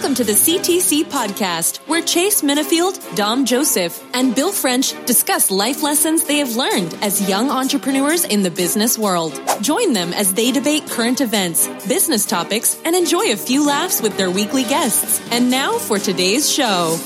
Welcome 0.00 0.14
to 0.14 0.24
the 0.24 0.32
CTC 0.32 1.04
podcast, 1.04 1.76
where 1.86 2.00
Chase 2.00 2.40
Minifield, 2.40 3.14
Dom 3.16 3.44
Joseph, 3.44 4.02
and 4.14 4.34
Bill 4.34 4.50
French 4.50 4.94
discuss 5.04 5.50
life 5.50 5.82
lessons 5.82 6.24
they 6.24 6.38
have 6.38 6.56
learned 6.56 6.96
as 7.02 7.28
young 7.28 7.50
entrepreneurs 7.50 8.24
in 8.24 8.42
the 8.42 8.50
business 8.50 8.96
world. 8.96 9.38
Join 9.60 9.92
them 9.92 10.14
as 10.14 10.32
they 10.32 10.52
debate 10.52 10.88
current 10.88 11.20
events, 11.20 11.68
business 11.86 12.24
topics, 12.24 12.80
and 12.86 12.96
enjoy 12.96 13.30
a 13.30 13.36
few 13.36 13.66
laughs 13.66 14.00
with 14.00 14.16
their 14.16 14.30
weekly 14.30 14.62
guests. 14.62 15.20
And 15.30 15.50
now 15.50 15.76
for 15.76 15.98
today's 15.98 16.50
show. 16.50 16.96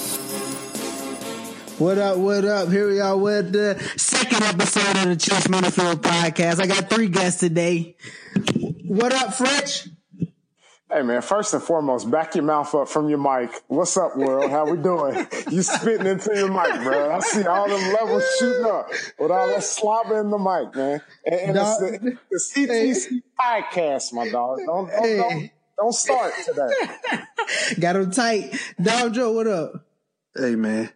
What 1.79 1.98
up, 1.98 2.18
what 2.18 2.45
up? 2.45 2.68
Here 2.70 2.88
we 2.88 3.00
are 3.00 3.16
with 3.16 3.50
the 3.50 3.76
second 3.96 4.45
episode 4.45 4.98
of 4.98 5.08
the 5.08 5.16
Chase 5.16 5.48
Minifield 5.48 5.96
podcast. 5.96 6.61
I 6.61 6.68
got 6.68 6.88
three 6.88 7.08
guests 7.08 7.40
today. 7.40 7.96
What 8.84 9.12
up, 9.12 9.34
French? 9.34 9.88
Hey 10.93 11.03
man, 11.03 11.23
first 11.23 11.55
and 11.55 11.62
foremost, 11.62 12.11
back 12.11 12.35
your 12.35 12.45
mouth 12.45 12.73
up 12.75 12.89
from 12.89 13.09
your 13.09 13.19
mic. 13.19 13.50
What's 13.68 13.96
up, 13.96 14.17
world? 14.17 14.50
How 14.50 14.71
we 14.71 14.77
doing? 14.77 15.27
You 15.50 15.63
spitting 15.63 16.07
into 16.07 16.31
your 16.36 16.49
mic, 16.50 16.82
bro. 16.85 17.11
I 17.11 17.21
see 17.21 17.45
all 17.46 17.68
them 17.68 17.93
levels 17.95 18.22
shooting 18.39 18.67
up 18.67 18.91
with 19.18 19.31
all 19.31 19.49
that 19.49 19.64
slobber 19.64 20.21
in 20.21 20.31
the 20.31 20.39
mic, 20.39 20.77
man. 20.77 21.00
And, 21.25 21.35
and 21.35 21.57
it's 21.57 21.79
the, 21.79 22.18
the 22.31 22.39
CTC 22.39 23.22
podcast, 23.41 24.13
my 24.13 24.29
dog. 24.29 24.58
Don't, 24.58 24.89
don't, 24.89 24.91
Hey. 24.91 25.17
don't, 25.17 25.50
don't 25.79 25.93
start 25.94 26.35
today. 26.44 26.68
Got 27.80 27.96
him 27.96 28.11
tight. 28.11 28.55
Dom 28.80 29.13
Joe, 29.14 29.32
what 29.32 29.46
up? 29.46 29.72
Hey 30.36 30.55
man, 30.55 30.91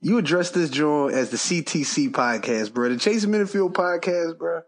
you 0.00 0.16
address 0.18 0.50
this 0.50 0.70
joint 0.70 1.14
as 1.14 1.30
the 1.30 1.36
CTC 1.36 2.10
podcast, 2.10 2.72
bro. 2.72 2.88
The 2.88 2.96
Chase 2.96 3.26
Minifield 3.26 3.74
podcast, 3.74 4.38
bro. 4.38 4.62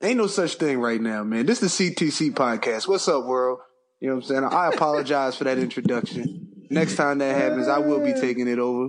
Ain't 0.00 0.16
no 0.18 0.26
such 0.28 0.54
thing 0.54 0.78
right 0.78 1.00
now, 1.00 1.24
man. 1.24 1.44
This 1.44 1.60
is 1.62 1.76
the 1.76 1.90
CTC 1.90 2.32
podcast. 2.32 2.86
What's 2.88 3.08
up, 3.08 3.24
world? 3.24 3.58
You 4.02 4.08
know 4.08 4.16
what 4.16 4.24
I'm 4.24 4.28
saying? 4.28 4.44
I 4.44 4.66
apologize 4.66 5.36
for 5.36 5.44
that 5.44 5.58
introduction. 5.58 6.66
Next 6.68 6.96
time 6.96 7.18
that 7.18 7.36
happens, 7.36 7.68
I 7.68 7.78
will 7.78 8.00
be 8.00 8.12
taking 8.12 8.48
it 8.48 8.58
over. 8.58 8.88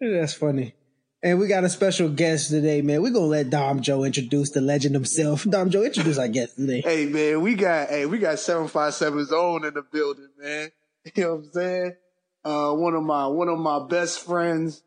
That's 0.00 0.32
funny. 0.32 0.74
And 1.22 1.38
we 1.38 1.48
got 1.48 1.64
a 1.64 1.68
special 1.68 2.08
guest 2.08 2.48
today, 2.48 2.80
man. 2.80 3.02
We're 3.02 3.12
gonna 3.12 3.26
let 3.26 3.50
Dom 3.50 3.82
Joe 3.82 4.04
introduce 4.04 4.48
the 4.52 4.62
legend 4.62 4.94
himself. 4.94 5.44
Dom 5.50 5.68
Joe, 5.68 5.82
introduce 5.82 6.16
our 6.16 6.28
guest 6.28 6.56
today. 6.56 6.80
Hey 6.80 7.04
man, 7.04 7.42
we 7.42 7.56
got 7.56 7.90
hey, 7.90 8.06
we 8.06 8.16
got 8.16 8.36
757's 8.36 9.34
own 9.34 9.66
in 9.66 9.74
the 9.74 9.82
building, 9.82 10.30
man. 10.38 10.70
You 11.14 11.24
know 11.24 11.34
what 11.34 11.44
I'm 11.44 11.52
saying? 11.52 11.92
Uh 12.42 12.72
one 12.72 12.94
of 12.94 13.02
my 13.02 13.26
one 13.26 13.48
of 13.50 13.58
my 13.58 13.86
best 13.86 14.24
friends, 14.24 14.82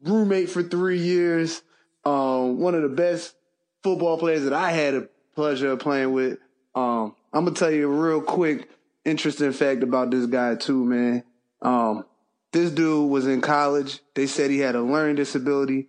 roommate 0.00 0.48
for 0.48 0.62
three 0.62 1.00
years, 1.00 1.60
um, 2.04 2.60
one 2.60 2.76
of 2.76 2.82
the 2.82 2.88
best 2.88 3.34
football 3.82 4.16
players 4.16 4.44
that 4.44 4.52
I 4.52 4.70
had 4.70 4.94
a 4.94 5.08
pleasure 5.34 5.72
of 5.72 5.80
playing 5.80 6.12
with. 6.12 6.38
Um, 6.76 7.16
I'm 7.32 7.44
gonna 7.44 7.56
tell 7.56 7.70
you 7.70 7.90
a 7.90 7.94
real 7.94 8.20
quick, 8.20 8.68
interesting 9.04 9.52
fact 9.52 9.82
about 9.82 10.10
this 10.10 10.26
guy 10.26 10.56
too, 10.56 10.84
man. 10.84 11.22
Um, 11.62 12.04
this 12.52 12.70
dude 12.72 13.10
was 13.10 13.26
in 13.26 13.40
college. 13.40 14.00
They 14.14 14.26
said 14.26 14.50
he 14.50 14.58
had 14.58 14.74
a 14.74 14.82
learning 14.82 15.16
disability, 15.16 15.88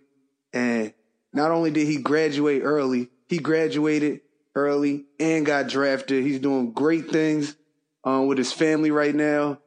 and 0.52 0.92
not 1.32 1.50
only 1.50 1.70
did 1.70 1.88
he 1.88 1.96
graduate 1.96 2.62
early, 2.64 3.08
he 3.28 3.38
graduated 3.38 4.20
early 4.54 5.06
and 5.18 5.44
got 5.44 5.68
drafted. 5.68 6.24
He's 6.24 6.38
doing 6.38 6.72
great 6.72 7.10
things 7.10 7.56
um, 8.04 8.28
with 8.28 8.38
his 8.38 8.52
family 8.52 8.90
right 8.90 9.14
now. 9.14 9.58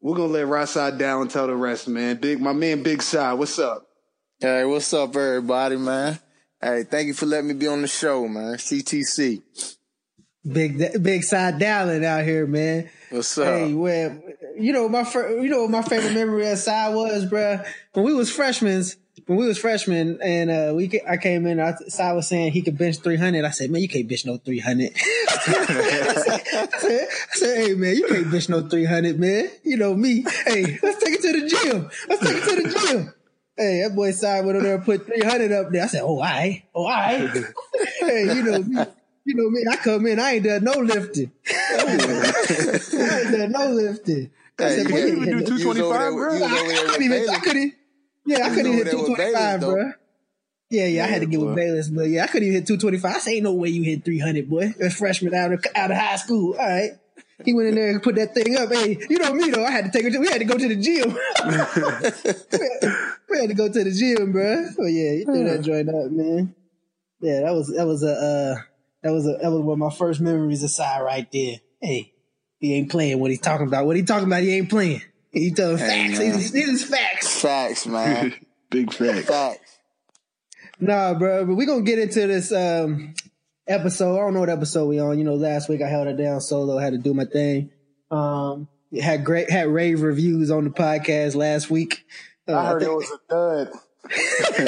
We're 0.00 0.16
gonna 0.16 0.32
let 0.32 0.46
Ras-I 0.46 0.92
Dowling 0.92 1.28
tell 1.28 1.48
the 1.48 1.56
rest, 1.56 1.88
man. 1.88 2.16
Big, 2.16 2.40
my 2.40 2.52
man, 2.52 2.82
Big 2.82 3.02
Side, 3.02 3.32
what's 3.32 3.58
up? 3.58 3.88
Hey, 4.38 4.64
what's 4.64 4.92
up, 4.92 5.16
everybody, 5.16 5.76
man? 5.76 6.18
Hey, 6.60 6.84
thank 6.84 7.08
you 7.08 7.14
for 7.14 7.26
letting 7.26 7.48
me 7.48 7.54
be 7.54 7.66
on 7.66 7.82
the 7.82 7.88
show, 7.88 8.28
man. 8.28 8.54
CTC. 8.54 9.42
Big 10.46 11.02
big 11.02 11.22
side 11.22 11.58
Dowling 11.58 12.04
out 12.04 12.24
here, 12.24 12.46
man. 12.46 12.90
What's 13.10 13.38
up? 13.38 13.46
Hey, 13.46 13.72
well, 13.72 14.22
you 14.58 14.74
know 14.74 14.88
my 14.90 15.04
fir- 15.04 15.40
you 15.40 15.48
know 15.48 15.66
my 15.68 15.80
favorite 15.80 16.12
memory 16.12 16.46
of 16.50 16.58
side 16.58 16.94
was, 16.94 17.24
bruh. 17.24 17.66
When 17.94 18.04
we 18.04 18.12
was 18.12 18.30
freshmen, 18.30 18.84
when 19.26 19.38
we 19.38 19.46
was 19.46 19.56
freshmen, 19.56 20.18
and 20.22 20.50
uh, 20.50 20.74
we 20.74 20.88
ca- 20.88 21.04
I 21.08 21.16
came 21.16 21.46
in, 21.46 21.60
I, 21.60 21.74
Side 21.88 22.12
was 22.12 22.28
saying 22.28 22.52
he 22.52 22.60
could 22.60 22.76
bench 22.76 22.98
three 22.98 23.16
hundred. 23.16 23.46
I 23.46 23.50
said, 23.50 23.70
man, 23.70 23.80
you 23.80 23.88
can't 23.88 24.06
bench 24.06 24.26
no 24.26 24.36
three 24.36 24.58
hundred. 24.58 24.92
I, 25.38 26.68
said, 26.76 27.08
I 27.08 27.36
said, 27.36 27.56
hey 27.56 27.74
man, 27.74 27.96
you 27.96 28.06
can't 28.06 28.30
bench 28.30 28.48
no 28.50 28.68
three 28.68 28.84
hundred, 28.84 29.18
man. 29.18 29.50
You 29.62 29.78
know 29.78 29.94
me. 29.94 30.26
Hey, 30.44 30.78
let's 30.82 31.02
take 31.02 31.14
it 31.14 31.22
to 31.22 31.40
the 31.40 31.48
gym. 31.48 31.90
Let's 32.08 32.22
take 32.22 32.36
it 32.36 32.44
to 32.44 32.68
the 32.68 32.86
gym. 32.86 33.14
Hey, 33.56 33.82
that 33.82 33.94
boy 33.94 34.10
Side 34.10 34.44
went 34.44 34.56
over 34.56 34.66
there 34.66 34.74
and 34.74 34.84
put 34.84 35.06
300 35.06 35.52
up 35.52 35.70
there. 35.70 35.84
I 35.84 35.86
said, 35.86 36.02
oh, 36.02 36.16
all 36.16 36.20
right. 36.20 36.64
Oh, 36.74 36.82
all 36.82 36.90
right. 36.90 37.30
hey, 38.00 38.34
you 38.34 38.42
know 38.42 38.62
me. 38.62 38.84
You 39.26 39.34
know 39.36 39.48
me. 39.50 39.64
I 39.70 39.76
come 39.76 40.06
in, 40.06 40.18
I 40.20 40.32
ain't 40.32 40.44
done 40.44 40.64
no 40.64 40.72
lifting. 40.72 41.32
I 41.50 43.20
ain't 43.24 43.32
done 43.32 43.52
no 43.52 43.68
lifting. 43.70 44.30
I 44.58 44.62
Hey, 44.62 44.76
said, 44.76 44.84
you 44.86 44.88
boy, 44.90 44.98
you 44.98 45.06
even 45.22 45.38
do 45.44 45.58
225, 45.58 45.58
You 45.58 45.74
there 45.74 46.12
with- 46.12 46.14
bro. 46.14 46.34
you 46.36 46.44
I, 46.44 46.46
I 46.46 46.86
couldn't 46.88 47.02
even, 47.02 47.30
I 47.30 47.38
couldn't, 47.38 47.74
yeah, 48.26 48.46
I 48.46 48.48
couldn't 48.50 48.66
even 48.72 48.78
hit 48.86 48.94
over 48.94 49.06
there 49.06 49.16
with 49.16 49.16
225, 49.16 49.60
Bayless, 49.60 49.74
bro. 49.74 49.92
Yeah, 50.70 50.86
yeah, 50.86 51.04
I 51.04 51.06
had 51.08 51.20
to 51.22 51.26
get 51.26 51.40
with. 51.40 51.54
Bayless, 51.56 51.88
but 51.88 52.08
yeah, 52.08 52.24
I 52.24 52.26
couldn't 52.26 52.48
even 52.48 52.60
hit 52.60 52.66
225. 52.68 53.16
I 53.16 53.18
say, 53.18 53.34
ain't 53.36 53.44
no 53.44 53.52
way 53.54 53.68
you 53.70 53.82
hit 53.82 54.04
300, 54.04 54.48
boy. 54.48 54.74
A 54.80 54.90
freshman 54.90 55.34
out 55.34 55.52
of, 55.52 55.64
out 55.74 55.90
of 55.90 55.96
high 55.96 56.16
school. 56.16 56.52
All 56.58 56.66
right. 56.68 56.90
He 57.44 57.52
went 57.52 57.68
in 57.68 57.74
there 57.74 57.90
and 57.90 58.00
put 58.02 58.14
that 58.14 58.32
thing 58.34 58.56
up. 58.56 58.72
Hey, 58.72 58.96
you 59.10 59.18
know 59.18 59.32
me 59.34 59.50
though. 59.50 59.64
I 59.64 59.70
had 59.72 59.86
to 59.86 59.90
take 59.90 60.04
it. 60.06 60.12
To, 60.12 60.20
we 60.20 60.28
had 60.28 60.38
to 60.38 60.44
go 60.44 60.56
to 60.56 60.68
the 60.68 60.76
gym. 60.76 61.10
we 63.28 63.38
had 63.40 63.48
to 63.48 63.54
go 63.54 63.68
to 63.68 63.84
the 63.84 63.90
gym, 63.90 64.30
bro. 64.32 64.66
Oh 64.78 64.86
yeah, 64.86 65.12
you 65.12 65.24
threw 65.24 65.42
that 65.44 65.62
joint 65.62 65.88
up, 65.88 66.10
man. 66.12 66.54
Yeah, 67.20 67.40
that 67.40 67.52
was 67.52 67.74
that 67.76 67.86
was 67.86 68.04
a 68.04 68.12
uh, 68.12 68.62
that 69.04 69.12
was 69.12 69.26
a 69.28 69.38
that 69.40 69.52
was 69.52 69.60
one 69.60 69.74
of 69.74 69.78
my 69.78 69.90
first 69.96 70.20
memories 70.20 70.64
aside 70.64 71.02
right 71.02 71.30
there. 71.30 71.56
Hey, 71.80 72.12
he 72.58 72.74
ain't 72.74 72.90
playing 72.90 73.20
what 73.20 73.30
he's 73.30 73.40
talking 73.40 73.68
about. 73.68 73.86
What 73.86 73.94
he 73.94 74.02
talking 74.02 74.26
about, 74.26 74.42
he 74.42 74.56
ain't 74.56 74.68
playing. 74.70 75.02
He 75.30 75.52
telling 75.52 75.78
Hey, 75.78 76.08
facts. 76.08 76.18
man. 76.18 76.32
These 76.32 76.50
these 76.52 76.68
is 76.68 76.84
facts. 76.84 77.40
Facts, 77.40 77.86
man. 77.86 78.34
Big 78.70 78.92
facts. 78.92 79.26
Facts. 79.28 79.78
Nah, 80.80 81.14
bro, 81.14 81.46
but 81.46 81.54
we 81.54 81.66
gonna 81.66 81.82
get 81.82 81.98
into 82.00 82.26
this 82.26 82.50
um 82.52 83.14
episode. 83.66 84.14
I 84.16 84.20
don't 84.20 84.34
know 84.34 84.40
what 84.40 84.48
episode 84.50 84.86
we 84.86 84.98
on. 84.98 85.18
You 85.18 85.24
know, 85.24 85.34
last 85.34 85.68
week 85.68 85.82
I 85.82 85.88
held 85.88 86.08
it 86.08 86.16
down 86.16 86.40
solo, 86.40 86.78
had 86.78 86.92
to 86.94 86.98
do 86.98 87.14
my 87.14 87.24
thing. 87.26 87.70
Um 88.10 88.68
had 89.00 89.24
great 89.24 89.50
had 89.50 89.68
rave 89.68 90.02
reviews 90.02 90.50
on 90.50 90.64
the 90.64 90.70
podcast 90.70 91.34
last 91.34 91.70
week. 91.70 92.04
Uh, 92.48 92.54
I 92.56 92.66
heard 92.66 92.82
it 92.82 92.86
think- 92.86 92.96
was 92.98 93.10
a 93.10 93.18
dud. 93.28 93.32
I 93.32 93.38
heard 93.38 93.68
it 93.68 93.70
was 93.70 93.70
a 93.70 93.74
dud. 93.74 93.80
Hey, 94.10 94.66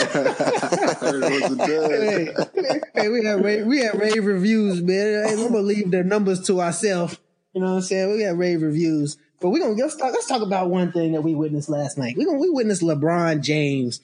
hey, 2.95 3.09
we 3.09 3.25
had 3.25 3.45
rave, 3.45 3.67
we 3.67 3.81
had 3.81 4.01
rave 4.01 4.25
reviews, 4.25 4.81
man. 4.83 5.27
I'm 5.29 5.53
gonna 5.53 5.61
leave 5.61 5.91
the 5.91 6.05
numbers 6.05 6.47
to 6.47 6.61
ourselves. 6.61 7.19
You 7.53 7.63
know 7.63 7.69
what 7.69 7.77
I'm 7.77 7.83
saying? 7.83 8.13
We 8.13 8.23
had 8.23 8.39
rave 8.39 8.63
reviews, 8.63 9.17
but 9.41 9.51
we 9.51 9.61
gonna 9.61 9.75
let's 9.75 9.97
talk, 9.97 10.13
let's 10.13 10.27
talk 10.27 10.43
about 10.43 10.71
one 10.71 10.93
thing 10.93 11.13
that 11.13 11.23
we 11.23 11.35
witnessed 11.35 11.69
last 11.69 11.99
night. 11.99 12.17
We 12.17 12.25
gonna 12.25 12.39
we 12.39 12.51
witnessed 12.51 12.83
LeBron 12.83 13.43
James 13.43 14.01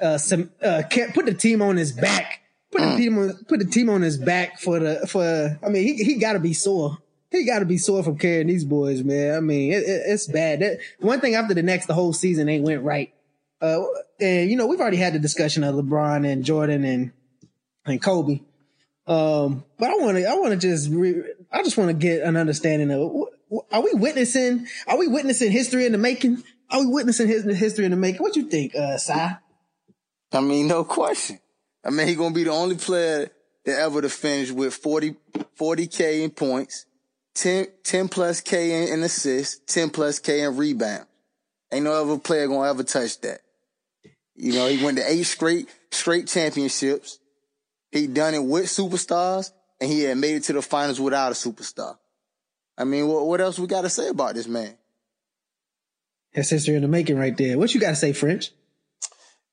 uh, 0.00 0.18
some 0.18 0.50
uh 0.62 0.82
put 1.14 1.26
the 1.26 1.34
team 1.34 1.62
on 1.62 1.76
his 1.76 1.92
back. 1.92 2.40
Put 2.72 2.82
the 2.82 2.96
team 2.96 3.18
on 3.18 3.44
put 3.48 3.58
the 3.58 3.66
team 3.66 3.90
on 3.90 4.02
his 4.02 4.16
back 4.16 4.60
for 4.60 4.78
the 4.78 5.06
for. 5.06 5.58
I 5.64 5.68
mean, 5.68 5.82
he 5.82 6.04
he 6.04 6.18
got 6.18 6.34
to 6.34 6.38
be 6.38 6.52
sore. 6.52 6.98
He 7.30 7.44
got 7.44 7.60
to 7.60 7.64
be 7.64 7.78
sore 7.78 8.02
from 8.02 8.18
carrying 8.18 8.48
these 8.48 8.64
boys, 8.64 9.04
man. 9.04 9.36
I 9.36 9.40
mean, 9.40 9.72
it, 9.72 9.84
it, 9.84 10.02
it's 10.06 10.26
bad. 10.26 10.60
That, 10.60 10.78
one 10.98 11.20
thing 11.20 11.36
after 11.36 11.54
the 11.54 11.62
next, 11.62 11.86
the 11.86 11.94
whole 11.94 12.12
season 12.12 12.48
ain't 12.48 12.64
went 12.64 12.82
right. 12.82 13.12
Uh, 13.60 13.84
and 14.20 14.50
you 14.50 14.56
know, 14.56 14.66
we've 14.66 14.80
already 14.80 14.96
had 14.96 15.12
the 15.12 15.18
discussion 15.18 15.64
of 15.64 15.74
LeBron 15.74 16.30
and 16.30 16.44
Jordan 16.44 16.84
and 16.84 17.12
and 17.86 18.02
Kobe. 18.02 18.40
Um, 19.06 19.64
but 19.78 19.90
I 19.90 19.94
want 19.96 20.18
to, 20.18 20.24
I 20.24 20.34
want 20.34 20.52
to 20.52 20.56
just, 20.56 20.88
re, 20.90 21.22
I 21.50 21.62
just 21.62 21.76
want 21.76 21.88
to 21.88 21.94
get 21.94 22.22
an 22.22 22.36
understanding 22.36 22.92
of, 22.92 23.62
are 23.72 23.82
we 23.82 23.90
witnessing, 23.92 24.66
are 24.86 24.98
we 24.98 25.08
witnessing 25.08 25.50
history 25.50 25.84
in 25.84 25.92
the 25.92 25.98
making? 25.98 26.44
Are 26.70 26.80
we 26.80 26.86
witnessing 26.86 27.26
his, 27.26 27.44
history 27.58 27.84
in 27.84 27.90
the 27.90 27.96
making? 27.96 28.22
What 28.22 28.36
you 28.36 28.44
think, 28.44 28.76
uh? 28.76 28.98
I 30.32 30.40
mean, 30.40 30.68
no 30.68 30.84
question. 30.84 31.40
I 31.84 31.90
mean, 31.90 32.06
he 32.06 32.14
gonna 32.14 32.34
be 32.34 32.44
the 32.44 32.52
only 32.52 32.76
player 32.76 33.30
that 33.64 33.78
ever 33.80 34.00
to 34.00 34.08
finish 34.08 34.52
with 34.52 34.74
40, 34.74 35.16
40K 35.58 36.22
in 36.22 36.30
points, 36.30 36.86
10, 37.34 37.66
10 37.82 38.08
plus 38.08 38.40
K 38.40 38.84
in, 38.84 38.94
in 38.94 39.02
assists, 39.02 39.60
10 39.74 39.90
plus 39.90 40.20
K 40.20 40.42
in 40.42 40.56
rebound. 40.56 41.06
Ain't 41.72 41.84
no 41.84 41.92
other 41.92 42.18
player 42.18 42.46
gonna 42.46 42.70
ever 42.70 42.84
touch 42.84 43.20
that. 43.22 43.40
You 44.40 44.54
know, 44.54 44.66
he 44.66 44.82
went 44.82 44.98
to 44.98 45.10
eight 45.10 45.24
straight, 45.24 45.68
straight 45.90 46.26
championships. 46.26 47.18
He 47.90 48.06
done 48.06 48.34
it 48.34 48.42
with 48.42 48.66
superstars 48.66 49.52
and 49.80 49.90
he 49.90 50.02
had 50.02 50.16
made 50.16 50.36
it 50.36 50.44
to 50.44 50.52
the 50.52 50.62
finals 50.62 51.00
without 51.00 51.32
a 51.32 51.34
superstar. 51.34 51.98
I 52.78 52.84
mean, 52.84 53.06
what, 53.08 53.26
what 53.26 53.40
else 53.40 53.58
we 53.58 53.66
got 53.66 53.82
to 53.82 53.90
say 53.90 54.08
about 54.08 54.34
this 54.34 54.48
man? 54.48 54.76
That's 56.34 56.50
history 56.50 56.76
in 56.76 56.82
the 56.82 56.88
making 56.88 57.18
right 57.18 57.36
there. 57.36 57.58
What 57.58 57.74
you 57.74 57.80
got 57.80 57.90
to 57.90 57.96
say, 57.96 58.12
French? 58.12 58.52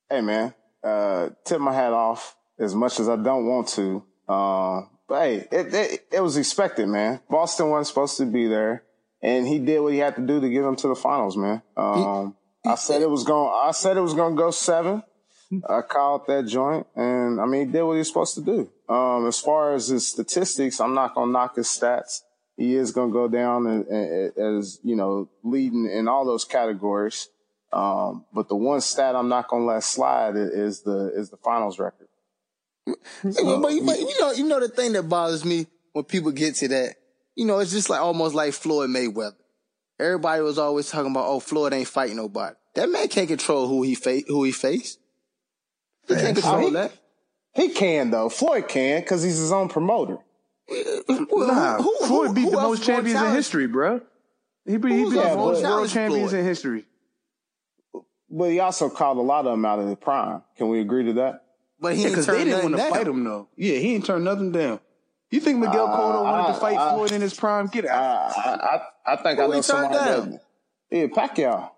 Hey 0.09 0.21
man, 0.21 0.53
uh, 0.83 1.29
tip 1.43 1.59
my 1.59 1.73
hat 1.73 1.91
off 1.91 2.37
as 2.57 2.73
much 2.73 2.99
as 3.01 3.09
I 3.09 3.17
don't 3.17 3.45
want 3.45 3.67
to. 3.69 4.03
Uh, 4.29 4.83
but 5.09 5.21
hey, 5.21 5.47
it, 5.51 5.73
it, 5.73 6.07
it 6.13 6.21
was 6.21 6.37
expected, 6.37 6.87
man. 6.87 7.19
Boston 7.29 7.69
wasn't 7.69 7.87
supposed 7.87 8.17
to 8.17 8.25
be 8.25 8.47
there 8.47 8.83
and 9.21 9.47
he 9.47 9.59
did 9.59 9.79
what 9.79 9.93
he 9.93 9.99
had 9.99 10.15
to 10.15 10.21
do 10.21 10.39
to 10.39 10.49
get 10.49 10.61
them 10.61 10.75
to 10.77 10.87
the 10.87 10.95
finals, 10.95 11.35
man. 11.35 11.61
Um, 11.75 12.36
I 12.71 12.75
said 12.75 13.01
it 13.01 13.09
was 13.09 13.23
going, 13.23 13.51
I 13.53 13.71
said 13.71 13.97
it 13.97 14.01
was 14.01 14.13
going 14.13 14.35
to 14.35 14.41
go 14.41 14.51
seven. 14.51 15.03
I 15.69 15.81
called 15.81 16.27
that 16.27 16.45
joint 16.45 16.85
and 16.95 17.39
I 17.39 17.45
mean, 17.45 17.67
he 17.67 17.71
did 17.71 17.83
what 17.83 17.93
he 17.93 17.99
was 17.99 18.09
supposed 18.09 18.35
to 18.35 18.41
do. 18.41 18.69
Um, 18.89 19.27
as 19.27 19.39
far 19.39 19.73
as 19.73 19.87
his 19.87 20.05
statistics, 20.05 20.81
I'm 20.81 20.93
not 20.93 21.15
going 21.15 21.29
to 21.29 21.31
knock 21.31 21.55
his 21.55 21.67
stats. 21.67 22.21
he 22.57 22.75
is 22.75 22.91
going 22.91 23.09
to 23.09 23.13
go 23.13 23.27
down 23.27 23.67
as, 23.67 24.37
as, 24.37 24.79
you 24.83 24.95
know, 24.95 25.29
leading 25.43 25.89
in 25.89 26.07
all 26.07 26.25
those 26.25 26.43
categories. 26.43 27.29
Um, 27.71 28.25
but 28.33 28.49
the 28.49 28.55
one 28.55 28.81
stat 28.81 29.15
I'm 29.15 29.29
not 29.29 29.47
going 29.47 29.63
to 29.63 29.67
let 29.67 29.83
slide 29.83 30.35
is 30.35 30.81
the, 30.81 31.11
is 31.15 31.29
the 31.29 31.37
finals 31.37 31.79
record. 31.79 32.07
but, 32.85 33.61
but, 33.61 33.71
you 33.71 34.19
know, 34.19 34.31
you 34.31 34.47
know, 34.47 34.59
the 34.59 34.69
thing 34.69 34.93
that 34.93 35.03
bothers 35.03 35.45
me 35.45 35.67
when 35.93 36.05
people 36.05 36.31
get 36.31 36.55
to 36.55 36.67
that, 36.69 36.95
you 37.35 37.45
know, 37.45 37.59
it's 37.59 37.71
just 37.71 37.89
like 37.89 38.01
almost 38.01 38.33
like 38.35 38.53
Floyd 38.53 38.89
Mayweather. 38.89 39.35
Everybody 39.99 40.41
was 40.41 40.57
always 40.59 40.89
talking 40.89 41.11
about, 41.11 41.25
oh, 41.27 41.39
Floyd 41.39 41.73
ain't 41.73 41.87
fighting 41.87 42.17
nobody. 42.17 42.55
That 42.75 42.89
man 42.89 43.07
can't 43.07 43.27
control 43.27 43.67
who 43.67 43.81
he 43.81 43.95
face, 43.95 44.25
who 44.27 44.43
he 44.43 44.51
face. 44.51 44.97
He 46.07 46.15
can't 46.15 46.35
control 46.35 46.67
he, 46.67 46.69
that. 46.71 46.91
He 47.55 47.69
can 47.69 48.11
though. 48.11 48.29
Floyd 48.29 48.67
can 48.67 49.01
because 49.01 49.23
he's 49.23 49.37
his 49.37 49.51
own 49.51 49.67
promoter. 49.67 50.19
Nah, 50.69 51.81
who, 51.81 51.97
Floyd 52.05 52.35
beat 52.35 52.51
the 52.51 52.57
most 52.57 52.83
champions 52.83 53.19
in 53.19 53.31
history, 53.33 53.67
bro. 53.67 54.01
He 54.65 54.77
beat, 54.77 54.91
he 54.91 55.03
beat 55.05 55.13
the 55.13 55.35
most 55.35 55.63
world 55.63 55.89
champions 55.89 56.31
Floyd? 56.31 56.41
in 56.41 56.45
history. 56.45 56.85
But 58.29 58.51
he 58.51 58.59
also 58.59 58.89
called 58.89 59.17
a 59.17 59.21
lot 59.21 59.45
of 59.45 59.51
them 59.51 59.65
out 59.65 59.79
of 59.79 59.87
the 59.87 59.95
prime. 59.95 60.43
Can 60.57 60.67
we 60.67 60.81
agree 60.81 61.05
to 61.05 61.13
that? 61.13 61.45
But 61.79 61.95
he 61.95 62.03
because 62.03 62.27
yeah, 62.27 62.33
they 62.33 62.43
didn't 62.43 62.63
want 62.63 62.75
to 62.75 62.89
fight 62.89 63.07
him 63.07 63.23
though. 63.23 63.47
Yeah, 63.55 63.77
he 63.77 63.93
didn't 63.93 64.05
turn 64.05 64.23
nothing 64.23 64.51
down. 64.51 64.79
You 65.29 65.39
think 65.41 65.59
Miguel 65.59 65.87
uh, 65.87 65.97
Cotto 65.97 66.23
wanted 66.23 66.53
to 66.53 66.59
fight 66.59 66.93
Floyd 66.93 67.11
in 67.11 67.21
his 67.21 67.33
prime? 67.33 67.67
Get 67.67 67.85
out. 67.85 68.31
I, 68.37 68.81
I, 69.05 69.13
I 69.13 69.15
think 69.17 69.39
Who 69.39 69.43
I 69.43 69.47
know 69.47 69.61
somebody 69.61 70.31
that. 70.31 70.41
Yeah, 70.89 71.07
Pacquiao. 71.07 71.71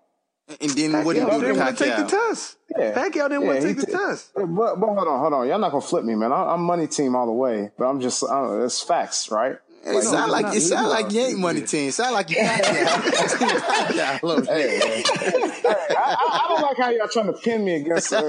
And 0.60 0.70
then 0.70 0.92
Pacquiao 0.92 1.04
what 1.04 1.16
he 1.16 1.22
do 1.22 1.30
didn't 1.40 1.58
want 1.58 1.78
to 1.78 1.84
take 1.84 1.96
the 1.96 2.04
test. 2.04 2.56
Yeah. 2.76 2.92
Pacquiao 2.94 3.28
didn't 3.28 3.42
yeah, 3.42 3.48
want 3.48 3.60
to 3.60 3.66
take 3.66 3.76
the 3.78 3.86
t- 3.86 3.92
test. 3.92 4.30
But, 4.34 4.46
but 4.46 4.86
hold 4.86 5.08
on, 5.08 5.20
hold 5.20 5.32
on. 5.32 5.48
Y'all 5.48 5.58
not 5.58 5.72
gonna 5.72 5.82
flip 5.82 6.04
me, 6.04 6.14
man. 6.14 6.32
I, 6.32 6.54
am 6.54 6.62
money 6.62 6.86
team 6.86 7.16
all 7.16 7.26
the 7.26 7.32
way, 7.32 7.70
but 7.76 7.88
I'm 7.88 8.00
just, 8.00 8.22
uh, 8.22 8.64
it's 8.64 8.80
facts, 8.80 9.30
right? 9.30 9.56
It 9.84 9.94
like, 9.94 10.02
sound 10.04 10.30
like 10.30 10.54
it 10.54 10.60
sound 10.60 10.88
like 10.88 11.10
you 11.10 11.20
ain't 11.22 11.38
money 11.38 11.62
team. 11.62 11.88
It 11.88 11.92
sound 11.92 12.12
like 12.12 12.28
you 12.28 12.36
got 12.36 12.64
hey, 12.64 14.42
hey, 14.46 15.02
hey, 15.18 15.49
I, 15.64 16.16
I, 16.18 16.44
don't 16.48 16.62
like 16.62 16.76
how 16.76 16.90
y'all 16.90 17.08
trying 17.08 17.26
to 17.26 17.32
pin 17.32 17.64
me 17.64 17.76
against 17.76 18.12
uh, 18.12 18.20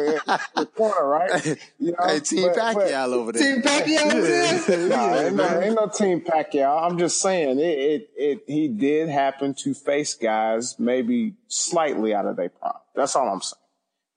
the 0.56 0.66
corner, 0.76 1.08
right? 1.08 1.58
You 1.80 1.92
know, 1.92 2.08
hey, 2.08 2.20
Team 2.20 2.48
but, 2.48 2.58
Pacquiao 2.58 3.10
but, 3.10 3.18
over 3.18 3.32
there. 3.32 3.54
Team 3.54 3.62
Pacquiao 3.62 4.14
over 4.14 4.22
there. 4.22 4.90
nah, 4.90 5.16
ain't, 5.16 5.36
no, 5.36 5.62
ain't 5.62 5.76
no 5.76 5.88
Team 5.88 6.22
Pacquiao. 6.22 6.90
I'm 6.90 6.98
just 6.98 7.22
saying 7.22 7.60
it, 7.60 7.64
it. 7.64 8.10
It 8.16 8.44
he 8.48 8.68
did 8.68 9.10
happen 9.10 9.54
to 9.56 9.74
face 9.74 10.14
guys 10.16 10.80
maybe 10.80 11.36
slightly 11.48 12.14
out 12.14 12.26
of 12.26 12.36
their 12.36 12.50
prime. 12.50 12.74
That's 12.96 13.16
all 13.16 13.28
I'm 13.28 13.42
saying. 13.42 13.60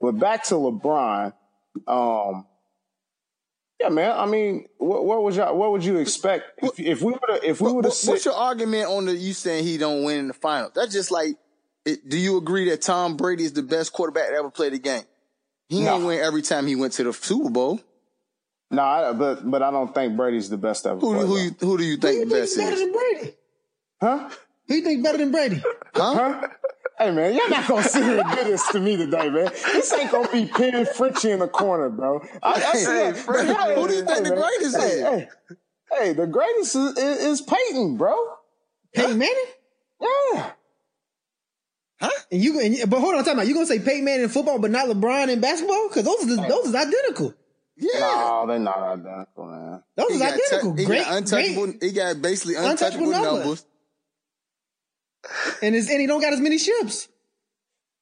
But 0.00 0.12
back 0.12 0.44
to 0.44 0.54
LeBron. 0.54 1.32
Um, 1.86 2.46
yeah, 3.80 3.88
man. 3.88 4.12
I 4.16 4.26
mean, 4.26 4.66
what, 4.78 5.04
what 5.04 5.22
was 5.22 5.36
y'all, 5.36 5.56
what 5.56 5.72
would 5.72 5.84
you 5.84 5.96
expect 5.96 6.62
if, 6.62 6.78
if 6.78 7.02
we 7.02 7.12
would 7.12 7.44
if 7.44 7.60
we 7.60 7.72
would 7.72 7.84
have? 7.84 7.94
What, 7.94 8.12
what's 8.12 8.24
your 8.24 8.34
argument 8.34 8.86
on 8.86 9.06
the 9.06 9.14
you 9.14 9.32
saying 9.32 9.64
he 9.64 9.78
don't 9.78 10.04
win 10.04 10.18
in 10.20 10.28
the 10.28 10.34
finals? 10.34 10.72
That's 10.74 10.92
just 10.92 11.10
like, 11.10 11.36
it, 11.84 12.08
do 12.08 12.18
you 12.18 12.36
agree 12.36 12.70
that 12.70 12.82
Tom 12.82 13.16
Brady 13.16 13.44
is 13.44 13.52
the 13.52 13.62
best 13.62 13.92
quarterback 13.92 14.28
to 14.28 14.34
ever 14.34 14.50
play 14.50 14.70
the 14.70 14.78
game? 14.78 15.02
He 15.68 15.82
no. 15.82 15.96
ain't 15.96 16.04
win 16.04 16.20
every 16.20 16.42
time 16.42 16.66
he 16.66 16.76
went 16.76 16.92
to 16.94 17.04
the 17.04 17.12
Super 17.12 17.50
Bowl. 17.50 17.80
No, 18.70 18.82
I, 18.82 19.12
but 19.12 19.48
but 19.48 19.62
I 19.62 19.70
don't 19.70 19.94
think 19.94 20.16
Brady's 20.16 20.50
the 20.50 20.56
best 20.56 20.86
ever. 20.86 20.98
Who, 20.98 21.12
who, 21.12 21.38
you, 21.38 21.50
who 21.60 21.78
do 21.78 21.84
you 21.84 21.96
think 21.96 22.18
who 22.18 22.28
the 22.28 22.34
best 22.34 22.52
is? 22.52 22.58
Better 22.58 22.76
than 22.76 22.92
Brady? 22.92 23.34
Huh? 24.00 24.30
Who 24.68 24.74
you 24.74 24.82
think 24.82 25.04
better 25.04 25.18
than 25.18 25.30
Brady? 25.30 25.62
Huh? 25.94 26.14
huh? 26.14 26.48
Hey 26.98 27.10
man, 27.10 27.34
y'all 27.34 27.48
not 27.48 27.66
gonna 27.66 27.82
sit 27.82 28.04
here 28.04 28.20
and 28.20 28.36
do 28.36 28.44
this 28.44 28.66
to 28.68 28.80
me 28.80 28.96
today, 28.96 29.28
man. 29.28 29.50
This 29.72 29.92
ain't 29.92 30.12
gonna 30.12 30.30
be 30.30 30.46
Penn 30.46 30.86
Frenchie 30.86 31.32
in 31.32 31.40
the 31.40 31.48
corner, 31.48 31.90
bro. 31.90 32.20
I, 32.42 32.52
I 32.52 32.58
hey, 32.60 33.12
Fred, 33.14 33.46
who 33.76 33.88
do 33.88 33.94
you 33.94 34.04
think 34.04 34.24
hey, 34.24 34.30
the 34.30 34.36
greatest 34.36 34.76
hey, 34.76 34.86
is? 34.86 35.02
Hey, 35.02 35.28
hey, 35.98 36.12
the 36.12 36.26
greatest 36.26 36.76
is, 36.76 36.96
is, 36.96 37.24
is 37.24 37.42
Peyton, 37.42 37.96
bro. 37.96 38.14
Peyton 38.94 39.18
Manning? 39.18 39.34
Yeah. 40.00 40.52
Huh? 42.00 42.10
And 42.30 42.42
you, 42.42 42.60
and, 42.60 42.90
but 42.90 43.00
hold 43.00 43.14
on, 43.14 43.24
time 43.24 43.38
out. 43.38 43.46
You 43.46 43.54
gonna 43.54 43.66
say 43.66 43.78
Peyton 43.78 44.04
Manning 44.04 44.24
in 44.24 44.28
football, 44.28 44.58
but 44.58 44.70
not 44.70 44.88
LeBron 44.88 45.28
in 45.28 45.40
basketball? 45.40 45.88
Because 45.88 46.04
those 46.04 46.22
are 46.24 46.36
the, 46.36 46.48
those 46.48 46.66
is 46.66 46.74
identical. 46.74 47.34
Yeah. 47.76 48.00
No, 48.00 48.44
they're 48.46 48.58
not 48.58 48.78
identical, 48.78 49.46
man. 49.46 49.82
Those 49.96 50.08
he 50.08 50.14
is 50.14 50.22
identical. 50.22 50.74
T- 50.74 50.82
he 50.82 50.86
great, 50.86 51.04
got 51.04 51.16
untouchable. 51.18 51.66
Great. 51.66 51.82
He 51.82 51.92
got 51.92 52.22
basically 52.22 52.54
untouchable, 52.56 53.06
untouchable 53.06 53.34
numbers 53.36 53.66
and 55.62 55.74
his, 55.74 55.88
and 55.90 56.00
he 56.00 56.06
don't 56.06 56.20
got 56.20 56.32
as 56.32 56.40
many 56.40 56.58
ships. 56.58 57.08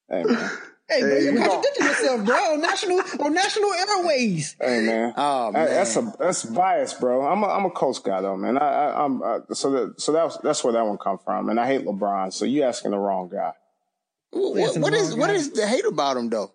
Hey 0.08 0.24
man. 0.24 0.50
Hey, 0.88 1.00
bro, 1.00 1.16
you're 1.16 1.36
contradicting 1.36 1.86
yourself, 1.86 2.24
bro. 2.26 2.36
On 2.36 2.60
national 2.60 3.00
on 3.20 3.32
national 3.32 3.72
airways. 3.72 4.56
Hey 4.60 4.80
man, 4.84 5.14
oh 5.16 5.52
man, 5.52 5.66
that's 5.66 5.96
a 5.96 6.12
that's 6.18 6.44
bias, 6.44 6.94
bro. 6.94 7.24
I'm 7.24 7.42
a, 7.42 7.46
I'm 7.46 7.64
a 7.64 7.70
Colts 7.70 8.00
guy 8.00 8.20
though, 8.20 8.36
man. 8.36 8.58
I, 8.58 8.90
I 8.90 9.04
am 9.04 9.22
so 9.52 9.70
that 9.70 10.00
so 10.00 10.12
that's 10.12 10.36
that's 10.38 10.62
where 10.62 10.74
that 10.74 10.84
one 10.84 10.98
come 10.98 11.18
from, 11.18 11.48
and 11.48 11.58
I 11.58 11.66
hate 11.66 11.86
LeBron. 11.86 12.32
So 12.32 12.44
you 12.44 12.64
asking 12.64 12.90
the 12.90 12.98
wrong 12.98 13.30
guy. 13.30 13.52
What, 14.32 14.78
what 14.78 14.94
is 14.94 15.14
what 15.14 15.30
is 15.30 15.50
the 15.50 15.66
hate 15.66 15.84
about 15.84 16.16
him 16.16 16.30
though? 16.30 16.52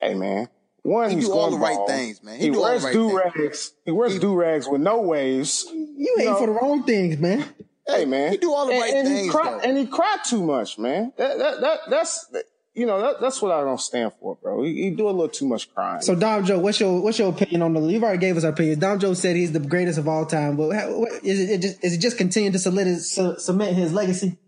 Hey 0.00 0.14
man, 0.14 0.48
one 0.82 1.10
he 1.10 1.16
he's 1.16 1.26
do 1.26 1.32
all 1.32 1.50
the 1.50 1.56
right 1.56 1.76
ball. 1.76 1.86
things, 1.86 2.22
man. 2.22 2.38
He, 2.38 2.44
he 2.44 2.50
wears 2.50 2.84
right 2.84 2.92
do 2.92 3.16
rags. 3.16 3.72
He 3.84 3.90
wears 3.90 4.18
do 4.18 4.34
rags 4.34 4.68
with 4.68 4.82
no 4.82 5.00
waves. 5.00 5.66
You 5.72 6.16
hate 6.18 6.36
for 6.36 6.46
the 6.46 6.52
wrong 6.52 6.84
things, 6.84 7.18
man. 7.18 7.44
Hey 7.86 8.04
man, 8.04 8.32
he 8.32 8.36
do 8.36 8.52
all 8.52 8.66
the 8.66 8.72
right 8.72 8.90
and, 8.90 8.98
and 8.98 9.08
things, 9.08 9.26
he 9.26 9.30
cry, 9.30 9.60
and 9.64 9.78
he 9.78 9.86
cried 9.86 10.18
too 10.24 10.44
much, 10.44 10.78
man. 10.78 11.12
That, 11.16 11.38
that, 11.38 11.60
that 11.62 11.78
that's 11.88 12.32
you 12.74 12.86
know 12.86 13.00
that, 13.00 13.20
that's 13.20 13.40
what 13.40 13.50
I 13.50 13.62
don't 13.62 13.80
stand 13.80 14.12
for, 14.20 14.36
bro. 14.36 14.62
He, 14.62 14.82
he, 14.84 14.90
do 14.90 15.08
a 15.08 15.10
little 15.10 15.28
too 15.28 15.46
much 15.46 15.72
crying. 15.74 16.02
So 16.02 16.14
Dom 16.14 16.44
Joe, 16.44 16.58
what's 16.58 16.78
your 16.78 17.00
what's 17.00 17.18
your 17.18 17.30
opinion 17.30 17.62
on 17.62 17.72
the? 17.72 17.80
You've 17.80 18.04
already 18.04 18.18
gave 18.18 18.36
us 18.36 18.44
our 18.44 18.50
opinion. 18.50 18.78
Dom 18.78 18.98
Joe 18.98 19.14
said 19.14 19.36
he's 19.36 19.52
the 19.52 19.58
greatest 19.60 19.98
of 19.98 20.06
all 20.06 20.26
time. 20.26 20.56
But 20.56 20.70
how, 20.70 20.98
what, 20.98 21.24
is 21.24 21.40
it, 21.40 21.50
it 21.50 21.62
just 21.62 21.84
is 21.84 21.94
it 21.94 21.98
just 21.98 22.18
continue 22.18 22.52
to 22.52 22.58
cement 22.58 23.76
his 23.76 23.92
legacy? 23.92 24.38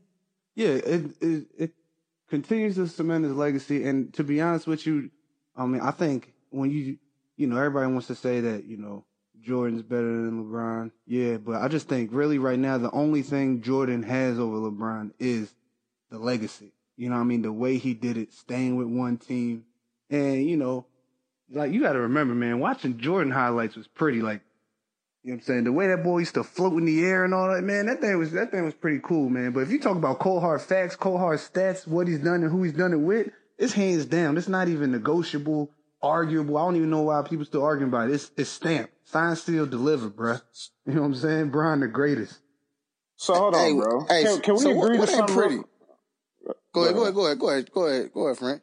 Yeah, 0.55 0.69
it, 0.69 1.11
it 1.21 1.47
it 1.59 1.71
continues 2.33 2.77
to 2.77 2.89
cement 2.89 3.25
his 3.25 3.35
legacy. 3.35 3.85
And 3.85 4.11
to 4.15 4.25
be 4.25 4.41
honest 4.41 4.67
with 4.67 4.87
you, 4.87 5.11
I 5.55 5.67
mean, 5.67 5.83
I 5.83 5.91
think 5.91 6.33
when 6.49 6.71
you 6.71 6.97
you 7.37 7.47
know 7.47 7.59
everybody 7.59 7.93
wants 7.93 8.07
to 8.07 8.15
say 8.15 8.41
that 8.41 8.65
you 8.65 8.79
know 8.79 9.05
Jordan's 9.43 9.83
better 9.83 10.07
than 10.07 10.43
LeBron. 10.43 10.93
Yeah, 11.07 11.37
but 11.37 11.61
I 11.61 11.69
just 11.69 11.91
think 11.91 12.09
really 12.11 12.39
right 12.39 12.59
now 12.59 12.79
the 12.79 12.91
only 12.93 13.21
thing 13.21 13.61
Jordan 13.61 14.03
has 14.05 14.39
over 14.39 14.57
LeBron 14.57 15.11
is 15.19 15.53
the 16.11 16.19
legacy. 16.19 16.73
You 16.97 17.11
know 17.11 17.17
I 17.17 17.23
mean? 17.23 17.43
The 17.43 17.53
way 17.53 17.77
he 17.77 17.93
did 17.93 18.17
it, 18.17 18.33
staying 18.33 18.77
with 18.77 18.87
one 18.87 19.19
team. 19.19 19.67
And, 20.09 20.49
you 20.49 20.57
know, 20.57 20.87
like 21.51 21.71
you 21.73 21.83
gotta 21.83 22.01
remember, 22.01 22.35
man, 22.35 22.61
watching 22.61 22.97
Jordan 22.97 23.31
highlights 23.31 23.77
was 23.77 23.89
pretty 23.89 24.23
like 24.23 24.41
you 25.25 25.31
know 25.31 25.37
what 25.37 25.43
I'm 25.43 25.47
saying? 25.47 25.65
The 25.65 25.73
way 25.73 25.87
that 25.87 26.03
boy 26.03 26.19
used 26.19 26.35
to 26.35 26.43
float 26.43 26.73
in 26.73 26.85
the 26.85 27.05
air 27.05 27.25
and 27.25 27.33
all 27.33 27.55
that, 27.55 27.63
man, 27.63 27.87
that 27.87 28.01
thing 28.01 28.19
was 28.19 28.33
that 28.33 28.51
thing 28.51 28.65
was 28.65 28.75
pretty 28.75 28.99
cool, 29.05 29.29
man. 29.29 29.53
But 29.53 29.61
if 29.61 29.71
you 29.71 29.79
talk 29.79 29.97
about 29.97 30.19
cold 30.19 30.43
hard 30.43 30.61
facts, 30.61 30.97
cold 30.97 31.21
hard 31.21 31.39
stats, 31.39 31.87
what 31.87 32.09
he's 32.09 32.19
done 32.19 32.43
and 32.43 32.51
who 32.51 32.65
he's 32.65 32.73
done 32.73 32.93
it 32.93 32.99
with, 32.99 33.29
it's 33.57 33.73
hands 33.73 34.05
down. 34.07 34.37
It's 34.37 34.49
not 34.49 34.67
even 34.67 34.91
negotiable, 34.91 35.71
arguable. 36.03 36.59
I 36.59 36.65
don't 36.65 36.75
even 36.75 36.91
know 36.91 37.03
why 37.03 37.23
people 37.23 37.45
still 37.45 37.63
arguing 37.63 37.91
about 37.91 38.11
it. 38.11 38.15
It's 38.15 38.33
it's 38.37 38.51
stamped. 38.51 38.93
Sign, 39.05 39.37
seal, 39.37 39.67
deliver, 39.67 40.11
bruh. 40.11 40.43
You 40.87 40.95
know 40.95 41.03
what 41.03 41.07
I'm 41.07 41.15
saying? 41.15 41.51
Brian 41.51 41.79
the 41.79 41.87
greatest. 41.87 42.41
So 43.15 43.35
hold 43.35 43.55
on, 43.55 43.61
hey, 43.61 43.75
bro. 43.75 44.05
Hey, 44.09 44.25
can, 44.25 44.41
can 44.41 44.55
we 44.55 44.61
so 44.61 44.71
agree 44.71 44.99
what, 44.99 45.09
to 45.09 45.15
something? 45.15 45.37
Pretty? 45.37 45.59
Go 46.73 46.83
ahead, 46.83 46.95
go 46.97 47.03
ahead, 47.03 47.15
go 47.15 47.27
ahead, 47.27 47.39
go 47.39 47.49
ahead, 47.49 47.71
go 47.71 47.87
ahead, 47.87 48.13
go 48.13 48.27
ahead, 48.27 48.39
Frank. 48.39 48.63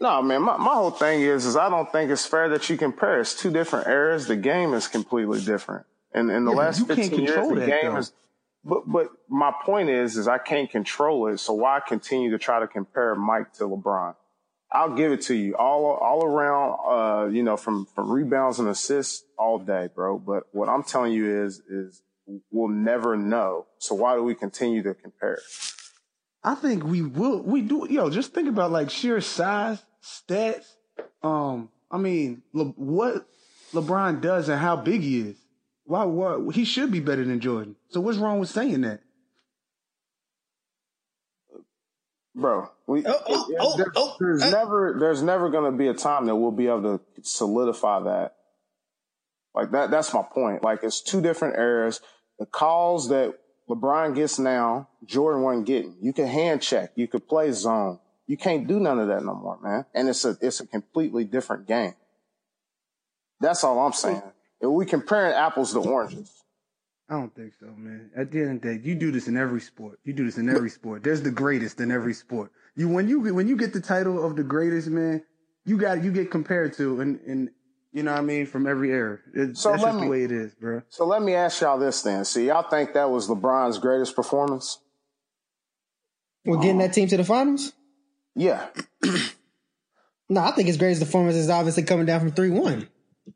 No, 0.00 0.22
man, 0.22 0.40
my, 0.42 0.56
my 0.56 0.74
whole 0.74 0.92
thing 0.92 1.20
is, 1.20 1.44
is 1.44 1.56
I 1.56 1.68
don't 1.68 1.90
think 1.92 2.10
it's 2.10 2.24
fair 2.24 2.48
that 2.48 2.70
you 2.70 2.78
compare. 2.78 3.20
It's 3.20 3.34
two 3.34 3.50
different 3.50 3.88
eras. 3.88 4.26
The 4.28 4.36
game 4.36 4.72
is 4.72 4.88
completely 4.88 5.42
different. 5.42 5.84
And 6.12 6.30
in 6.30 6.44
the 6.44 6.52
yeah, 6.52 6.56
last 6.56 6.86
15 6.86 7.20
years, 7.20 7.48
the 7.48 7.66
game 7.66 7.92
though. 7.92 7.96
is, 7.96 8.12
but, 8.64 8.90
but 8.90 9.08
my 9.28 9.52
point 9.64 9.90
is, 9.90 10.16
is 10.16 10.26
I 10.26 10.38
can't 10.38 10.70
control 10.70 11.28
it. 11.28 11.38
So 11.38 11.52
why 11.52 11.80
continue 11.86 12.30
to 12.30 12.38
try 12.38 12.60
to 12.60 12.66
compare 12.66 13.14
Mike 13.14 13.52
to 13.54 13.64
LeBron? 13.64 14.14
I'll 14.70 14.94
give 14.94 15.12
it 15.12 15.22
to 15.22 15.34
you 15.34 15.56
all, 15.56 15.86
all 15.86 16.24
around, 16.24 16.78
uh, 16.86 17.28
you 17.30 17.42
know, 17.42 17.56
from, 17.56 17.86
from 17.94 18.10
rebounds 18.10 18.58
and 18.58 18.68
assists 18.68 19.24
all 19.38 19.58
day, 19.58 19.88
bro. 19.94 20.18
But 20.18 20.44
what 20.52 20.68
I'm 20.68 20.82
telling 20.82 21.12
you 21.12 21.44
is, 21.44 21.60
is 21.60 22.02
we'll 22.50 22.68
never 22.68 23.16
know. 23.16 23.66
So 23.78 23.94
why 23.94 24.14
do 24.14 24.22
we 24.22 24.34
continue 24.34 24.82
to 24.82 24.94
compare? 24.94 25.38
I 26.44 26.54
think 26.54 26.84
we 26.84 27.02
will. 27.02 27.42
We 27.42 27.62
do. 27.62 27.86
Yo, 27.90 28.10
just 28.10 28.32
think 28.32 28.48
about 28.48 28.70
like 28.70 28.90
sheer 28.90 29.20
size, 29.20 29.82
stats. 30.02 30.64
Um, 31.22 31.70
I 31.90 31.98
mean, 31.98 32.42
Le, 32.52 32.64
what 32.64 33.26
LeBron 33.72 34.20
does 34.20 34.48
and 34.48 34.60
how 34.60 34.76
big 34.76 35.02
he 35.02 35.20
is. 35.20 35.36
Why? 35.88 36.04
What? 36.04 36.54
He 36.54 36.64
should 36.64 36.92
be 36.92 37.00
better 37.00 37.24
than 37.24 37.40
Jordan. 37.40 37.76
So 37.88 38.00
what's 38.00 38.18
wrong 38.18 38.38
with 38.38 38.48
saying 38.48 38.82
that? 38.82 39.00
bro. 42.38 42.70
We, 42.86 43.04
oh, 43.04 43.20
oh, 43.28 43.54
oh, 43.60 43.76
there's, 43.76 43.90
oh, 43.96 44.16
there's 44.18 44.42
uh, 44.42 44.50
never 44.50 44.96
there's 44.98 45.22
never 45.22 45.50
going 45.50 45.70
to 45.70 45.76
be 45.76 45.88
a 45.88 45.94
time 45.94 46.26
that 46.26 46.36
we'll 46.36 46.52
be 46.52 46.68
able 46.68 46.98
to 46.98 47.00
solidify 47.22 48.00
that. 48.04 48.36
Like 49.54 49.72
that. 49.72 49.90
That's 49.90 50.14
my 50.14 50.22
point. 50.22 50.62
Like 50.62 50.80
it's 50.82 51.02
two 51.02 51.20
different 51.20 51.56
eras. 51.56 52.00
The 52.38 52.46
calls 52.46 53.08
that 53.08 53.34
LeBron 53.68 54.14
gets 54.14 54.38
now, 54.38 54.88
Jordan 55.04 55.42
wasn't 55.42 55.66
getting. 55.66 55.96
You 56.00 56.12
can 56.12 56.26
hand 56.26 56.62
check. 56.62 56.92
You 56.94 57.08
could 57.08 57.28
play 57.28 57.50
zone. 57.52 57.98
You 58.26 58.36
can't 58.36 58.66
do 58.66 58.78
none 58.78 58.98
of 58.98 59.08
that 59.08 59.24
no 59.24 59.34
more, 59.34 59.58
man. 59.60 59.86
And 59.94 60.08
it's 60.08 60.24
a 60.24 60.36
it's 60.40 60.60
a 60.60 60.66
completely 60.66 61.24
different 61.24 61.66
game. 61.66 61.94
That's 63.40 63.64
all 63.64 63.78
I'm 63.80 63.92
saying. 63.92 64.22
If 64.60 64.68
we 64.70 64.86
comparing 64.86 65.34
apples 65.34 65.72
to 65.72 65.80
oranges. 65.80 66.32
I 67.10 67.14
don't 67.14 67.34
think 67.34 67.54
so, 67.58 67.66
man. 67.76 68.10
At 68.16 68.30
the 68.30 68.40
end 68.40 68.56
of 68.56 68.62
the 68.62 68.74
day, 68.74 68.80
you 68.86 68.94
do 68.94 69.10
this 69.10 69.28
in 69.28 69.36
every 69.36 69.60
sport. 69.62 69.98
You 70.04 70.12
do 70.12 70.26
this 70.26 70.36
in 70.36 70.48
every 70.50 70.68
sport. 70.68 71.02
There's 71.02 71.22
the 71.22 71.30
greatest 71.30 71.80
in 71.80 71.90
every 71.90 72.12
sport. 72.12 72.52
You 72.76 72.88
when 72.88 73.08
you 73.08 73.20
when 73.34 73.48
you 73.48 73.56
get 73.56 73.72
the 73.72 73.80
title 73.80 74.22
of 74.24 74.36
the 74.36 74.42
greatest, 74.42 74.88
man, 74.88 75.22
you 75.64 75.78
got 75.78 76.04
you 76.04 76.12
get 76.12 76.30
compared 76.30 76.74
to 76.74 77.00
and 77.00 77.18
and 77.26 77.50
you 77.92 78.02
know 78.02 78.12
what 78.12 78.18
I 78.18 78.22
mean 78.22 78.44
from 78.44 78.66
every 78.66 78.90
era. 78.92 79.18
It, 79.34 79.56
So 79.56 79.70
that's 79.70 79.82
let 79.82 79.88
just 79.92 80.00
me- 80.00 80.06
the 80.06 80.10
way 80.10 80.22
it 80.24 80.32
is, 80.32 80.54
bro. 80.54 80.82
So 80.90 81.06
let 81.06 81.22
me 81.22 81.34
ask 81.34 81.62
y'all 81.62 81.78
this 81.78 82.02
then. 82.02 82.26
See, 82.26 82.46
y'all 82.48 82.68
think 82.68 82.92
that 82.92 83.08
was 83.10 83.26
LeBron's 83.28 83.78
greatest 83.78 84.14
performance? 84.14 84.78
We're 86.44 86.58
getting 86.58 86.78
that 86.78 86.92
team 86.92 87.08
to 87.08 87.16
the 87.16 87.24
finals. 87.24 87.72
Yeah. 88.34 88.66
No, 90.30 90.42
I 90.42 90.50
think 90.50 90.66
his 90.66 90.76
greatest 90.76 91.00
performance 91.02 91.36
is 91.36 91.48
obviously 91.48 91.84
coming 91.84 92.04
down 92.04 92.20
from 92.20 92.32
three 92.32 92.50
one. 92.50 92.86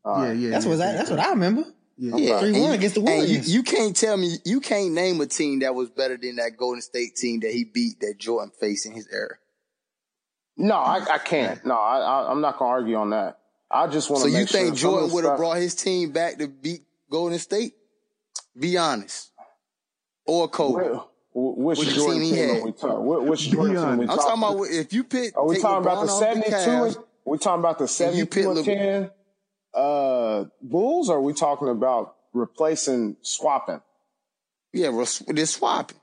Yeah, 0.05 0.33
yeah. 0.33 0.51
That's 0.51 0.65
yeah, 0.65 0.71
what 0.71 0.81
I, 0.81 0.93
that's 0.93 1.11
what 1.11 1.19
I 1.21 1.31
remember. 1.31 1.65
Yeah, 1.99 2.41
Three 2.41 2.49
and 2.51 2.61
one 2.61 2.69
you- 2.71 2.75
against 2.77 2.95
the 2.97 3.01
and 3.03 3.09
you, 3.11 3.15
Warriors. 3.17 3.55
you 3.55 3.63
can't 3.63 3.95
tell 3.97 4.17
me 4.17 4.37
you 4.45 4.61
can't 4.61 4.93
name 4.93 5.21
a 5.21 5.27
team 5.27 5.61
that 5.61 5.75
was 5.75 5.91
better 5.91 6.17
than 6.17 6.37
that 6.37 6.57
Golden 6.57 6.81
State 6.83 7.15
team 7.17 7.41
that 7.41 7.53
he 7.53 7.65
beat 7.65 8.01
that 8.01 8.15
Jordan 8.19 8.51
faced 8.61 8.87
in 8.87 8.93
his 8.93 9.07
era. 9.13 9.37
No, 10.57 10.75
I, 10.75 11.05
I 11.15 11.19
can't. 11.19 11.65
No, 11.65 11.75
I, 11.75 11.99
I, 11.99 12.31
I'm 12.31 12.41
not 12.41 12.59
gonna 12.59 12.71
argue 12.71 12.97
on 12.97 13.11
that. 13.11 13.39
I 13.71 13.87
just 13.87 14.11
want 14.11 14.23
So 14.23 14.29
to. 14.29 14.33
you 14.33 14.39
make 14.41 14.49
sure 14.49 14.61
think 14.61 14.67
some 14.69 14.73
of 14.75 14.79
Jordan 15.01 15.13
would 15.15 15.25
have 15.25 15.37
brought 15.39 15.57
his 15.59 15.75
team 15.75 16.11
back 16.13 16.39
to 16.39 16.49
beat 16.49 16.83
Golden 17.11 17.39
State? 17.39 17.73
Be 18.59 18.77
honest. 18.77 19.31
Or 20.27 20.49
Kobe. 20.49 20.85
Wh- 20.85 21.03
wh- 21.33 21.59
Which, 21.59 21.79
Which 21.79 21.95
Jordan 21.95 22.21
team 22.21 22.35
team 22.35 22.51
are 22.51 22.65
we 22.67 22.73
talking? 22.73 23.29
Which 23.29 23.51
Jordan 23.51 23.77
team 23.77 23.85
are 23.85 23.97
we 23.97 24.09
I'm 24.09 24.17
talking 24.19 24.43
about 24.43 24.67
if 24.71 24.93
you 24.93 25.05
pick. 25.05 25.37
Are 25.37 25.47
we 25.47 25.55
take 25.55 25.63
talking 25.63 25.87
about 25.87 26.07
the 26.07 26.13
LeBron 26.13 26.15
off 26.15 26.21
the 26.45 26.51
72? 26.51 26.51
Cavs, 26.71 26.97
and- 26.97 27.05
we 27.25 27.39
talking 27.39 27.61
about 27.61 27.79
the 27.79 27.85
you 27.85 27.89
72 27.89 28.27
pit 28.27 28.47
and 28.47 28.65
10 28.65 29.11
uh, 29.75 30.45
Bulls? 30.61 31.09
Or 31.11 31.17
are 31.19 31.23
we 31.23 31.33
talking 31.33 31.69
about 31.69 32.17
replacing, 32.33 33.17
swapping? 33.23 33.81
Yeah, 34.73 34.89
we're, 34.91 35.07
they're 35.29 35.47
swapping. 35.47 35.99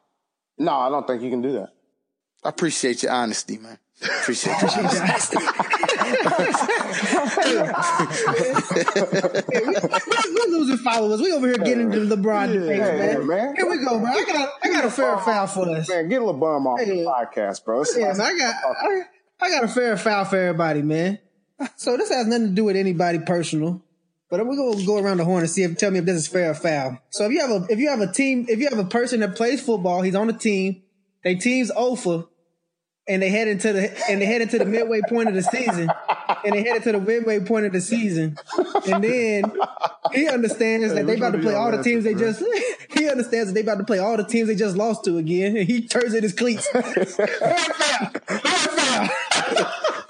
No, 0.58 0.74
I 0.74 0.90
don't 0.90 1.08
think 1.08 1.22
you 1.24 1.30
can 1.30 1.42
do 1.42 1.54
that. 1.54 1.70
I 2.44 2.50
appreciate 2.50 3.04
your 3.04 3.12
honesty, 3.12 3.58
man. 3.58 3.78
Appreciate 4.22 4.62
your 4.62 4.70
honesty. 4.80 5.38
We're 9.20 10.48
losing 10.50 10.78
followers. 10.78 11.22
We 11.22 11.32
over 11.32 11.48
here 11.48 11.58
getting 11.58 11.92
into 11.94 12.16
LeBron 12.16 12.54
debates, 12.54 12.80
yeah, 12.80 12.98
man. 13.18 13.28
man. 13.28 13.56
Here 13.56 13.70
we 13.70 13.78
go, 13.78 14.00
bro. 14.00 14.08
I 14.10 14.24
got 14.26 14.50
I 14.64 14.70
got 14.70 14.86
a 14.86 14.90
fair 14.92 15.18
foul 15.18 15.48
for 15.48 15.70
us. 15.70 15.90
Man, 15.90 16.10
get 16.10 16.22
LeBron 16.22 16.66
off 16.66 16.80
the 16.80 16.86
Hey. 16.86 17.04
podcast, 17.06 17.66
bro. 17.66 17.82
It's- 17.82 17.98
Yeah, 17.98 18.14
man, 18.14 18.22
I 18.22 18.38
got 18.38 18.56
I, 18.66 19.02
I 19.42 19.50
got 19.52 19.64
a 19.64 19.68
fair 19.68 19.98
foul 19.98 20.26
for 20.26 20.38
everybody, 20.38 20.82
man. 20.82 21.20
So 21.76 21.98
this 21.98 22.10
has 22.10 22.28
nothing 22.28 22.48
to 22.48 22.54
do 22.54 22.64
with 22.66 22.76
anybody 22.76 23.20
personal. 23.20 23.82
But 24.30 24.46
we're 24.46 24.56
gonna 24.56 24.86
go 24.86 24.98
around 25.00 25.18
the 25.18 25.26
horn 25.26 25.42
and 25.42 25.50
see 25.50 25.64
if 25.64 25.78
tell 25.78 25.90
me 25.92 26.00
if 26.00 26.06
this 26.06 26.18
is 26.18 26.28
fair 26.28 26.52
or 26.52 26.54
foul. 26.54 27.00
So 27.10 27.26
if 27.26 27.32
you 27.32 27.40
have 27.42 27.50
a 27.50 27.66
if 27.70 27.80
you 27.80 27.90
have 27.90 28.00
a 28.00 28.12
team 28.12 28.46
if 28.48 28.60
you 28.60 28.70
have 28.70 28.78
a 28.78 28.86
person 28.86 29.22
that 29.22 29.36
plays 29.36 29.62
football, 29.62 30.02
he's 30.02 30.16
on 30.16 30.28
the 30.28 30.34
team, 30.34 30.84
they 31.24 31.36
team's 31.36 31.72
over, 31.76 32.26
and 33.08 33.24
they 33.24 33.30
head 33.30 33.48
into 33.48 33.74
the 33.74 34.10
and 34.10 34.22
they 34.22 34.26
head 34.26 34.42
into 34.42 34.60
the 34.60 34.66
midway 34.66 35.02
point 35.10 35.30
of 35.30 35.36
the 35.36 35.42
season, 35.42 35.90
and 36.46 36.54
they 36.54 36.62
headed 36.62 36.84
to 36.84 36.92
the 36.92 37.02
midway 37.02 37.40
point 37.40 37.66
of 37.66 37.74
the 37.74 37.82
season, 37.82 38.38
and 38.86 39.04
then 39.04 39.52
he 40.14 40.28
understands 40.28 40.94
that 40.94 41.08
they 41.08 41.16
about 41.16 41.32
to 41.32 41.40
play 41.40 41.54
y'all 41.54 41.72
the 41.72 41.82
teams 41.82 42.04
they 42.04 42.14
bro? 42.14 42.32
just 42.32 42.44
he 42.92 43.10
understands 43.10 43.48
that 43.48 43.54
they 43.54 43.62
about 43.62 43.80
to 43.80 43.84
play 43.84 43.98
all 43.98 44.16
the 44.16 44.24
teams 44.24 44.48
they 44.48 44.56
just 44.56 44.78
lost 44.78 45.04
to 45.06 45.18
again, 45.18 45.58
and 45.58 45.68
he 45.68 45.88
turns 45.88 46.14
in 46.14 46.22
his 46.22 46.34
cleats. 46.34 46.70
Hard 46.74 47.08
foul, 47.08 48.12
hard 48.30 49.58
foul. 49.58 50.06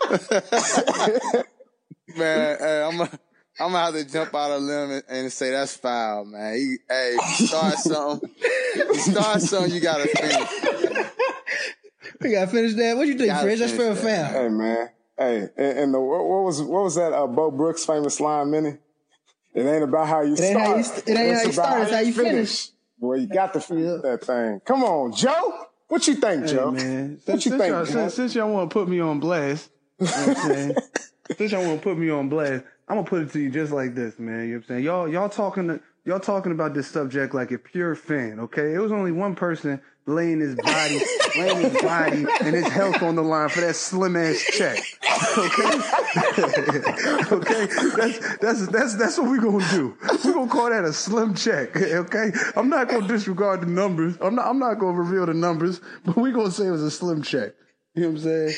Man, 2.16 2.58
hey, 2.60 2.82
I'm 2.84 2.98
gonna 2.98 3.20
I'm 3.60 3.72
gonna 3.72 3.80
have 3.86 3.94
to 3.94 4.06
jump 4.06 4.34
out 4.36 4.52
of 4.52 4.62
limb 4.62 4.92
and, 4.92 5.04
and 5.10 5.32
say 5.32 5.52
that's 5.52 5.76
foul, 5.76 6.26
man. 6.26 6.56
You, 6.56 6.78
hey, 6.90 7.18
if 7.18 7.40
you 7.40 7.48
start 7.48 7.78
something, 7.78 8.30
you 8.94 9.00
start 9.00 9.42
something, 9.42 9.74
you 9.74 9.82
gotta 9.82 10.08
finish. 10.08 10.50
We 12.22 12.32
gotta 12.32 12.48
finish 12.52 12.74
that. 12.76 12.98
What 12.98 13.08
you 13.08 13.18
think, 13.18 13.28
Gotta 13.30 13.46
Fridge? 13.46 13.60
That's 13.60 13.74
fair 13.74 13.92
or 13.92 13.96
finish 13.96 14.28
foul? 14.32 14.42
Hey 14.42 14.50
man, 14.50 14.90
hey, 15.18 15.38
and, 15.58 15.78
and 15.80 15.94
the 15.94 16.00
what, 16.00 16.26
what 16.26 16.44
was 16.44 16.62
what 16.62 16.84
was 16.84 16.96
that? 16.96 17.14
Uh, 17.14 17.28
Bo 17.28 17.52
Brooks 17.52 17.86
famous 17.86 18.20
line, 18.20 18.52
Minnie? 18.52 18.78
It 19.54 19.66
ain't 19.66 19.84
about 19.84 20.08
how 20.08 20.22
you 20.22 20.34
It 20.34 20.38
start. 20.38 20.68
how 20.68 20.76
you 20.78 20.84
st- 20.84 21.08
it 21.08 21.18
ain't 21.18 21.36
how 21.36 21.42
you 21.42 21.50
about 21.50 21.54
start, 21.54 21.82
it's 21.84 21.92
how 21.92 22.00
you 22.00 22.14
finish. 22.14 22.70
Boy, 23.00 23.16
you 23.16 23.28
got 23.28 23.54
to 23.54 23.62
finish 23.62 24.02
that 24.02 24.24
thing. 24.24 24.60
Come 24.66 24.84
on, 24.84 25.14
Joe. 25.14 25.66
What 25.88 26.08
you 26.08 26.16
think, 26.16 26.46
Hey, 26.46 26.52
Joe? 26.52 26.72
man. 26.72 27.12
What 27.14 27.22
Since, 27.24 27.46
you 27.46 27.52
since 27.52 27.62
think, 27.62 27.72
y'all, 27.72 27.78
man? 27.80 27.88
since, 27.88 28.14
since 28.14 28.36
y'all 28.36 28.52
want 28.54 28.70
to 28.70 28.74
put 28.74 28.88
me 28.88 29.00
on 29.00 29.20
blast, 29.20 29.70
you 30.00 30.06
know 30.06 30.28
what 30.28 30.28
I'm 30.28 30.36
saying? 30.54 30.76
since 31.38 31.52
y'all 31.52 31.66
want 31.66 31.80
to 31.80 31.84
put 31.84 31.98
me 31.98 32.10
on 32.10 32.30
blast, 32.30 32.64
I'm 32.88 32.96
gonna 32.98 33.08
put 33.08 33.22
it 33.22 33.32
to 33.34 33.40
you 33.40 33.52
just 33.52 33.72
like 33.72 33.94
this, 33.96 34.18
man. 34.18 34.42
You 34.42 34.48
know 34.48 34.54
what 34.54 34.56
I'm 34.58 34.68
saying? 34.68 34.84
Y'all, 34.84 35.08
y'all 35.08 35.30
talking, 35.30 35.68
to, 35.68 35.80
y'all 36.06 36.20
talking 36.20 36.52
about 36.52 36.74
this 36.74 36.88
subject 36.88 37.34
like 37.34 37.52
a 37.52 37.58
pure 37.58 37.96
fan, 37.96 38.40
okay? 38.40 38.74
It 38.74 38.80
was 38.80 38.92
only 38.92 39.12
one 39.12 39.36
person 39.36 39.80
laying 40.08 40.40
his 40.40 40.56
body, 40.56 41.00
laying 41.38 41.70
his 41.70 41.82
body 41.84 42.26
and 42.42 42.56
his 42.56 42.68
health 42.68 43.04
on 43.04 43.16
the 43.16 43.22
line 43.22 43.50
for 43.50 43.62
that 43.62 43.76
slim 43.76 44.16
ass 44.16 44.44
check, 44.44 44.80
okay? 45.38 45.82
okay, 47.32 47.68
that's 47.96 48.38
that's 48.38 48.68
that's 48.68 48.96
that's 48.96 49.18
what 49.20 49.30
we're 49.30 49.40
gonna 49.40 49.70
do. 49.70 49.96
We're 50.26 50.34
gonna 50.34 50.50
call 50.50 50.72
that 50.72 50.84
a 50.84 50.94
slim 50.94 51.36
check, 51.36 51.76
okay? 51.78 52.32
I'm 52.56 52.70
not 52.70 52.90
gonna 52.90 53.08
disregard 53.08 53.62
the 53.62 53.68
numbers. 53.68 54.18
I'm 54.20 54.34
not. 54.34 54.48
I'm 54.48 54.58
not 54.58 54.80
gonna 54.80 54.98
reveal 54.98 55.28
the 55.28 55.36
numbers, 55.36 55.80
but 56.04 56.18
we're 56.18 56.34
gonna 56.34 56.50
say 56.50 56.66
it 56.66 56.72
was 56.72 56.82
a 56.82 56.90
slim 56.90 57.22
check. 57.22 57.52
You 57.94 58.04
know 58.04 58.08
what 58.10 58.18
I'm 58.18 58.24
saying? 58.24 58.54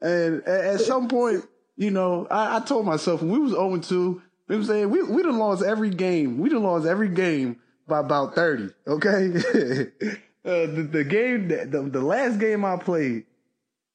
And 0.00 0.42
at, 0.44 0.80
some 0.80 1.08
point, 1.08 1.44
you 1.76 1.90
know, 1.90 2.26
I, 2.30 2.56
I 2.56 2.60
told 2.60 2.86
myself 2.86 3.22
when 3.22 3.30
we 3.30 3.38
was 3.38 3.52
0 3.52 3.78
2, 3.78 3.94
you 3.94 4.22
know 4.48 4.56
I'm 4.56 4.64
saying? 4.64 4.90
We 4.90 5.02
we 5.02 5.22
done 5.22 5.38
lost 5.38 5.64
every 5.64 5.90
game. 5.90 6.38
We 6.38 6.48
done 6.48 6.62
lost 6.62 6.86
every 6.86 7.08
game 7.08 7.56
by 7.88 8.00
about 8.00 8.34
30. 8.34 8.68
Okay, 8.86 9.26
uh, 10.44 10.66
the 10.66 10.88
the 10.92 11.04
game 11.04 11.48
the, 11.48 11.88
the 11.90 12.00
last 12.00 12.38
game 12.38 12.64
I 12.64 12.76
played, 12.76 13.24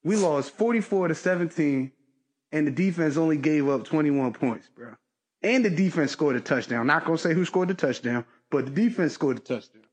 we 0.03 0.17
lost 0.17 0.51
44 0.57 1.09
to 1.09 1.15
17 1.15 1.91
and 2.51 2.67
the 2.67 2.71
defense 2.71 3.17
only 3.17 3.37
gave 3.37 3.69
up 3.69 3.85
21 3.85 4.33
points, 4.33 4.69
bro. 4.75 4.95
And 5.41 5.65
the 5.65 5.69
defense 5.69 6.11
scored 6.11 6.35
a 6.35 6.41
touchdown. 6.41 6.85
Not 6.87 7.05
gonna 7.05 7.17
say 7.17 7.33
who 7.33 7.45
scored 7.45 7.69
the 7.69 7.73
touchdown, 7.73 8.25
but 8.49 8.65
the 8.65 8.71
defense 8.71 9.13
scored 9.13 9.37
the 9.37 9.41
touchdown. 9.41 9.83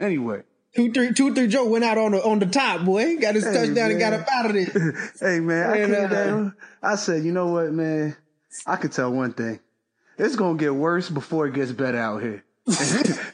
Anyway, 0.00 0.42
Two 0.76 0.92
three 0.92 1.12
two 1.12 1.34
three 1.34 1.48
Joe 1.48 1.66
went 1.66 1.84
out 1.84 1.98
on 1.98 2.12
the 2.12 2.24
on 2.24 2.38
the 2.38 2.46
top, 2.46 2.84
boy. 2.84 3.16
Got 3.16 3.34
his 3.34 3.44
Hey, 3.44 3.52
touchdown 3.54 3.90
and 3.90 3.98
got 3.98 4.12
man. 4.12 4.20
up 4.20 4.28
out 4.30 4.46
of 4.46 4.52
there. 4.52 5.10
hey 5.20 5.40
man, 5.40 5.70
I 5.70 5.76
came 5.76 5.94
uh, 5.94 6.08
down. 6.08 6.54
I 6.82 6.96
said, 6.96 7.24
you 7.24 7.32
know 7.32 7.46
what, 7.48 7.72
man? 7.72 8.16
I 8.66 8.76
could 8.76 8.92
tell 8.92 9.10
one 9.10 9.32
thing. 9.32 9.60
It's 10.18 10.36
gonna 10.36 10.58
get 10.58 10.74
worse 10.74 11.08
before 11.08 11.46
it 11.46 11.54
gets 11.54 11.72
better 11.72 11.98
out 11.98 12.22
here. 12.22 12.44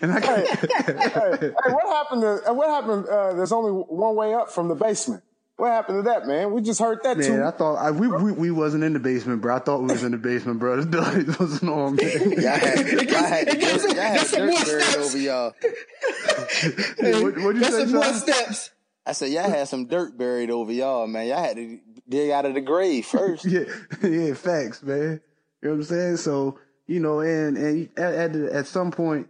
and 0.01 0.13
I 0.13 0.21
can 0.21 0.47
hey, 0.47 0.55
hey, 1.41 1.51
what 1.51 1.87
happened 1.89 2.23
to 2.23 2.51
uh, 2.51 2.55
what 2.55 2.69
happened? 2.69 3.07
Uh, 3.07 3.35
there's 3.35 3.53
only 3.53 3.73
one 3.73 4.15
way 4.15 4.33
up 4.33 4.51
from 4.51 4.69
the 4.69 4.77
basement. 4.77 5.25
What 5.57 5.71
happened 5.71 5.99
to 6.05 6.11
that, 6.11 6.27
man? 6.27 6.53
We 6.53 6.63
just 6.63 6.81
heard 6.81 6.99
that 7.05 7.17
Man, 7.17 7.27
too. 7.27 7.45
I 7.45 7.53
thought 7.53 7.77
I, 7.77 7.93
we, 7.93 8.09
we 8.09 8.33
we 8.33 8.51
wasn't 8.51 8.83
in 8.83 8.93
the 8.93 8.99
basement, 8.99 9.41
bro. 9.41 9.55
I 9.55 9.61
thought 9.61 9.83
we 9.83 9.87
was 9.87 10.03
in 10.03 10.11
the 10.11 10.19
basement, 10.19 10.59
bro. 10.59 10.77
The 10.85 10.91
dog 10.91 11.39
wasn't 11.39 11.71
on, 11.71 11.95
man. 11.95 12.33
Y'all 12.33 12.51
had, 12.57 12.89
y'all 12.89 13.23
had, 13.25 13.49
It 13.49 13.61
gives 13.61 13.73
dirt, 13.73 13.81
some- 13.83 13.97
y'all 13.97 14.05
had 14.05 14.27
dirt 14.27 14.51
more 14.51 14.65
buried 14.65 14.83
steps. 14.83 14.97
over 14.97 15.19
y'all. 15.19 15.55
what, 17.23 17.39
what'd 17.39 17.55
you 17.57 17.61
That's 17.61 17.75
say, 17.77 17.85
some 17.85 17.93
more 17.93 18.05
steps. 18.15 18.71
I 19.07 19.13
said 19.13 19.31
y'all 19.31 19.49
had 19.49 19.69
some 19.69 19.87
dirt 19.87 20.19
buried 20.19 20.51
over 20.51 20.73
y'all, 20.73 21.07
man. 21.07 21.29
Y'all 21.29 21.43
had 21.43 21.57
to 21.57 21.79
dig 22.09 22.31
out 22.31 22.47
of 22.47 22.55
the 22.55 22.61
grave 22.61 23.07
first. 23.07 23.45
yeah, 23.47 23.65
yeah, 24.03 24.35
facts, 24.35 24.83
man. 24.83 25.21
You 25.63 25.69
know 25.69 25.71
what 25.71 25.73
I'm 25.77 25.83
saying? 25.85 26.17
So, 26.17 26.59
you 26.87 26.99
know, 27.01 27.21
and 27.21 27.57
and 27.57 27.89
at 27.97 28.15
at, 28.15 28.35
at 28.37 28.67
some 28.67 28.91
point, 28.91 29.29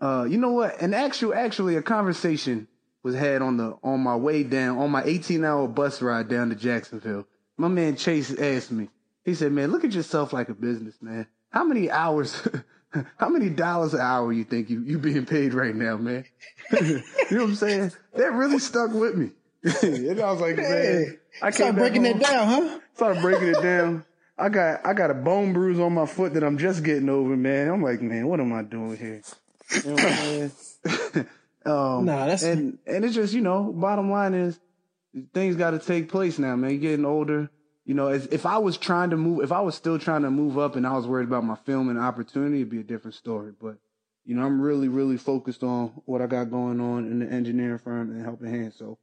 uh, 0.00 0.26
you 0.28 0.38
know 0.38 0.52
what? 0.52 0.80
An 0.80 0.94
actual, 0.94 1.34
actually, 1.34 1.76
a 1.76 1.82
conversation 1.82 2.66
was 3.02 3.14
had 3.14 3.42
on 3.42 3.56
the 3.56 3.76
on 3.82 4.00
my 4.00 4.16
way 4.16 4.42
down 4.42 4.78
on 4.78 4.90
my 4.90 5.02
18 5.04 5.44
hour 5.44 5.66
bus 5.68 6.02
ride 6.02 6.28
down 6.28 6.50
to 6.50 6.54
Jacksonville. 6.54 7.26
My 7.56 7.68
man 7.68 7.96
Chase 7.96 8.36
asked 8.38 8.70
me. 8.72 8.88
He 9.24 9.34
said, 9.34 9.52
"Man, 9.52 9.70
look 9.70 9.84
at 9.84 9.92
yourself 9.92 10.32
like 10.32 10.48
a 10.48 10.54
businessman. 10.54 11.26
How 11.50 11.64
many 11.64 11.90
hours?" 11.90 12.46
How 13.18 13.28
many 13.28 13.50
dollars 13.50 13.94
an 13.94 14.00
hour 14.00 14.32
you 14.32 14.42
think 14.42 14.68
you 14.68 14.80
you 14.82 14.98
being 14.98 15.24
paid 15.24 15.54
right 15.54 15.76
now, 15.76 15.96
man? 15.96 16.24
you 16.72 16.78
know 16.90 17.02
what 17.30 17.42
I'm 17.42 17.54
saying? 17.54 17.92
That 18.16 18.32
really 18.32 18.58
stuck 18.58 18.90
with 18.92 19.14
me. 19.14 19.30
and 19.62 20.20
I 20.20 20.32
was 20.32 20.40
like, 20.40 20.56
man, 20.56 21.16
I 21.40 21.50
Start 21.50 21.54
came 21.54 21.66
back 21.66 21.74
breaking 21.76 22.04
home- 22.04 22.18
that 22.18 22.28
down, 22.28 22.48
huh? 22.48 22.80
started 22.94 23.22
breaking 23.22 23.46
it 23.46 23.62
down. 23.62 24.04
I 24.36 24.48
got 24.48 24.84
I 24.84 24.92
got 24.94 25.12
a 25.12 25.14
bone 25.14 25.52
bruise 25.52 25.78
on 25.78 25.94
my 25.94 26.04
foot 26.06 26.34
that 26.34 26.42
I'm 26.42 26.58
just 26.58 26.82
getting 26.82 27.08
over, 27.08 27.36
man. 27.36 27.68
I'm 27.70 27.80
like, 27.80 28.02
man, 28.02 28.26
what 28.26 28.40
am 28.40 28.52
I 28.52 28.62
doing 28.62 28.96
here? 28.96 29.22
You 29.84 29.90
know 29.90 29.92
what 29.92 30.04
I'm 30.04 30.50
saying? 31.14 31.26
Um, 31.66 32.04
Nah, 32.04 32.16
that's- 32.26 32.42
and 32.42 32.78
and 32.86 33.04
it's 33.04 33.14
just 33.14 33.32
you 33.34 33.40
know, 33.40 33.72
bottom 33.72 34.10
line 34.10 34.34
is 34.34 34.58
things 35.34 35.56
got 35.56 35.70
to 35.72 35.78
take 35.78 36.08
place 36.08 36.38
now, 36.38 36.56
man. 36.56 36.70
You're 36.70 36.80
getting 36.80 37.04
older. 37.04 37.50
You 37.84 37.94
know, 37.94 38.08
as, 38.08 38.26
if 38.26 38.46
I 38.46 38.58
was 38.58 38.76
trying 38.76 39.10
to 39.10 39.16
move, 39.16 39.42
if 39.42 39.50
I 39.50 39.60
was 39.62 39.74
still 39.74 39.98
trying 39.98 40.22
to 40.22 40.30
move 40.30 40.58
up, 40.58 40.76
and 40.76 40.86
I 40.86 40.92
was 40.92 41.06
worried 41.06 41.26
about 41.26 41.44
my 41.44 41.56
film 41.56 41.88
and 41.88 41.98
opportunity, 41.98 42.58
it'd 42.58 42.70
be 42.70 42.78
a 42.80 42.84
different 42.84 43.14
story. 43.14 43.52
But 43.60 43.78
you 44.24 44.36
know, 44.36 44.42
I'm 44.44 44.60
really, 44.60 44.86
really 44.88 45.16
focused 45.16 45.62
on 45.64 45.88
what 46.04 46.20
I 46.22 46.26
got 46.26 46.50
going 46.50 46.80
on 46.80 47.06
in 47.10 47.18
the 47.20 47.26
engineering 47.26 47.78
firm 47.78 48.10
and 48.10 48.24
helping 48.24 48.50
hands. 48.50 48.76
So, 48.76 48.98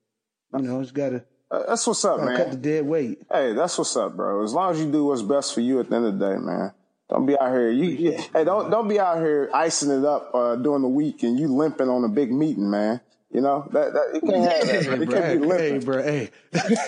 you 0.55 0.61
know, 0.61 0.81
just 0.81 0.93
gotta, 0.93 1.25
Uh, 1.51 1.63
that's 1.67 1.85
what's 1.87 2.05
up, 2.05 2.19
gotta 2.19 2.37
cut 2.37 2.51
the 2.51 2.57
dead 2.57 2.85
weight. 2.85 3.23
Hey, 3.29 3.53
that's 3.53 3.77
what's 3.77 3.95
up, 3.97 4.15
bro. 4.15 4.43
As 4.43 4.53
long 4.53 4.71
as 4.71 4.79
you 4.79 4.89
do 4.91 5.05
what's 5.05 5.23
best 5.23 5.53
for 5.53 5.61
you 5.61 5.79
at 5.79 5.89
the 5.89 5.95
end 5.95 6.05
of 6.05 6.17
the 6.19 6.25
day, 6.25 6.37
man. 6.37 6.71
Don't 7.09 7.25
be 7.25 7.37
out 7.39 7.51
here. 7.51 7.71
You, 7.71 7.85
you 7.85 8.11
hey, 8.33 8.43
don't 8.43 8.69
don't 8.69 8.87
be 8.87 8.99
out 8.99 9.17
here 9.17 9.49
icing 9.53 9.91
it 9.91 10.03
up 10.05 10.31
uh, 10.33 10.55
during 10.57 10.81
the 10.81 10.89
week 10.89 11.23
and 11.23 11.39
you 11.39 11.47
limping 11.47 11.87
on 11.89 12.03
a 12.03 12.09
big 12.09 12.31
meeting, 12.31 12.69
man. 12.69 12.99
You 13.31 13.41
know 13.41 13.67
that 13.71 13.93
that 13.93 14.11
you 14.15 14.21
can't 14.21 14.51
have 14.51 14.67
that. 14.67 14.83
Hey, 14.83 14.99
You 14.99 15.05
bro, 15.05 15.19
can't 15.21 15.41
be 15.41 15.47
hey, 15.47 15.53
limping. 15.71 15.85
bro, 15.85 16.01
hey, 16.03 16.29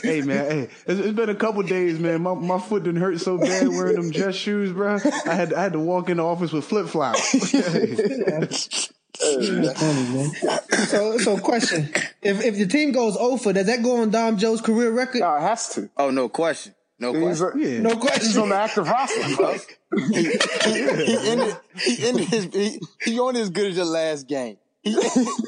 hey, 0.04 0.22
man, 0.22 0.52
hey. 0.52 0.70
It's, 0.88 1.00
it's 1.00 1.12
been 1.16 1.30
a 1.30 1.36
couple 1.36 1.62
days, 1.64 2.00
man. 2.00 2.22
My 2.22 2.34
my 2.34 2.60
foot 2.60 2.84
didn't 2.84 3.02
hurt 3.02 3.20
so 3.20 3.38
bad 3.38 3.68
wearing 3.68 3.96
them 3.96 4.12
dress 4.12 4.36
shoes, 4.36 4.72
bro. 4.72 5.00
I 5.26 5.34
had 5.36 5.54
I 5.54 5.62
had 5.64 5.74
to 5.74 5.80
walk 5.80 6.10
in 6.10 6.18
the 6.18 6.24
office 6.24 6.52
with 6.52 6.66
flip 6.66 6.88
flops. 6.88 7.32
That's 7.52 8.90
funny, 9.20 10.10
man. 10.14 10.32
So, 10.88 11.18
so 11.18 11.38
question: 11.40 11.90
If 12.22 12.44
if 12.44 12.58
the 12.58 12.68
team 12.68 12.92
goes 12.92 13.18
over, 13.18 13.54
does 13.54 13.68
that 13.68 13.84
go 13.84 14.02
on 14.02 14.10
Dom 14.10 14.38
Joe's 14.38 14.62
career 14.62 14.92
record? 14.92 15.20
No, 15.22 15.36
it 15.36 15.42
has 15.42 15.70
to. 15.76 15.90
Oh, 15.98 16.10
no 16.10 16.30
question. 16.30 16.74
No 17.00 17.14
He's, 17.14 17.40
question. 17.40 17.62
a, 17.62 17.68
Yeah. 17.68 17.80
No 17.82 18.00
he's 18.16 18.38
on 18.38 18.50
the 18.50 18.56
active 18.56 18.88
roster, 18.88 19.36
bro. 19.36 19.56
He 19.98 20.06
ended, 21.28 21.58
he 21.82 22.08
ended 22.08 22.28
his, 22.28 22.46
he, 22.54 22.80
he 23.02 23.20
only 23.20 23.42
as 23.42 23.50
good 23.50 23.68
as 23.68 23.78
your 23.78 23.86
last 23.86 24.28
game. 24.28 24.58
He, 24.82 24.94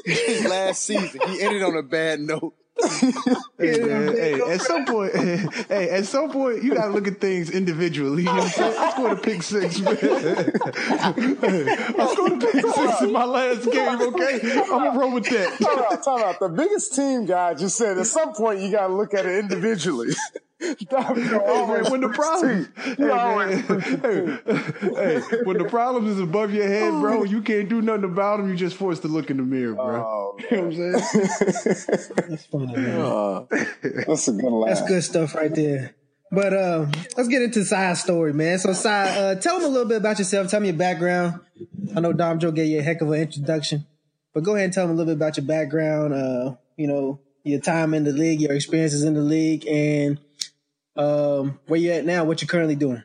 his 0.04 0.44
last 0.44 0.82
season, 0.82 1.20
he 1.28 1.42
ended 1.42 1.62
on 1.62 1.76
a 1.76 1.82
bad 1.82 2.20
note. 2.20 2.54
Hey, 3.58 3.78
man, 3.80 4.16
hey, 4.16 4.40
at 4.40 4.60
some 4.60 4.84
point, 4.84 5.14
hey, 5.68 5.90
at 5.90 6.04
some 6.06 6.30
point, 6.30 6.64
you 6.64 6.74
gotta 6.74 6.90
look 6.90 7.06
at 7.06 7.20
things 7.20 7.50
individually. 7.50 8.22
You 8.22 8.28
know 8.28 8.34
what 8.34 8.44
I'm 8.44 8.50
saying? 8.50 8.76
I 8.78 8.90
scored 8.90 9.12
a 9.12 9.16
pick 9.16 9.42
six, 9.42 9.78
man. 9.78 9.92
I 10.00 12.08
scored 12.12 12.32
a 12.32 12.38
pick 12.38 12.66
six 12.66 13.02
in 13.02 13.12
my 13.12 13.24
last 13.24 13.70
game. 13.70 14.00
Okay, 14.00 14.40
I'm 14.62 14.68
gonna 14.68 14.98
roll 14.98 15.12
with 15.12 15.26
that. 15.26 15.58
Talk 15.60 15.78
about, 15.78 16.02
talk 16.02 16.20
about 16.20 16.40
the 16.40 16.48
biggest 16.48 16.94
team 16.94 17.26
guy 17.26 17.54
just 17.54 17.76
said 17.76 17.98
at 17.98 18.06
some 18.06 18.32
point 18.32 18.60
you 18.60 18.72
got 18.72 18.88
to 18.88 18.94
look 18.94 19.14
at 19.14 19.26
it 19.26 19.38
individually. 19.38 20.14
That 20.90 21.14
was 21.14 21.22
Hey, 21.28 21.66
man, 21.66 21.90
when 21.90 22.00
the 22.00 22.08
problems, 22.08 22.68
hey, 22.76 22.94
man, 22.98 23.62
hey, 23.98 25.20
hey, 25.20 25.42
when 25.44 25.58
the 25.58 25.66
problems 25.68 26.10
is 26.10 26.20
above 26.20 26.52
your 26.52 26.68
head, 26.68 26.90
bro, 27.00 27.24
you 27.24 27.42
can't 27.42 27.68
do 27.68 27.82
nothing 27.82 28.04
about 28.04 28.38
them. 28.38 28.48
You 28.48 28.56
just 28.56 28.76
forced 28.76 29.02
to 29.02 29.08
look 29.08 29.30
in 29.30 29.38
the 29.38 29.42
mirror, 29.42 29.74
bro. 29.74 29.84
Oh, 29.84 30.38
you 30.50 30.56
know 30.56 30.62
what 30.64 30.74
I'm 30.74 31.52
saying? 31.52 31.76
That's 32.28 32.46
funny, 32.46 32.76
man. 32.76 33.46
That's 34.06 34.28
a 34.28 34.32
good 34.32 34.52
laugh. 34.52 34.68
That's 34.76 34.88
good 34.88 35.02
stuff 35.02 35.34
right 35.34 35.54
there. 35.54 35.94
But 36.30 36.54
uh, 36.54 36.86
let's 37.16 37.28
get 37.28 37.42
into 37.42 37.64
Sai's 37.64 38.00
story, 38.00 38.32
man. 38.32 38.58
So, 38.58 38.72
Sai, 38.72 39.08
uh, 39.08 39.34
tell 39.34 39.58
me 39.58 39.66
a 39.66 39.68
little 39.68 39.88
bit 39.88 39.98
about 39.98 40.18
yourself. 40.18 40.50
Tell 40.50 40.60
me 40.60 40.68
your 40.68 40.76
background. 40.76 41.40
I 41.94 42.00
know 42.00 42.12
Dom 42.14 42.38
Joe 42.38 42.52
gave 42.52 42.68
you 42.68 42.78
a 42.78 42.82
heck 42.82 43.02
of 43.02 43.10
an 43.10 43.20
introduction, 43.20 43.86
but 44.32 44.42
go 44.42 44.54
ahead 44.54 44.66
and 44.66 44.72
tell 44.72 44.86
me 44.86 44.92
a 44.92 44.96
little 44.96 45.12
bit 45.12 45.18
about 45.18 45.36
your 45.36 45.44
background. 45.44 46.14
Uh, 46.14 46.54
you 46.76 46.86
know, 46.86 47.20
your 47.44 47.60
time 47.60 47.92
in 47.92 48.04
the 48.04 48.12
league, 48.12 48.40
your 48.40 48.52
experiences 48.52 49.04
in 49.04 49.14
the 49.14 49.20
league, 49.20 49.66
and 49.66 50.18
um, 50.96 51.58
where 51.66 51.80
you 51.80 51.92
at 51.92 52.04
now, 52.04 52.24
what 52.24 52.40
you're 52.40 52.48
currently 52.48 52.76
doing. 52.76 53.02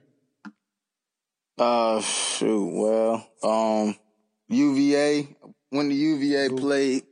Uh, 1.57 2.01
shoot. 2.01 2.71
Well, 2.73 3.27
um, 3.43 3.95
UVA. 4.49 5.35
When 5.69 5.89
the 5.89 5.95
UVA 5.95 6.49
played, 6.49 7.03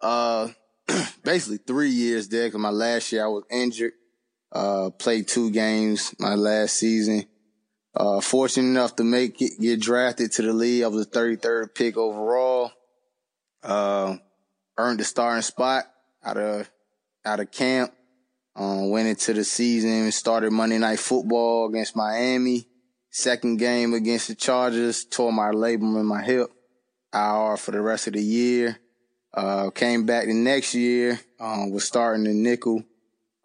uh, 0.00 0.48
basically 1.24 1.58
three 1.58 1.90
years 1.90 2.28
there. 2.28 2.50
Cause 2.50 2.60
my 2.60 2.70
last 2.70 3.10
year 3.12 3.24
I 3.24 3.28
was 3.28 3.44
injured. 3.50 3.92
Uh, 4.52 4.90
played 4.90 5.26
two 5.26 5.50
games 5.50 6.14
my 6.18 6.34
last 6.34 6.76
season. 6.76 7.26
Uh, 7.96 8.20
fortunate 8.20 8.68
enough 8.68 8.96
to 8.96 9.04
make 9.04 9.40
it, 9.40 9.52
get 9.60 9.80
drafted 9.80 10.32
to 10.32 10.42
the 10.42 10.52
league. 10.52 10.82
I 10.82 10.88
was 10.88 11.06
the 11.06 11.18
33rd 11.18 11.74
pick 11.74 11.96
overall. 11.96 12.72
Uh, 13.62 14.16
earned 14.76 15.00
the 15.00 15.04
starting 15.04 15.42
spot 15.42 15.84
out 16.24 16.36
of, 16.36 16.70
out 17.24 17.40
of 17.40 17.50
camp. 17.50 17.92
Um, 18.56 18.90
went 18.90 19.08
into 19.08 19.32
the 19.32 19.44
season, 19.44 20.10
started 20.12 20.52
Monday 20.52 20.78
Night 20.78 21.00
Football 21.00 21.68
against 21.68 21.96
Miami. 21.96 22.68
Second 23.10 23.58
game 23.58 23.94
against 23.94 24.28
the 24.28 24.34
Chargers, 24.34 25.04
tore 25.04 25.32
my 25.32 25.50
labrum 25.50 25.98
in 25.98 26.06
my 26.06 26.22
hip. 26.22 26.48
IR 27.12 27.56
for 27.56 27.70
the 27.70 27.80
rest 27.80 28.06
of 28.06 28.14
the 28.14 28.22
year. 28.22 28.78
Uh, 29.32 29.70
came 29.70 30.06
back 30.06 30.26
the 30.26 30.34
next 30.34 30.74
year, 30.74 31.20
um, 31.40 31.70
was 31.70 31.84
starting 31.84 32.24
the 32.24 32.32
nickel, 32.32 32.84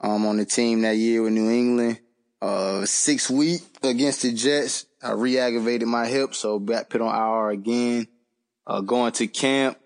um, 0.01 0.25
on 0.25 0.37
the 0.37 0.45
team 0.45 0.81
that 0.81 0.97
year 0.97 1.23
with 1.23 1.33
New 1.33 1.49
England. 1.49 1.99
Uh, 2.41 2.85
six 2.85 3.29
week 3.29 3.61
against 3.83 4.21
the 4.21 4.31
Jets. 4.31 4.85
I 5.03 5.11
re-aggravated 5.11 5.87
my 5.87 6.07
hip, 6.07 6.35
so 6.35 6.59
back 6.59 6.89
put 6.89 7.01
on 7.01 7.13
IR 7.13 7.49
again. 7.51 8.07
Uh, 8.65 8.81
going 8.81 9.11
to 9.13 9.27
camp, 9.27 9.79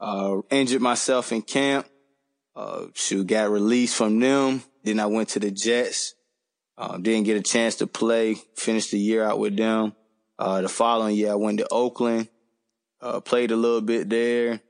uh, 0.00 0.38
injured 0.50 0.80
myself 0.82 1.32
in 1.32 1.42
camp. 1.42 1.86
Uh, 2.54 2.86
shoot, 2.94 3.26
got 3.26 3.50
released 3.50 3.96
from 3.96 4.20
them. 4.20 4.62
Then 4.84 5.00
I 5.00 5.06
went 5.06 5.30
to 5.30 5.40
the 5.40 5.50
Jets. 5.50 6.14
Uh, 6.76 6.98
didn't 6.98 7.24
get 7.24 7.36
a 7.36 7.42
chance 7.42 7.76
to 7.76 7.86
play. 7.86 8.34
Finished 8.56 8.90
the 8.90 8.98
year 8.98 9.24
out 9.24 9.38
with 9.38 9.56
them. 9.56 9.94
Uh, 10.38 10.62
the 10.62 10.68
following 10.68 11.16
year 11.16 11.32
I 11.32 11.36
went 11.36 11.58
to 11.58 11.68
Oakland. 11.70 12.28
Uh, 13.00 13.20
played 13.20 13.50
a 13.50 13.56
little 13.56 13.80
bit 13.80 14.08
there. 14.08 14.60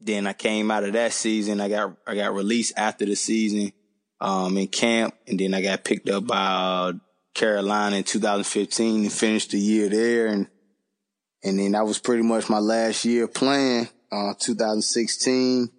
Then 0.00 0.26
I 0.26 0.32
came 0.32 0.70
out 0.70 0.84
of 0.84 0.94
that 0.94 1.12
season. 1.12 1.60
I 1.60 1.68
got 1.68 1.96
I 2.06 2.14
got 2.14 2.34
released 2.34 2.74
after 2.76 3.04
the 3.04 3.16
season 3.16 3.72
um, 4.20 4.56
in 4.56 4.66
camp, 4.66 5.14
and 5.26 5.38
then 5.38 5.52
I 5.52 5.62
got 5.62 5.84
picked 5.84 6.08
up 6.08 6.26
by 6.26 6.36
uh, 6.36 6.92
Carolina 7.34 7.96
in 7.96 8.04
2015 8.04 9.02
and 9.02 9.12
finished 9.12 9.50
the 9.50 9.58
year 9.58 9.88
there. 9.88 10.26
And 10.26 10.48
and 11.42 11.58
then 11.58 11.72
that 11.72 11.86
was 11.86 11.98
pretty 11.98 12.22
much 12.22 12.48
my 12.48 12.58
last 12.58 13.04
year 13.04 13.26
playing. 13.26 13.88
Uh, 14.12 14.34
2016. 14.38 15.70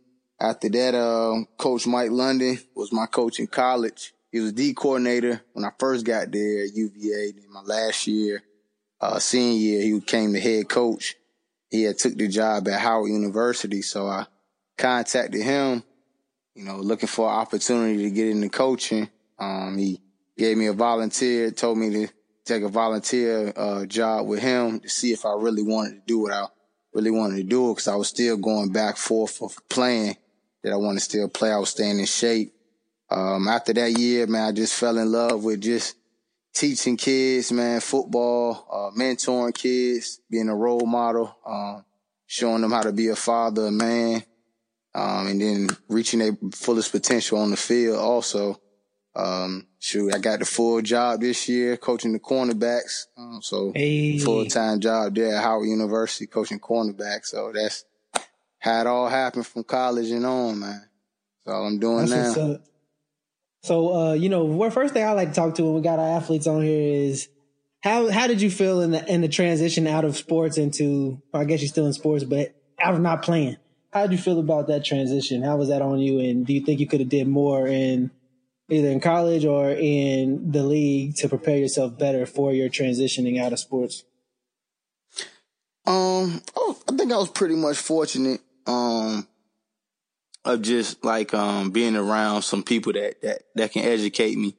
After 0.41 0.69
that, 0.69 0.95
uh, 0.95 1.43
Coach 1.55 1.85
Mike 1.85 2.09
London 2.09 2.57
was 2.73 2.91
my 2.91 3.05
coach 3.05 3.39
in 3.39 3.45
college. 3.45 4.11
He 4.31 4.39
was 4.39 4.55
the 4.55 4.73
coordinator 4.73 5.39
when 5.53 5.63
I 5.63 5.69
first 5.77 6.03
got 6.03 6.31
there 6.31 6.63
at 6.63 6.73
UVA. 6.73 7.33
Then 7.33 7.51
my 7.51 7.61
last 7.61 8.07
year, 8.07 8.41
uh, 8.99 9.19
senior 9.19 9.59
year, 9.59 9.83
he 9.83 9.99
became 9.99 10.33
the 10.33 10.39
head 10.39 10.67
coach. 10.67 11.15
He 11.69 11.83
had 11.83 11.99
took 11.99 12.15
the 12.15 12.27
job 12.27 12.67
at 12.67 12.79
Howard 12.79 13.11
University, 13.11 13.83
so 13.83 14.07
I 14.07 14.25
contacted 14.79 15.43
him, 15.43 15.83
you 16.55 16.65
know, 16.65 16.77
looking 16.77 17.07
for 17.07 17.29
an 17.29 17.35
opportunity 17.35 18.01
to 18.03 18.09
get 18.09 18.29
into 18.29 18.49
coaching. 18.49 19.11
Um, 19.37 19.77
he 19.77 20.01
gave 20.39 20.57
me 20.57 20.65
a 20.65 20.73
volunteer, 20.73 21.51
told 21.51 21.77
me 21.77 21.91
to 21.91 22.07
take 22.45 22.63
a 22.63 22.67
volunteer 22.67 23.53
uh, 23.55 23.85
job 23.85 24.25
with 24.25 24.39
him 24.39 24.79
to 24.79 24.89
see 24.89 25.13
if 25.13 25.23
I 25.23 25.33
really 25.33 25.61
wanted 25.61 25.97
to 25.97 26.01
do 26.07 26.19
what 26.21 26.33
I 26.33 26.47
really 26.93 27.11
wanted 27.11 27.37
to 27.37 27.43
do 27.43 27.69
because 27.69 27.87
I 27.87 27.95
was 27.95 28.07
still 28.07 28.37
going 28.37 28.71
back 28.71 28.97
forth 28.97 29.37
for 29.37 29.49
playing 29.69 30.17
that 30.63 30.73
I 30.73 30.75
want 30.77 30.97
to 30.97 31.03
still 31.03 31.27
play. 31.27 31.51
I 31.51 31.57
was 31.57 31.69
staying 31.69 31.99
in 31.99 32.05
shape. 32.05 32.53
Um, 33.09 33.47
after 33.47 33.73
that 33.73 33.97
year, 33.97 34.27
man, 34.27 34.49
I 34.49 34.51
just 34.51 34.73
fell 34.75 34.97
in 34.97 35.11
love 35.11 35.43
with 35.43 35.61
just 35.61 35.95
teaching 36.53 36.97
kids, 36.97 37.51
man, 37.51 37.79
football, 37.81 38.67
uh, 38.71 38.97
mentoring 38.99 39.53
kids, 39.53 40.19
being 40.29 40.49
a 40.49 40.55
role 40.55 40.85
model, 40.85 41.35
um, 41.45 41.83
showing 42.25 42.61
them 42.61 42.71
how 42.71 42.81
to 42.83 42.91
be 42.91 43.07
a 43.09 43.15
father, 43.15 43.67
a 43.67 43.71
man, 43.71 44.23
um, 44.93 45.27
and 45.27 45.41
then 45.41 45.69
reaching 45.89 46.19
their 46.19 46.37
fullest 46.53 46.91
potential 46.91 47.37
on 47.39 47.51
the 47.51 47.57
field 47.57 47.97
also. 47.97 48.59
Um, 49.13 49.67
shoot, 49.77 50.13
I 50.15 50.19
got 50.19 50.39
the 50.39 50.45
full 50.45 50.81
job 50.81 51.19
this 51.19 51.49
year 51.49 51.75
coaching 51.75 52.13
the 52.13 52.19
cornerbacks. 52.19 53.07
Um, 53.17 53.41
so 53.41 53.73
Hey. 53.75 54.17
full 54.19 54.45
time 54.45 54.79
job 54.79 55.15
there 55.15 55.35
at 55.35 55.43
Howard 55.43 55.67
University 55.67 56.27
coaching 56.27 56.59
cornerbacks. 56.61 57.25
So 57.25 57.51
that's 57.53 57.83
it 58.65 58.87
all 58.87 59.09
happened 59.09 59.47
from 59.47 59.63
college 59.63 60.09
and 60.09 60.25
on, 60.25 60.59
man. 60.59 60.87
That's 61.45 61.55
all 61.55 61.67
I'm 61.67 61.79
doing 61.79 62.05
That's 62.05 62.37
now. 62.37 62.57
So, 63.63 63.95
uh, 63.95 64.13
you 64.13 64.29
know, 64.29 64.45
what 64.45 64.73
first 64.73 64.93
thing 64.93 65.05
I 65.05 65.11
like 65.11 65.29
to 65.29 65.35
talk 65.35 65.55
to 65.55 65.63
when 65.63 65.75
we 65.75 65.81
got 65.81 65.99
our 65.99 66.17
athletes 66.17 66.47
on 66.47 66.63
here 66.63 67.09
is 67.09 67.27
how 67.81 68.09
how 68.09 68.27
did 68.27 68.41
you 68.41 68.49
feel 68.49 68.81
in 68.81 68.91
the 68.91 69.05
in 69.11 69.21
the 69.21 69.27
transition 69.27 69.87
out 69.87 70.05
of 70.05 70.17
sports 70.17 70.57
into? 70.57 71.21
Well, 71.31 71.41
I 71.41 71.45
guess 71.45 71.61
you're 71.61 71.69
still 71.69 71.85
in 71.85 71.93
sports, 71.93 72.23
but 72.23 72.55
out 72.79 72.95
of 72.95 73.01
not 73.01 73.21
playing. 73.21 73.57
How 73.91 74.03
did 74.03 74.13
you 74.13 74.17
feel 74.17 74.39
about 74.39 74.67
that 74.67 74.85
transition? 74.85 75.43
How 75.43 75.57
was 75.57 75.69
that 75.69 75.81
on 75.81 75.99
you? 75.99 76.19
And 76.19 76.45
do 76.45 76.53
you 76.53 76.61
think 76.65 76.79
you 76.79 76.87
could 76.87 77.01
have 77.01 77.09
did 77.09 77.27
more 77.27 77.67
in 77.67 78.09
either 78.69 78.87
in 78.87 79.01
college 79.01 79.45
or 79.45 79.69
in 79.69 80.51
the 80.51 80.63
league 80.63 81.15
to 81.17 81.27
prepare 81.27 81.57
yourself 81.57 81.97
better 81.97 82.25
for 82.25 82.53
your 82.53 82.69
transitioning 82.69 83.39
out 83.39 83.51
of 83.51 83.59
sports? 83.59 84.05
Um, 85.85 86.41
I 86.55 86.95
think 86.95 87.11
I 87.11 87.17
was 87.17 87.29
pretty 87.29 87.55
much 87.55 87.77
fortunate. 87.77 88.39
Um, 88.67 89.27
of 90.43 90.61
just 90.61 91.03
like 91.05 91.33
um 91.33 91.69
being 91.69 91.95
around 91.95 92.41
some 92.41 92.63
people 92.63 92.93
that 92.93 93.21
that 93.21 93.43
that 93.55 93.71
can 93.71 93.83
educate 93.83 94.37
me. 94.37 94.55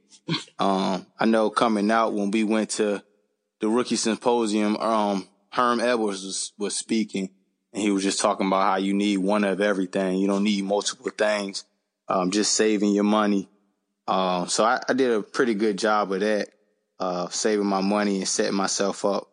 Um, 0.59 1.07
I 1.19 1.25
know 1.27 1.51
coming 1.51 1.91
out 1.91 2.15
when 2.15 2.31
we 2.31 2.45
went 2.45 2.71
to 2.71 3.03
the 3.61 3.69
rookie 3.69 3.97
symposium, 3.97 4.77
um, 4.77 5.29
Herm 5.51 5.81
Edwards 5.81 6.25
was, 6.25 6.53
was 6.57 6.77
speaking, 6.77 7.31
and 7.73 7.83
he 7.83 7.91
was 7.91 8.05
just 8.05 8.21
talking 8.21 8.47
about 8.47 8.63
how 8.63 8.77
you 8.77 8.95
need 8.95 9.19
one 9.19 9.43
of 9.43 9.61
everything. 9.61 10.19
You 10.19 10.29
don't 10.29 10.45
need 10.45 10.65
multiple 10.65 11.11
things. 11.11 11.65
Um, 12.09 12.31
just 12.31 12.55
saving 12.55 12.93
your 12.93 13.05
money. 13.05 13.49
Um, 14.07 14.49
so 14.49 14.65
I, 14.65 14.81
I 14.89 14.93
did 14.93 15.11
a 15.11 15.23
pretty 15.23 15.55
good 15.55 15.79
job 15.79 16.13
of 16.13 16.21
that, 16.21 16.49
uh, 17.01 17.29
saving 17.29 17.67
my 17.67 17.81
money 17.81 18.19
and 18.19 18.29
setting 18.29 18.55
myself 18.55 19.05
up 19.05 19.29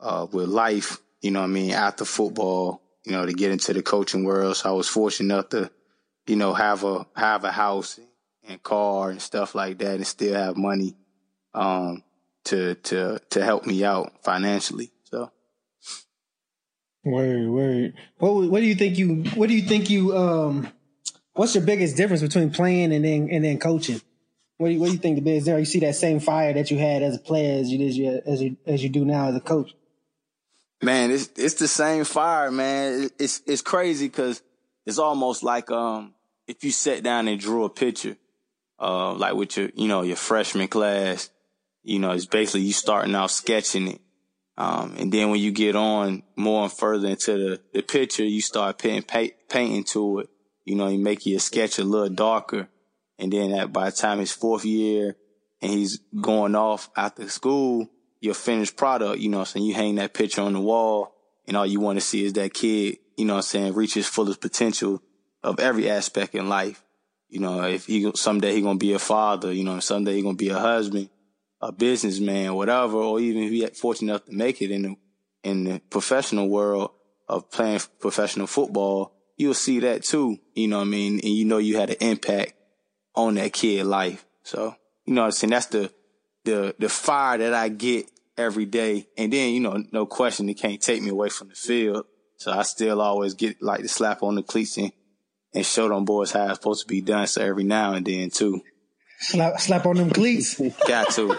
uh, 0.00 0.26
with 0.30 0.48
life, 0.48 0.98
you 1.20 1.30
know 1.30 1.40
what 1.40 1.46
I 1.46 1.50
mean, 1.50 1.70
after 1.72 2.04
football, 2.04 2.82
you 3.04 3.12
know, 3.12 3.26
to 3.26 3.32
get 3.32 3.52
into 3.52 3.72
the 3.72 3.82
coaching 3.82 4.24
world. 4.24 4.56
So 4.56 4.70
I 4.70 4.72
was 4.72 4.88
fortunate 4.88 5.34
enough 5.34 5.48
to, 5.50 5.70
you 6.26 6.36
know, 6.36 6.54
have 6.54 6.84
a, 6.84 7.06
have 7.16 7.44
a 7.44 7.52
house 7.52 7.98
and 8.48 8.62
car 8.62 9.10
and 9.10 9.20
stuff 9.20 9.54
like 9.54 9.78
that 9.78 9.96
and 9.96 10.06
still 10.06 10.34
have 10.34 10.56
money. 10.56 10.96
Um, 11.54 12.02
to 12.44 12.74
to 12.74 13.20
to 13.30 13.44
help 13.44 13.66
me 13.66 13.84
out 13.84 14.12
financially. 14.22 14.90
So. 15.04 15.30
Word, 17.04 17.48
word. 17.48 17.94
What 18.18 18.50
what 18.50 18.60
do 18.60 18.66
you 18.66 18.74
think 18.74 18.98
you 18.98 19.24
what 19.34 19.48
do 19.48 19.54
you 19.54 19.62
think 19.62 19.90
you 19.90 20.16
um 20.16 20.68
what's 21.34 21.54
your 21.54 21.64
biggest 21.64 21.96
difference 21.96 22.22
between 22.22 22.50
playing 22.50 22.92
and 22.92 23.04
then 23.04 23.28
and 23.30 23.44
then 23.44 23.58
coaching? 23.58 24.00
What 24.58 24.68
do 24.68 24.74
you, 24.74 24.80
what 24.80 24.86
do 24.86 24.92
you 24.92 24.98
think 24.98 25.16
the 25.16 25.22
biggest 25.22 25.46
there? 25.46 25.58
You 25.58 25.64
see 25.64 25.80
that 25.80 25.96
same 25.96 26.20
fire 26.20 26.52
that 26.52 26.70
you 26.70 26.78
had 26.78 27.02
as 27.02 27.16
a 27.16 27.18
player 27.18 27.60
as 27.60 27.70
you 27.70 27.78
did 27.78 27.88
as 28.26 28.42
you 28.42 28.56
as 28.66 28.82
you 28.82 28.88
do 28.88 29.04
now 29.04 29.28
as 29.28 29.36
a 29.36 29.40
coach. 29.40 29.74
Man, 30.82 31.12
it's 31.12 31.30
it's 31.36 31.54
the 31.54 31.68
same 31.68 32.04
fire, 32.04 32.50
man. 32.50 33.08
It's 33.18 33.40
it's 33.46 33.62
crazy 33.62 34.08
because 34.08 34.42
it's 34.84 34.98
almost 34.98 35.44
like 35.44 35.70
um 35.70 36.14
if 36.48 36.64
you 36.64 36.72
sat 36.72 37.04
down 37.04 37.28
and 37.28 37.38
drew 37.38 37.64
a 37.64 37.70
picture, 37.70 38.16
uh, 38.80 39.12
like 39.14 39.34
with 39.34 39.56
your 39.56 39.70
you 39.76 39.86
know 39.86 40.02
your 40.02 40.16
freshman 40.16 40.66
class, 40.66 41.30
you 41.84 42.00
know 42.00 42.10
it's 42.10 42.26
basically 42.26 42.62
you 42.62 42.72
starting 42.72 43.14
out 43.14 43.30
sketching 43.30 43.86
it, 43.86 44.00
um, 44.58 44.96
and 44.98 45.12
then 45.12 45.30
when 45.30 45.38
you 45.38 45.52
get 45.52 45.76
on 45.76 46.24
more 46.34 46.64
and 46.64 46.72
further 46.72 47.08
into 47.08 47.32
the 47.32 47.60
the 47.72 47.82
picture, 47.82 48.24
you 48.24 48.40
start 48.40 48.78
putting 48.78 49.02
paint, 49.02 49.34
painting 49.48 49.84
to 49.84 50.18
it. 50.18 50.30
You 50.64 50.74
know, 50.74 50.88
you 50.88 50.98
make 50.98 51.24
your 51.26 51.38
sketch 51.38 51.78
a 51.78 51.84
little 51.84 52.08
darker, 52.08 52.68
and 53.20 53.32
then 53.32 53.52
at, 53.52 53.72
by 53.72 53.90
the 53.90 53.96
time 53.96 54.18
his 54.18 54.32
fourth 54.32 54.64
year 54.64 55.16
and 55.60 55.70
he's 55.70 56.00
going 56.20 56.56
off 56.56 56.90
after 56.96 57.28
school, 57.28 57.88
your 58.22 58.34
finished 58.34 58.76
product, 58.76 59.18
you 59.18 59.28
know 59.28 59.40
I'm 59.40 59.46
saying? 59.46 59.66
You 59.66 59.74
hang 59.74 59.96
that 59.96 60.14
picture 60.14 60.42
on 60.42 60.52
the 60.52 60.60
wall 60.60 61.14
and 61.46 61.56
all 61.56 61.66
you 61.66 61.80
want 61.80 61.98
to 61.98 62.00
see 62.00 62.24
is 62.24 62.32
that 62.34 62.54
kid, 62.54 62.98
you 63.16 63.24
know 63.24 63.34
what 63.34 63.38
I'm 63.38 63.42
saying, 63.42 63.74
reach 63.74 63.94
his 63.94 64.06
fullest 64.06 64.40
potential 64.40 65.02
of 65.42 65.58
every 65.58 65.90
aspect 65.90 66.34
in 66.36 66.48
life. 66.48 66.84
You 67.28 67.40
know, 67.40 67.64
if 67.64 67.86
he 67.86 68.10
someday 68.14 68.54
he 68.54 68.62
gonna 68.62 68.78
be 68.78 68.92
a 68.92 69.00
father, 69.00 69.52
you 69.52 69.64
know, 69.64 69.80
someday 69.80 70.14
he 70.14 70.22
gonna 70.22 70.36
be 70.36 70.50
a 70.50 70.58
husband, 70.58 71.10
a 71.60 71.72
businessman, 71.72 72.54
whatever, 72.54 72.98
or 72.98 73.18
even 73.18 73.42
if 73.42 73.50
he 73.50 73.66
fortunate 73.66 74.12
enough 74.12 74.24
to 74.26 74.32
make 74.32 74.62
it 74.62 74.70
in 74.70 74.82
the 74.82 74.96
in 75.42 75.64
the 75.64 75.80
professional 75.90 76.48
world 76.48 76.92
of 77.28 77.50
playing 77.50 77.80
professional 77.98 78.46
football, 78.46 79.14
you'll 79.36 79.54
see 79.54 79.80
that 79.80 80.04
too. 80.04 80.38
You 80.54 80.68
know 80.68 80.78
what 80.78 80.86
I 80.86 80.90
mean? 80.90 81.14
And 81.14 81.32
you 81.32 81.44
know 81.44 81.58
you 81.58 81.76
had 81.76 81.90
an 81.90 81.96
impact 82.00 82.54
on 83.16 83.34
that 83.34 83.52
kid 83.52 83.84
life. 83.86 84.24
So, 84.44 84.76
you 85.06 85.14
know 85.14 85.22
what 85.22 85.26
I'm 85.26 85.32
saying? 85.32 85.50
That's 85.50 85.66
the, 85.66 85.92
the, 86.44 86.74
the 86.78 86.88
fire 86.88 87.38
that 87.38 87.54
I 87.54 87.68
get 87.68 88.10
every 88.36 88.64
day. 88.64 89.06
And 89.16 89.32
then, 89.32 89.52
you 89.52 89.60
know, 89.60 89.82
no 89.92 90.06
question, 90.06 90.48
it 90.48 90.54
can't 90.54 90.80
take 90.80 91.02
me 91.02 91.10
away 91.10 91.28
from 91.28 91.48
the 91.48 91.54
field. 91.54 92.06
So 92.36 92.52
I 92.52 92.62
still 92.62 93.00
always 93.00 93.34
get 93.34 93.62
like 93.62 93.82
the 93.82 93.88
slap 93.88 94.22
on 94.22 94.34
the 94.34 94.42
cleats 94.42 94.76
and, 94.76 94.92
and 95.54 95.64
show 95.64 95.88
them 95.88 96.04
boys 96.04 96.32
how 96.32 96.46
it's 96.46 96.54
supposed 96.54 96.82
to 96.82 96.88
be 96.88 97.00
done. 97.00 97.26
So 97.26 97.42
every 97.42 97.64
now 97.64 97.94
and 97.94 98.04
then 98.04 98.30
too. 98.30 98.62
Slap, 99.20 99.60
slap 99.60 99.86
on 99.86 99.96
them 99.96 100.10
cleats. 100.10 100.60
Got 100.88 101.10
to. 101.12 101.38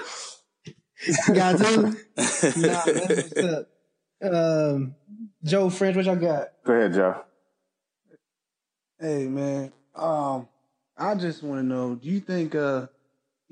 got 1.33 1.57
to. 1.57 1.81
nah, 1.81 1.95
that's 2.15 3.33
what's 3.35 3.37
up. 3.43 3.67
Um, 4.23 4.95
Joe 5.43 5.69
French, 5.69 5.97
what 5.97 6.05
y'all 6.05 6.15
got? 6.15 6.47
Go 6.65 6.73
ahead, 6.73 6.93
Joe. 6.93 7.21
Hey 8.99 9.27
man, 9.27 9.73
um, 9.95 10.47
I 10.97 11.15
just 11.15 11.43
want 11.43 11.59
to 11.59 11.63
know, 11.63 11.95
do 11.95 12.07
you 12.07 12.21
think, 12.21 12.55
uh, 12.55 12.87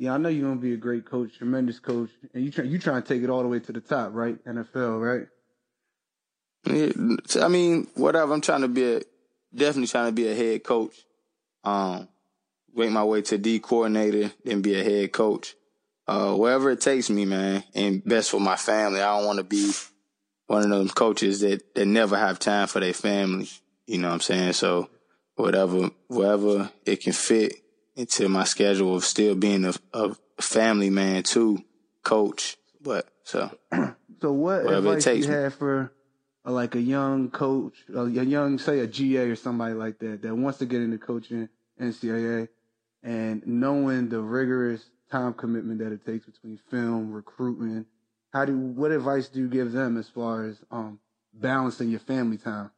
yeah, 0.01 0.15
I 0.15 0.17
know 0.17 0.29
you're 0.29 0.49
gonna 0.49 0.59
be 0.59 0.73
a 0.73 0.77
great 0.77 1.05
coach, 1.05 1.37
tremendous 1.37 1.77
coach, 1.77 2.09
and 2.33 2.43
you 2.43 2.49
try 2.49 2.63
you 2.63 2.79
trying 2.79 3.03
to 3.03 3.07
take 3.07 3.21
it 3.21 3.29
all 3.29 3.43
the 3.43 3.47
way 3.47 3.59
to 3.59 3.71
the 3.71 3.81
top, 3.81 4.15
right? 4.15 4.43
NFL, 4.45 4.99
right? 4.99 5.27
Yeah, 6.65 7.43
I 7.45 7.47
mean, 7.47 7.87
whatever. 7.93 8.33
I'm 8.33 8.41
trying 8.41 8.61
to 8.61 8.67
be 8.67 8.95
a 8.95 9.01
definitely 9.53 9.89
trying 9.89 10.07
to 10.07 10.11
be 10.11 10.27
a 10.27 10.33
head 10.33 10.63
coach. 10.63 10.95
Um, 11.63 12.07
make 12.73 12.89
my 12.89 13.03
way 13.03 13.21
to 13.21 13.37
D 13.37 13.59
coordinator, 13.59 14.31
then 14.43 14.63
be 14.63 14.73
a 14.73 14.83
head 14.83 15.11
coach. 15.11 15.53
Uh, 16.07 16.33
wherever 16.33 16.71
it 16.71 16.81
takes 16.81 17.11
me, 17.11 17.25
man, 17.25 17.63
and 17.75 18.03
best 18.03 18.31
for 18.31 18.41
my 18.41 18.55
family. 18.55 19.01
I 19.01 19.15
don't 19.15 19.27
want 19.27 19.37
to 19.37 19.43
be 19.43 19.71
one 20.47 20.63
of 20.63 20.69
those 20.71 20.93
coaches 20.93 21.41
that 21.41 21.75
that 21.75 21.85
never 21.85 22.17
have 22.17 22.39
time 22.39 22.67
for 22.67 22.79
their 22.79 22.93
family. 22.93 23.49
You 23.85 23.99
know 23.99 24.07
what 24.07 24.15
I'm 24.15 24.21
saying? 24.21 24.53
So 24.53 24.89
whatever, 25.35 25.91
wherever 26.07 26.71
it 26.87 27.03
can 27.03 27.13
fit 27.13 27.53
into 28.01 28.27
my 28.27 28.43
schedule 28.43 28.95
of 28.95 29.05
still 29.05 29.35
being 29.35 29.63
a, 29.63 29.73
a 29.93 30.15
family 30.41 30.89
man 30.89 31.23
too, 31.23 31.63
coach. 32.03 32.57
But 32.81 33.07
so, 33.23 33.51
so 34.21 34.31
what 34.31 34.65
advice 34.65 35.05
you 35.05 35.27
have 35.27 35.53
for 35.53 35.93
uh, 36.45 36.51
like 36.51 36.75
a 36.75 36.81
young 36.81 37.29
coach, 37.29 37.75
a 37.95 38.07
young, 38.07 38.57
say 38.57 38.79
a 38.79 38.87
GA 38.87 39.29
or 39.29 39.35
somebody 39.35 39.75
like 39.75 39.99
that, 39.99 40.23
that 40.23 40.35
wants 40.35 40.59
to 40.59 40.65
get 40.65 40.81
into 40.81 40.97
coaching 40.97 41.47
NCAA 41.79 42.49
and 43.03 43.45
knowing 43.45 44.09
the 44.09 44.19
rigorous 44.19 44.83
time 45.11 45.33
commitment 45.33 45.79
that 45.79 45.91
it 45.91 46.05
takes 46.05 46.25
between 46.25 46.59
film, 46.69 47.11
recruitment, 47.11 47.87
how 48.33 48.45
do, 48.45 48.57
what 48.57 48.91
advice 48.91 49.27
do 49.27 49.39
you 49.39 49.47
give 49.47 49.71
them 49.71 49.97
as 49.97 50.09
far 50.09 50.45
as, 50.45 50.57
um, 50.71 50.99
balancing 51.33 51.89
your 51.89 51.99
family 51.99 52.37
time? 52.37 52.71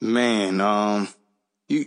Man, 0.00 0.60
um, 0.60 1.08
you, 1.68 1.86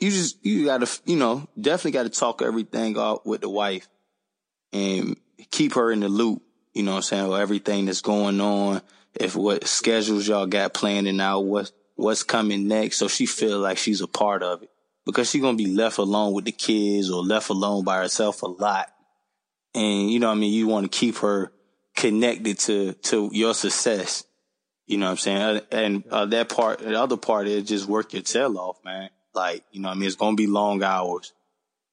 you 0.00 0.10
just, 0.10 0.44
you 0.44 0.66
gotta, 0.66 0.88
you 1.04 1.16
know, 1.16 1.46
definitely 1.60 1.92
gotta 1.92 2.10
talk 2.10 2.42
everything 2.42 2.98
out 2.98 3.26
with 3.26 3.40
the 3.40 3.48
wife 3.48 3.88
and 4.72 5.16
keep 5.50 5.74
her 5.74 5.90
in 5.90 6.00
the 6.00 6.08
loop. 6.08 6.42
You 6.74 6.84
know 6.84 6.92
what 6.92 6.96
I'm 6.98 7.02
saying? 7.02 7.28
With 7.28 7.40
everything 7.40 7.86
that's 7.86 8.02
going 8.02 8.40
on, 8.40 8.82
if 9.14 9.34
what 9.34 9.66
schedules 9.66 10.28
y'all 10.28 10.46
got 10.46 10.74
planning 10.74 11.20
out, 11.20 11.40
what, 11.40 11.72
what's 11.96 12.22
coming 12.22 12.68
next. 12.68 12.98
So 12.98 13.08
she 13.08 13.26
feel 13.26 13.58
like 13.58 13.78
she's 13.78 14.00
a 14.00 14.06
part 14.06 14.42
of 14.42 14.62
it 14.62 14.70
because 15.04 15.30
she's 15.30 15.42
to 15.42 15.54
be 15.54 15.66
left 15.66 15.98
alone 15.98 16.34
with 16.34 16.44
the 16.44 16.52
kids 16.52 17.10
or 17.10 17.22
left 17.22 17.48
alone 17.48 17.82
by 17.82 17.96
herself 17.98 18.42
a 18.42 18.46
lot. 18.46 18.92
And, 19.74 20.10
you 20.10 20.20
know 20.20 20.28
what 20.28 20.36
I 20.36 20.38
mean? 20.38 20.52
You 20.52 20.68
want 20.68 20.90
to 20.90 20.96
keep 20.96 21.16
her 21.18 21.52
connected 21.96 22.58
to, 22.60 22.92
to 22.92 23.30
your 23.32 23.54
success. 23.54 24.24
You 24.86 24.98
know 24.98 25.06
what 25.06 25.12
I'm 25.12 25.16
saying? 25.16 25.60
And 25.72 26.04
uh, 26.10 26.26
that 26.26 26.48
part, 26.48 26.78
the 26.78 26.94
other 27.00 27.16
part 27.16 27.48
is 27.48 27.64
just 27.64 27.86
work 27.86 28.12
your 28.12 28.22
tail 28.22 28.56
off, 28.58 28.78
man. 28.84 29.10
Like, 29.38 29.64
you 29.70 29.80
know 29.80 29.88
I 29.88 29.94
mean? 29.94 30.08
It's 30.08 30.16
going 30.16 30.36
to 30.36 30.42
be 30.42 30.48
long 30.48 30.82
hours. 30.82 31.32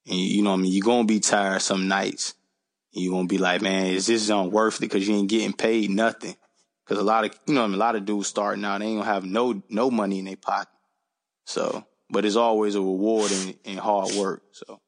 And 0.07 0.17
you 0.17 0.41
know 0.41 0.53
I 0.53 0.55
mean? 0.55 0.71
You're 0.71 0.83
going 0.83 1.07
to 1.07 1.13
be 1.13 1.19
tired 1.19 1.61
some 1.61 1.87
nights. 1.87 2.33
And 2.93 3.03
you're 3.03 3.13
going 3.13 3.27
to 3.27 3.33
be 3.33 3.37
like, 3.37 3.61
man, 3.61 3.85
is 3.85 4.07
this 4.07 4.27
not 4.29 4.51
worth 4.51 4.77
it? 4.77 4.81
Because 4.81 5.07
you 5.07 5.15
ain't 5.15 5.29
getting 5.29 5.53
paid 5.53 5.91
nothing. 5.91 6.35
Because 6.83 7.01
a 7.01 7.05
lot 7.05 7.23
of, 7.23 7.37
you 7.45 7.53
know, 7.53 7.63
I 7.63 7.67
mean, 7.67 7.75
a 7.75 7.77
lot 7.77 7.95
of 7.95 8.05
dudes 8.05 8.27
starting 8.27 8.65
out, 8.65 8.79
they 8.79 8.85
ain't 8.85 8.95
going 8.95 9.07
to 9.07 9.13
have 9.13 9.25
no, 9.25 9.61
no 9.69 9.91
money 9.91 10.19
in 10.19 10.25
their 10.25 10.35
pocket. 10.35 10.69
So, 11.45 11.85
but 12.09 12.25
it's 12.25 12.35
always 12.35 12.75
a 12.75 12.81
reward 12.81 13.31
in 13.63 13.77
hard 13.77 14.11
work. 14.15 14.43
So. 14.51 14.79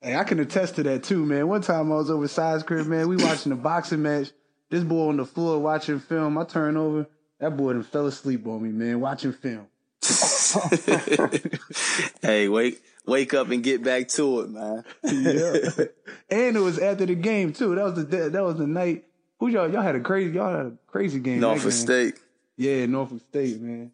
Hey, 0.00 0.16
I 0.16 0.24
can 0.24 0.40
attest 0.40 0.76
to 0.76 0.82
that 0.82 1.04
too, 1.04 1.24
man. 1.24 1.46
One 1.46 1.62
time 1.62 1.92
I 1.92 1.96
was 1.96 2.10
over 2.10 2.26
Size 2.26 2.64
Crib, 2.64 2.88
man. 2.88 3.08
We 3.08 3.16
watching 3.16 3.52
a 3.52 3.56
boxing 3.56 4.02
match. 4.02 4.32
This 4.68 4.82
boy 4.82 5.08
on 5.08 5.16
the 5.16 5.24
floor 5.24 5.60
watching 5.60 6.00
film. 6.00 6.38
I 6.38 6.44
turn 6.44 6.76
over. 6.76 7.06
That 7.38 7.56
boy 7.56 7.74
done 7.74 7.82
fell 7.84 8.06
asleep 8.06 8.46
on 8.46 8.62
me, 8.62 8.70
man, 8.70 9.00
watching 9.00 9.32
film. 9.32 9.66
hey, 12.22 12.48
wake 12.48 12.82
wake 13.06 13.34
up 13.34 13.50
and 13.50 13.62
get 13.62 13.84
back 13.84 14.08
to 14.08 14.40
it, 14.40 14.50
man. 14.50 14.84
yeah. 15.04 15.84
And 16.30 16.56
it 16.56 16.60
was 16.60 16.78
after 16.78 17.06
the 17.06 17.14
game 17.14 17.52
too. 17.52 17.74
That 17.74 17.84
was 17.84 17.94
the 17.94 18.30
that 18.30 18.42
was 18.42 18.58
the 18.58 18.66
night. 18.66 19.04
Who 19.38 19.48
y'all 19.48 19.70
y'all 19.70 19.82
had 19.82 19.94
a 19.94 20.00
crazy 20.00 20.34
y'all 20.34 20.56
had 20.56 20.66
a 20.66 20.72
crazy 20.86 21.20
game. 21.20 21.40
Norfolk 21.40 21.72
State. 21.72 22.14
Yeah, 22.56 22.86
Norfolk 22.86 23.20
State, 23.28 23.60
man. 23.60 23.92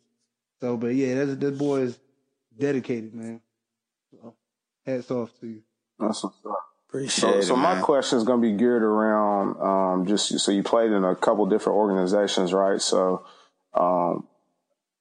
So, 0.61 0.77
but 0.77 0.95
yeah, 0.95 1.25
that's 1.25 1.37
this 1.37 1.57
boy 1.57 1.81
is 1.81 1.99
dedicated, 2.59 3.15
man. 3.15 3.41
So, 4.11 4.35
hats 4.85 5.11
off 5.11 5.31
to 5.41 5.47
you. 5.47 5.63
That's 5.99 6.25
what's 6.25 6.37
up. 6.47 6.59
Appreciate 6.89 7.21
so, 7.21 7.39
it. 7.39 7.43
So 7.43 7.57
man. 7.57 7.77
my 7.77 7.83
question 7.83 8.19
is 8.19 8.25
going 8.25 8.41
to 8.41 8.49
be 8.49 8.57
geared 8.57 8.83
around 8.83 9.61
um, 9.61 10.07
just 10.07 10.39
so 10.41 10.51
you 10.51 10.63
played 10.63 10.91
in 10.91 11.05
a 11.05 11.15
couple 11.15 11.45
different 11.47 11.77
organizations, 11.77 12.53
right? 12.53 12.81
So 12.81 13.27
um, 13.75 14.27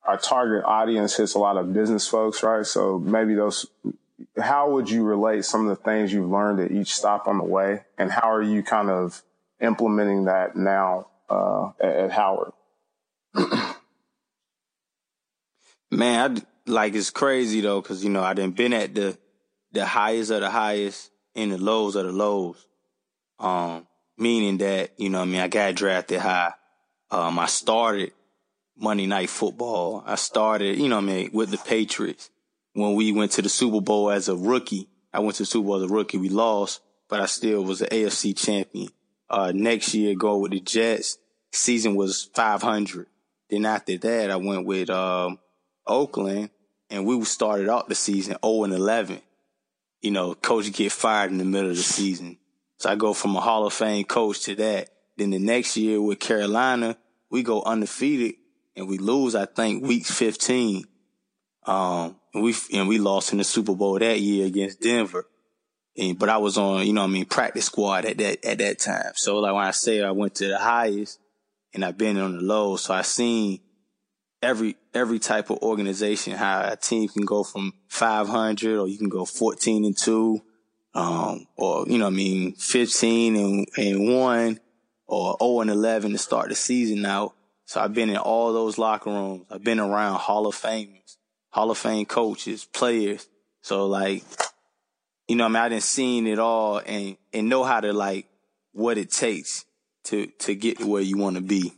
our 0.07 0.17
target 0.17 0.63
audience 0.65 1.15
hits 1.17 1.35
a 1.35 1.39
lot 1.39 1.57
of 1.57 1.73
business 1.73 2.07
folks, 2.07 2.41
right? 2.43 2.65
So 2.65 2.97
maybe 2.99 3.35
those. 3.35 3.67
How 4.41 4.71
would 4.71 4.89
you 4.89 5.03
relate 5.03 5.45
some 5.45 5.67
of 5.67 5.77
the 5.77 5.83
things 5.83 6.11
you've 6.11 6.29
learned 6.29 6.59
at 6.59 6.71
each 6.71 6.95
stop 6.95 7.27
on 7.27 7.37
the 7.37 7.43
way, 7.43 7.81
and 7.97 8.11
how 8.11 8.31
are 8.31 8.41
you 8.41 8.63
kind 8.63 8.89
of 8.89 9.21
implementing 9.61 10.25
that 10.25 10.55
now 10.55 11.07
uh, 11.29 11.69
at, 11.79 11.95
at 11.95 12.11
Howard? 12.11 12.53
Man, 15.91 16.37
I, 16.37 16.41
like 16.69 16.95
it's 16.95 17.11
crazy 17.11 17.61
though, 17.61 17.81
because 17.81 18.03
you 18.03 18.09
know 18.09 18.23
I 18.23 18.33
didn't 18.33 18.55
been 18.55 18.73
at 18.73 18.95
the 18.95 19.17
the 19.71 19.85
highest 19.85 20.31
of 20.31 20.41
the 20.41 20.49
highest 20.49 21.11
and 21.35 21.51
the 21.51 21.57
lows 21.57 21.95
of 21.95 22.05
the 22.05 22.11
lows. 22.11 22.65
Um, 23.39 23.87
meaning 24.17 24.57
that, 24.57 24.99
you 24.99 25.09
know, 25.09 25.21
I 25.21 25.25
mean, 25.25 25.39
I 25.39 25.47
got 25.47 25.75
drafted 25.75 26.19
high. 26.19 26.53
Um, 27.11 27.39
I 27.39 27.45
started 27.45 28.11
Monday 28.77 29.07
Night 29.07 29.29
Football. 29.29 30.03
I 30.05 30.15
started, 30.15 30.77
you 30.77 30.89
know, 30.89 30.97
I 30.97 31.01
mean, 31.01 31.31
with 31.33 31.51
the 31.51 31.57
Patriots 31.57 32.29
when 32.73 32.95
we 32.95 33.11
went 33.11 33.31
to 33.33 33.41
the 33.41 33.49
Super 33.49 33.81
Bowl 33.81 34.11
as 34.11 34.29
a 34.29 34.35
rookie. 34.35 34.87
I 35.13 35.19
went 35.19 35.35
to 35.35 35.43
the 35.43 35.47
Super 35.47 35.65
Bowl 35.67 35.83
as 35.83 35.89
a 35.89 35.93
rookie. 35.93 36.17
We 36.17 36.29
lost, 36.29 36.81
but 37.09 37.21
I 37.21 37.25
still 37.25 37.63
was 37.63 37.81
an 37.81 37.89
AFC 37.89 38.37
champion. 38.37 38.89
Uh, 39.29 39.51
next 39.53 39.93
year, 39.93 40.15
go 40.15 40.37
with 40.37 40.51
the 40.51 40.59
Jets. 40.59 41.17
Season 41.51 41.95
was 41.95 42.29
500. 42.33 43.07
Then 43.49 43.65
after 43.65 43.97
that, 43.97 44.29
I 44.31 44.35
went 44.35 44.65
with, 44.65 44.89
um, 44.89 45.39
Oakland 45.87 46.49
and 46.89 47.05
we 47.05 47.23
started 47.23 47.69
out 47.69 47.89
the 47.89 47.95
season 47.95 48.37
0 48.43 48.63
and 48.65 48.73
11. 48.73 49.21
you 50.01 50.11
know, 50.11 50.35
coach 50.35 50.71
get 50.73 50.91
fired 50.91 51.31
in 51.31 51.37
the 51.39 51.45
middle 51.45 51.71
of 51.71 51.75
the 51.75 51.81
season. 51.81 52.37
So 52.77 52.89
I 52.91 52.95
go 52.95 53.13
from 53.13 53.35
a 53.35 53.41
Hall 53.41 53.65
of 53.65 53.73
Fame 53.73 54.05
coach 54.05 54.41
to 54.43 54.55
that. 54.55 54.89
Then 55.17 55.31
the 55.31 55.39
next 55.39 55.75
year 55.75 55.99
with 55.99 56.19
Carolina, 56.19 56.97
we 57.31 57.41
go 57.41 57.63
undefeated 57.63 58.35
and 58.77 58.87
we 58.87 58.99
lose, 58.99 59.35
I 59.35 59.45
think, 59.45 59.83
week 59.83 60.05
15. 60.05 60.85
Um, 61.65 62.15
and 62.33 62.43
we, 62.43 62.53
and 62.73 62.87
we 62.87 62.99
lost 62.99 63.31
in 63.31 63.39
the 63.39 63.43
Super 63.43 63.75
Bowl 63.75 63.97
that 63.99 64.19
year 64.19 64.45
against 64.45 64.79
Denver. 64.79 65.25
And, 65.97 66.17
but 66.17 66.29
I 66.29 66.37
was 66.37 66.57
on, 66.57 66.85
you 66.85 66.93
know, 66.93 67.03
I 67.03 67.07
mean, 67.07 67.25
practice 67.25 67.65
squad 67.65 68.05
at 68.05 68.19
that, 68.19 68.45
at 68.45 68.59
that 68.59 68.79
time. 68.79 69.13
So 69.15 69.39
like 69.39 69.53
when 69.53 69.65
I 69.65 69.71
say 69.71 70.01
I 70.01 70.11
went 70.11 70.35
to 70.35 70.47
the 70.47 70.59
highest 70.59 71.19
and 71.73 71.83
I've 71.83 71.97
been 71.97 72.17
on 72.17 72.37
the 72.37 72.43
low, 72.43 72.77
so 72.77 72.93
I 72.93 73.01
seen 73.01 73.59
every, 74.43 74.75
every 74.93 75.17
type 75.17 75.49
of 75.49 75.57
organization, 75.63 76.33
how 76.33 76.69
a 76.71 76.75
team 76.75 77.09
can 77.09 77.25
go 77.25 77.43
from 77.43 77.73
500 77.89 78.79
or 78.79 78.87
you 78.87 78.99
can 78.99 79.09
go 79.09 79.25
14 79.25 79.85
and 79.85 79.97
two, 79.97 80.39
um, 80.93 81.47
or, 81.55 81.85
you 81.87 81.97
know, 81.97 82.07
I 82.07 82.11
mean, 82.11 82.53
15 82.53 83.35
and, 83.35 83.67
and 83.75 84.15
one 84.15 84.59
or 85.07 85.35
0 85.41 85.61
and 85.61 85.71
11 85.71 86.11
to 86.11 86.17
start 86.19 86.49
the 86.49 86.55
season 86.55 87.03
out. 87.05 87.33
So 87.67 87.81
I've 87.81 87.93
been 87.93 88.09
in 88.09 88.15
all 88.15 88.53
those 88.53 88.77
locker 88.77 89.09
rooms. 89.09 89.45
I've 89.51 89.63
been 89.63 89.81
around 89.81 90.19
Hall 90.19 90.47
of 90.47 90.55
Famers, 90.55 91.17
Hall 91.49 91.69
of 91.69 91.77
Fame 91.77 92.05
coaches, 92.05 92.63
players. 92.63 93.27
So 93.61 93.87
like, 93.87 94.23
you 95.27 95.35
know, 95.35 95.43
I 95.43 95.47
mean, 95.49 95.57
I 95.57 95.67
didn't 95.67 95.83
seen 95.83 96.27
it 96.27 96.39
all 96.39 96.77
and, 96.77 97.17
and 97.33 97.49
know 97.49 97.65
how 97.65 97.81
to 97.81 97.91
like 97.91 98.25
what 98.71 98.97
it 98.97 99.11
takes 99.11 99.65
to, 100.05 100.27
to 100.27 100.55
get 100.55 100.79
where 100.79 101.01
you 101.01 101.17
want 101.17 101.35
to 101.35 101.41
be. 101.41 101.73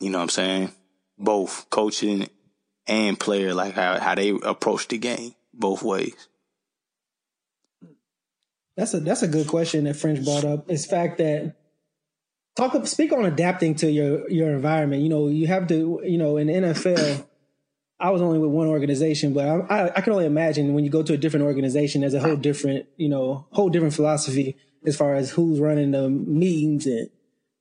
You 0.00 0.10
know 0.10 0.18
what 0.18 0.24
I'm 0.24 0.28
saying? 0.28 0.72
Both 1.18 1.70
coaching 1.70 2.28
and 2.86 3.18
player, 3.18 3.54
like 3.54 3.72
how, 3.72 3.98
how 3.98 4.14
they 4.14 4.28
approach 4.42 4.88
the 4.88 4.98
game 4.98 5.34
both 5.54 5.82
ways. 5.82 6.28
That's 8.76 8.92
a 8.92 9.00
that's 9.00 9.22
a 9.22 9.28
good 9.28 9.46
question 9.46 9.84
that 9.84 9.96
French 9.96 10.24
brought 10.24 10.44
up. 10.44 10.70
It's 10.70 10.86
fact 10.86 11.18
that 11.18 11.56
talk 12.56 12.86
speak 12.86 13.12
on 13.12 13.24
adapting 13.24 13.74
to 13.76 13.90
your 13.90 14.28
your 14.30 14.50
environment. 14.50 15.02
You 15.02 15.08
know, 15.08 15.28
you 15.28 15.46
have 15.46 15.68
to. 15.68 16.00
You 16.04 16.18
know, 16.18 16.36
in 16.36 16.48
NFL, 16.48 17.26
I 18.00 18.10
was 18.10 18.22
only 18.22 18.38
with 18.38 18.50
one 18.50 18.66
organization, 18.66 19.34
but 19.34 19.46
I, 19.46 19.58
I, 19.58 19.96
I, 19.96 20.00
can 20.00 20.12
only 20.12 20.24
imagine 20.24 20.72
when 20.72 20.84
you 20.84 20.90
go 20.90 21.02
to 21.02 21.12
a 21.12 21.18
different 21.18 21.44
organization, 21.44 22.00
there's 22.00 22.14
a 22.14 22.20
whole 22.20 22.36
different, 22.36 22.86
you 22.96 23.10
know, 23.10 23.46
whole 23.50 23.68
different 23.68 23.94
philosophy 23.94 24.56
as 24.86 24.96
far 24.96 25.14
as 25.14 25.30
who's 25.30 25.60
running 25.60 25.90
the 25.90 26.08
meetings 26.08 26.86
and 26.86 27.10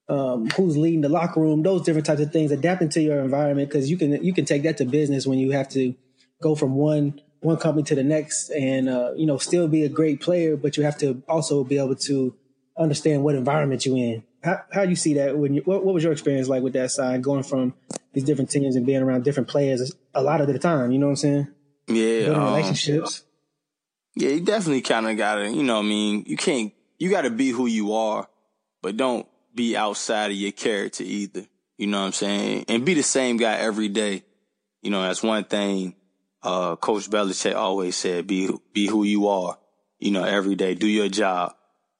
um, 0.08 0.49
who's 0.52 0.78
leading 0.78 1.02
the 1.02 1.10
locker 1.10 1.41
room, 1.41 1.62
those 1.62 1.84
different 1.84 2.06
types 2.06 2.21
of 2.21 2.32
things. 2.32 2.52
Adapting 2.52 2.89
to 2.89 3.02
your 3.02 3.19
environment 3.19 3.69
because 3.69 3.89
you 3.89 3.97
can 3.97 4.23
you 4.23 4.34
can 4.34 4.45
take 4.45 4.63
that 4.63 4.78
to 4.78 4.86
business 4.86 5.28
when 5.28 5.39
you 5.39 5.52
have 5.52 5.67
to 5.69 5.93
go 6.41 6.56
from 6.56 6.75
one 6.75 7.21
one 7.41 7.58
company 7.58 7.84
to 7.84 7.95
the 7.95 8.04
next, 8.04 8.49
and 8.49 8.89
uh, 8.89 9.12
you 9.15 9.25
know, 9.25 9.38
still 9.38 9.67
be 9.67 9.84
a 9.84 9.89
great 9.89 10.21
player, 10.21 10.56
but 10.56 10.78
you 10.78 10.84
have 10.84 10.97
to 10.99 11.21
also 11.28 11.63
be 11.63 11.78
able 11.78 11.95
to 11.95 12.34
understand 12.78 13.23
what 13.23 13.36
environment 13.36 13.86
you're 13.86 13.97
in. 13.97 14.23
How 14.43 14.62
how 14.71 14.82
you 14.84 14.95
see 14.95 15.15
that 15.15 15.38
when 15.38 15.56
you 15.56 15.62
what, 15.65 15.84
what 15.84 15.93
was 15.93 16.04
your 16.04 16.12
experience 16.12 16.47
like 16.47 16.63
with 16.63 16.73
that 16.73 16.91
side 16.91 17.21
going 17.21 17.43
from 17.43 17.73
these 18.13 18.23
different 18.23 18.49
teams 18.49 18.75
and 18.75 18.86
being 18.86 19.02
around 19.02 19.23
different 19.23 19.49
players 19.49 19.93
a 20.13 20.23
lot 20.23 20.41
of 20.41 20.47
the 20.47 20.58
time. 20.58 20.91
You 20.91 20.99
know 20.99 21.08
what 21.08 21.12
I'm 21.12 21.15
saying? 21.17 21.47
Yeah, 21.88 22.25
building 22.25 22.41
um, 22.41 22.54
relationships. 22.54 23.23
Yeah, 24.15 24.30
you 24.30 24.41
definitely 24.41 24.82
kind 24.82 25.08
of 25.08 25.17
gotta. 25.17 25.49
You 25.49 25.63
know, 25.63 25.75
what 25.75 25.86
I 25.86 25.89
mean, 25.89 26.23
you 26.28 26.38
can't. 26.38 26.73
You 26.97 27.10
gotta 27.10 27.30
be 27.30 27.49
who 27.49 27.67
you 27.67 27.93
are, 27.93 28.28
but 28.82 28.97
don't 28.97 29.28
be 29.54 29.75
outside 29.75 30.32
of 30.32 30.38
your 30.38 30.52
character 30.52 31.04
either. 31.04 31.45
You 31.78 31.88
know 31.88 31.99
what 31.99 32.08
I'm 32.08 32.12
saying? 32.12 32.65
And 32.67 32.86
be 32.86 32.93
the 32.93 33.04
same 33.04 33.38
guy 33.38 33.56
every 33.56 33.88
day. 33.88 34.23
You 34.82 34.91
know, 34.91 35.02
that's 35.02 35.23
one 35.23 35.45
thing. 35.45 35.95
Uh, 36.41 36.75
Coach 36.75 37.10
Belichick 37.10 37.56
always 37.56 37.95
said, 37.95 38.28
be, 38.28 38.49
be 38.73 38.88
who 38.88 39.04
you 39.04 39.28
are, 39.28 39.58
you 39.99 40.12
know, 40.12 40.23
every 40.23 40.56
day, 40.56 40.73
do 40.75 40.88
your 40.88 41.10
job. 41.10 41.54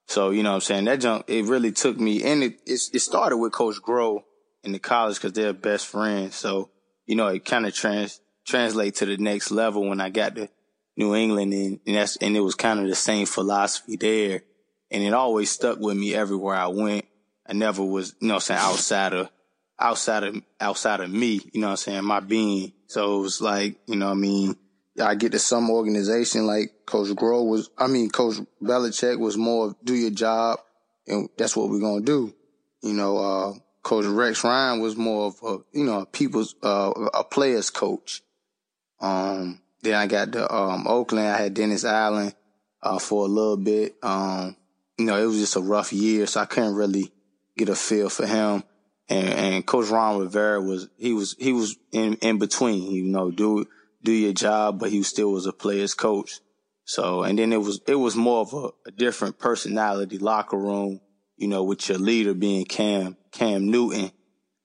So, 0.10 0.32
you 0.32 0.42
know 0.42 0.50
what 0.50 0.56
I'm 0.56 0.62
saying? 0.62 0.86
That 0.86 1.02
jump, 1.02 1.26
it 1.28 1.46
really 1.46 1.72
took 1.72 2.00
me, 2.00 2.24
and 2.24 2.42
it, 2.42 2.62
it, 2.66 2.82
it 2.94 3.00
started 3.00 3.38
with 3.38 3.52
Coach 3.52 3.76
Groh 3.80 4.24
in 4.64 4.72
the 4.72 4.80
college 4.80 5.18
because 5.18 5.34
they're 5.34 5.54
best 5.54 5.86
friends. 5.86 6.34
So, 6.34 6.72
you 7.06 7.16
know, 7.16 7.28
it 7.28 7.46
kind 7.46 7.68
of 7.68 7.76
trans, 7.76 8.20
translate 8.44 8.96
to 8.96 9.06
the 9.06 9.18
next 9.18 9.52
level 9.52 9.88
when 9.88 10.02
I 10.02 10.10
got 10.10 10.34
to 10.36 10.50
New 10.98 11.14
England 11.14 11.54
and, 11.54 11.80
and 11.86 11.96
that's, 11.96 12.16
and 12.16 12.36
it 12.36 12.40
was 12.40 12.56
kind 12.56 12.80
of 12.80 12.88
the 12.88 12.96
same 12.96 13.28
philosophy 13.28 13.98
there. 13.98 14.42
And 14.90 15.04
it 15.04 15.14
always 15.14 15.52
stuck 15.52 15.78
with 15.78 15.96
me 15.96 16.16
everywhere 16.16 16.56
I 16.56 16.68
went. 16.68 17.06
I 17.48 17.54
never 17.54 17.84
was, 17.84 18.16
you 18.20 18.30
know 18.30 18.34
I'm 18.34 18.40
saying, 18.40 18.60
outside 18.60 19.14
of, 19.14 19.30
outside 19.80 20.24
of, 20.24 20.42
outside 20.60 21.02
of 21.02 21.12
me, 21.12 21.40
you 21.54 21.62
know 21.62 21.70
I'm 21.70 21.78
saying, 21.78 22.04
my 22.04 22.20
being. 22.20 22.74
So 22.88 23.20
it 23.20 23.22
was 23.22 23.42
like, 23.42 23.80
you 23.86 23.96
know 23.96 24.08
what 24.08 24.14
I 24.14 24.16
mean? 24.16 24.56
I 25.00 25.16
get 25.16 25.32
to 25.34 25.40
some 25.40 25.70
organization 25.70 26.46
like 26.46 26.86
Coach 26.86 27.10
Groh 27.10 27.48
was, 27.48 27.70
I 27.78 27.88
mean, 27.88 28.10
Coach 28.10 28.38
Belichick 28.62 29.20
was 29.20 29.38
more 29.38 29.76
do 29.84 29.94
your 29.96 30.12
job 30.12 30.60
and 31.08 31.30
that's 31.38 31.56
what 31.56 31.70
we're 31.70 31.80
going 31.80 32.04
to 32.04 32.06
do. 32.06 32.34
You 32.82 32.94
know, 32.94 33.18
uh, 33.18 33.54
Coach 33.84 34.06
Rex 34.06 34.44
Ryan 34.44 34.80
was 34.80 34.96
more 34.96 35.28
of 35.28 35.36
a, 35.44 35.78
you 35.78 35.86
know, 35.86 36.02
a 36.02 36.06
people's, 36.06 36.56
uh, 36.64 36.92
a 37.14 37.24
player's 37.24 37.70
coach. 37.70 38.22
Um, 39.02 39.62
then 39.82 39.96
I 39.96 40.08
got 40.08 40.34
to, 40.34 40.54
um, 40.54 40.86
Oakland. 40.88 41.28
I 41.28 41.38
had 41.38 41.54
Dennis 41.54 41.86
Allen, 41.86 42.34
uh, 42.82 43.00
for 43.00 43.26
a 43.26 43.30
little 43.30 43.58
bit. 43.58 43.96
Um, 44.04 44.56
you 44.98 45.06
know, 45.06 45.22
it 45.22 45.26
was 45.26 45.40
just 45.40 45.56
a 45.56 45.62
rough 45.62 45.94
year, 45.94 46.28
so 46.28 46.42
I 46.42 46.46
couldn't 46.46 46.76
really 46.76 47.12
get 47.58 47.70
a 47.70 47.76
feel 47.76 48.10
for 48.10 48.26
him. 48.26 48.64
And, 49.08 49.28
and 49.28 49.66
Coach 49.66 49.90
Ron 49.90 50.20
Rivera 50.20 50.62
was, 50.62 50.90
he 50.98 51.14
was, 51.14 51.36
he 51.40 51.54
was 51.54 51.78
in, 51.92 52.16
in 52.16 52.38
between, 52.38 52.92
you 52.92 53.06
know, 53.06 53.32
do, 53.32 53.66
do 54.04 54.12
your 54.12 54.34
job, 54.34 54.80
but 54.80 54.92
he 54.92 55.04
still 55.04 55.32
was 55.32 55.46
a 55.46 55.54
player's 55.54 55.94
coach. 55.94 56.40
So, 56.86 57.24
and 57.24 57.38
then 57.38 57.54
it 57.54 57.62
was, 57.62 57.82
it 57.88 57.96
was 57.96 58.16
more 58.16 58.42
of 58.42 58.54
a, 58.54 58.70
a 58.88 58.92
different 58.92 59.38
personality 59.38 60.18
locker 60.18 60.58
room, 60.58 61.02
you 61.38 61.48
know, 61.48 61.64
with 61.64 61.88
your 61.88 62.00
leader 62.00 62.34
being 62.34 62.66
Cam 62.66 63.16
Cam 63.32 63.70
Newton, 63.70 64.12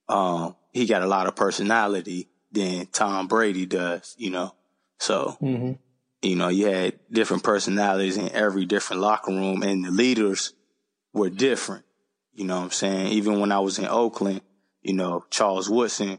um, 0.09 0.57
he 0.73 0.87
got 0.87 1.03
a 1.03 1.07
lot 1.07 1.27
of 1.27 1.37
personality 1.37 2.29
than 2.51 2.87
Tom 2.87 3.27
Brady 3.27 3.67
does, 3.67 4.15
you 4.19 4.31
know. 4.31 4.55
So, 4.99 5.37
mm-hmm. 5.41 5.73
you 6.23 6.37
know, 6.37 6.49
you 6.49 6.67
had 6.67 6.99
different 7.11 7.43
personalities 7.43 8.17
in 8.17 8.31
every 8.31 8.65
different 8.65 9.03
locker 9.03 9.33
room 9.33 9.63
and 9.63 9.85
the 9.85 9.91
leaders 9.91 10.53
were 11.13 11.31
different. 11.31 11.85
You 12.33 12.45
know 12.45 12.57
what 12.57 12.65
I'm 12.65 12.71
saying? 12.71 13.09
Even 13.09 13.41
when 13.41 13.53
I 13.53 13.61
was 13.61 13.79
in 13.79 13.87
Oakland, 13.87 14.41
you 14.83 14.95
know, 14.95 15.25
Charles 15.31 15.71
Woodson, 15.71 16.19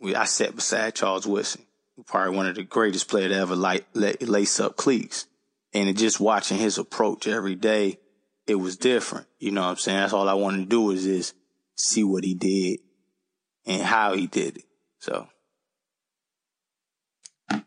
we, 0.00 0.14
I 0.14 0.24
sat 0.24 0.54
beside 0.54 0.94
Charles 0.94 1.26
Woodson, 1.26 1.62
probably 2.04 2.36
one 2.36 2.46
of 2.46 2.56
the 2.56 2.62
greatest 2.62 3.08
players 3.08 3.32
to 3.32 3.38
ever 3.38 3.56
light, 3.56 3.86
lace 3.94 4.60
up 4.60 4.76
cleats. 4.76 5.26
And 5.72 5.96
just 5.96 6.20
watching 6.20 6.58
his 6.58 6.78
approach 6.78 7.26
every 7.26 7.54
day, 7.54 7.98
it 8.46 8.54
was 8.54 8.76
different. 8.76 9.26
You 9.38 9.50
know 9.50 9.62
what 9.62 9.70
I'm 9.70 9.76
saying? 9.76 9.98
That's 9.98 10.12
all 10.12 10.28
I 10.28 10.34
wanted 10.34 10.58
to 10.58 10.66
do 10.66 10.90
is 10.90 11.04
just 11.04 11.34
see 11.74 12.04
what 12.04 12.24
he 12.24 12.34
did 12.34 12.80
and 13.66 13.82
how 13.82 14.14
he 14.14 14.26
did 14.26 14.58
it. 14.58 14.64
So 15.00 15.28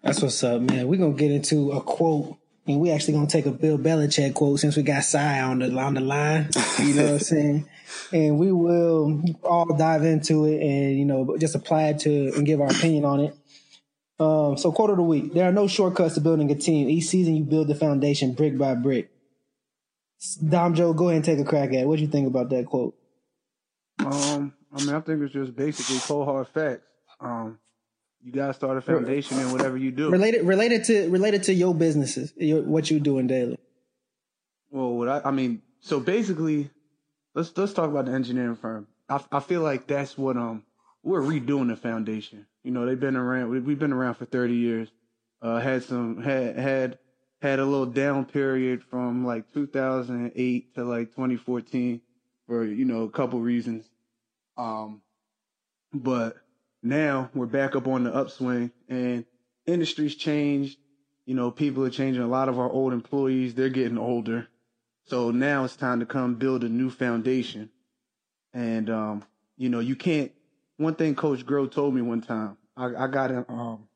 that's 0.02 0.22
what's 0.22 0.44
up, 0.44 0.62
man. 0.62 0.88
We're 0.88 1.00
gonna 1.00 1.13
get 1.13 1.32
into 1.32 1.72
a 1.72 1.82
quote, 1.82 2.38
and 2.65 2.80
we 2.80 2.92
actually 2.92 3.13
gonna 3.13 3.28
take 3.28 3.46
a 3.46 3.52
Bill 3.52 3.78
Belichick 3.78 4.34
quote 4.34 4.60
since 4.60 4.76
we 4.76 4.84
got 4.84 5.04
Cy 5.04 5.42
on 5.42 5.60
the 5.60 5.78
on 5.78 5.94
the 5.94 6.02
line. 6.02 6.50
You 6.80 6.94
know 6.96 7.04
what 7.04 7.13
I'm 7.13 7.20
saying? 7.20 7.70
And 8.12 8.38
we 8.38 8.52
will 8.52 9.24
all 9.42 9.76
dive 9.76 10.04
into 10.04 10.46
it 10.46 10.62
and 10.62 10.98
you 10.98 11.06
know 11.06 11.36
just 11.39 11.56
apply 11.56 11.86
it 11.86 12.00
to 12.02 12.34
and 12.36 12.46
give 12.46 12.62
our 12.62 12.70
opinion 12.70 13.04
on 13.04 13.20
it. 13.20 13.36
Um, 14.20 14.58
so 14.58 14.72
quote 14.72 14.90
of 14.90 14.98
the 14.98 15.04
week: 15.04 15.34
There 15.34 15.48
are 15.48 15.52
no 15.52 15.68
shortcuts 15.68 16.16
to 16.16 16.22
building 16.22 16.52
a 16.52 16.56
team. 16.56 16.90
Each 16.90 17.06
season, 17.06 17.36
you 17.36 17.44
build 17.44 17.68
the 17.68 17.76
foundation 17.76 18.34
brick 18.34 18.58
by 18.58 18.76
brick. 18.76 19.10
Dom 20.48 20.76
Joe, 20.76 20.94
go 20.94 21.06
ahead 21.08 21.16
and 21.18 21.26
take 21.26 21.40
a 21.40 21.46
crack 21.46 21.70
at 21.70 21.76
it. 21.76 21.88
What 21.88 21.96
do 21.96 22.02
you 22.02 22.10
think 22.10 22.28
about 22.28 22.50
that 22.50 22.66
quote? 22.66 22.96
Um, 24.00 24.54
I 24.74 24.84
mean, 24.84 24.96
I 24.96 25.00
think 25.00 25.22
it's 25.22 25.34
just 25.34 25.56
basically 25.56 26.00
cold 26.00 26.26
hard 26.28 26.48
facts. 26.50 26.84
Um, 27.22 27.60
you 28.22 28.34
gotta 28.34 28.54
start 28.54 28.78
a 28.78 28.82
foundation 28.82 29.40
in 29.40 29.52
whatever 29.52 29.78
you 29.78 29.92
do. 29.92 30.10
Related, 30.10 30.46
related 30.46 30.84
to 30.86 31.10
related 31.10 31.44
to 31.44 31.54
your 31.54 31.74
businesses, 31.74 32.34
your, 32.36 32.62
what 32.62 32.92
you 32.92 33.00
doing 33.00 33.28
daily. 33.28 33.58
Well, 34.70 34.94
what 34.96 35.08
I, 35.08 35.22
I 35.26 35.32
mean, 35.32 35.62
so 35.80 36.02
basically, 36.02 36.70
let's 37.34 37.56
let's 37.58 37.72
talk 37.72 37.90
about 37.90 38.06
the 38.06 38.12
engineering 38.12 38.58
firm. 38.58 38.88
I 39.08 39.22
I 39.32 39.40
feel 39.40 39.62
like 39.62 39.88
that's 39.88 40.18
what 40.18 40.36
um 40.36 40.64
we're 41.04 41.22
redoing 41.22 41.70
the 41.70 41.76
foundation. 41.76 42.46
You 42.64 42.72
know, 42.72 42.86
they've 42.86 43.00
been 43.00 43.16
around. 43.16 43.50
We've 43.50 43.80
been 43.80 43.94
around 43.94 44.16
for 44.16 44.26
thirty 44.26 44.56
years. 44.56 44.90
Uh, 45.42 45.60
had 45.60 45.84
some 45.84 46.22
had 46.22 46.58
had 46.58 47.00
had 47.42 47.60
a 47.60 47.66
little 47.66 47.86
down 47.86 48.26
period 48.26 48.84
from 48.84 49.26
like 49.26 49.52
2008 49.54 50.76
to 50.76 50.84
like 50.84 51.12
2014 51.12 52.02
for 52.48 52.66
you 52.66 52.86
know 52.86 53.04
a 53.04 53.10
couple 53.10 53.40
reasons. 53.40 53.90
Um, 54.58 55.02
but 55.94 56.36
now 56.84 57.30
we're 57.34 57.46
back 57.46 57.76
up 57.76 57.88
on 57.88 58.04
the 58.04 58.14
upswing, 58.14 58.72
and 58.88 59.26
industry's 59.66 60.16
changed. 60.16 60.78
You 61.26 61.36
know, 61.36 61.52
people 61.52 61.86
are 61.86 61.90
changing. 61.90 62.24
A 62.24 62.28
lot 62.28 62.50
of 62.50 62.60
our 62.60 62.70
old 62.70 62.92
employees 62.92 63.54
they're 63.54 63.70
getting 63.70 63.98
older, 63.98 64.48
so 65.06 65.32
now 65.32 65.64
it's 65.64 65.76
time 65.76 66.00
to 66.00 66.06
come 66.06 66.36
build 66.36 66.64
a 66.64 66.70
new 66.70 66.90
foundation. 66.90 67.70
And 68.54 68.90
um, 68.90 69.24
you 69.58 69.70
know, 69.70 69.80
you 69.80 69.96
can't. 69.96 70.32
One 70.80 70.96
thing 70.96 71.13
Coach 71.13 71.46
Groh 71.46 71.70
told 71.70 71.94
me 71.94 72.02
one 72.02 72.22
time, 72.22 72.56
I, 72.78 72.86
I 72.96 73.08
got 73.08 73.32
him. 73.32 73.46
Um, 73.50 73.89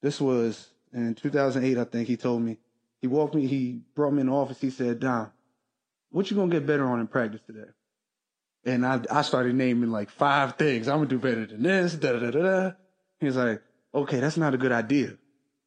this 0.00 0.20
was 0.20 0.68
in 0.92 1.16
2008, 1.16 1.76
I 1.76 1.82
think 1.82 2.06
he 2.06 2.16
told 2.16 2.42
me. 2.42 2.58
he 3.00 3.08
walked 3.08 3.34
me, 3.34 3.48
he 3.48 3.80
brought 3.96 4.12
me 4.12 4.20
in 4.20 4.28
the 4.28 4.32
office. 4.32 4.60
He 4.60 4.70
said, 4.70 5.00
Dom, 5.00 5.32
what 6.10 6.30
you 6.30 6.36
gonna 6.36 6.52
get 6.52 6.64
better 6.64 6.86
on 6.86 7.00
in 7.00 7.08
practice 7.08 7.40
today? 7.44 7.70
And 8.64 8.86
I, 8.86 9.00
I 9.10 9.22
started 9.22 9.56
naming 9.56 9.90
like 9.90 10.08
five 10.10 10.54
things. 10.54 10.86
I'm 10.86 10.98
gonna 10.98 11.08
do 11.08 11.18
better 11.18 11.44
than 11.44 11.64
this, 11.64 11.94
da 11.96 12.12
da 12.12 12.20
da 12.20 12.30
da. 12.30 12.42
da. 12.42 12.72
He's 13.18 13.36
like, 13.36 13.60
okay, 13.92 14.20
that's 14.20 14.36
not 14.36 14.54
a 14.54 14.58
good 14.58 14.70
idea. 14.70 15.18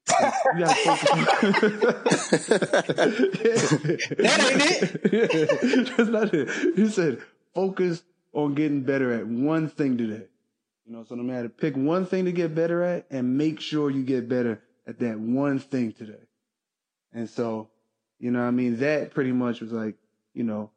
You 0.09 0.59
gotta 0.59 0.75
focus 0.75 2.37
That 4.15 4.39
ain't 4.51 5.13
it. 5.13 5.91
That's 5.97 6.09
not 6.09 6.33
it. 6.33 6.75
He 6.77 6.87
said, 6.87 7.19
focus 7.53 8.03
on 8.33 8.53
getting 8.53 8.83
better 8.83 9.11
at 9.13 9.27
one 9.27 9.69
thing 9.69 9.97
today. 9.97 10.25
You 10.85 10.93
know, 10.93 11.03
so 11.03 11.15
no 11.15 11.23
matter 11.23 11.49
pick 11.49 11.75
one 11.75 12.05
thing 12.05 12.25
to 12.25 12.31
get 12.31 12.55
better 12.55 12.83
at 12.83 13.05
and 13.11 13.37
make 13.37 13.59
sure 13.59 13.91
you 13.91 14.03
get 14.03 14.27
better 14.27 14.61
at 14.87 14.99
that 14.99 15.19
one 15.19 15.59
thing 15.59 15.91
today. 15.91 16.25
And 17.13 17.29
so, 17.29 17.69
you 18.19 18.31
know, 18.31 18.41
I 18.41 18.51
mean, 18.51 18.77
that 18.77 19.11
pretty 19.11 19.31
much 19.31 19.61
was 19.61 19.71
like, 19.71 19.95
you 20.33 20.43
know, 20.43 20.71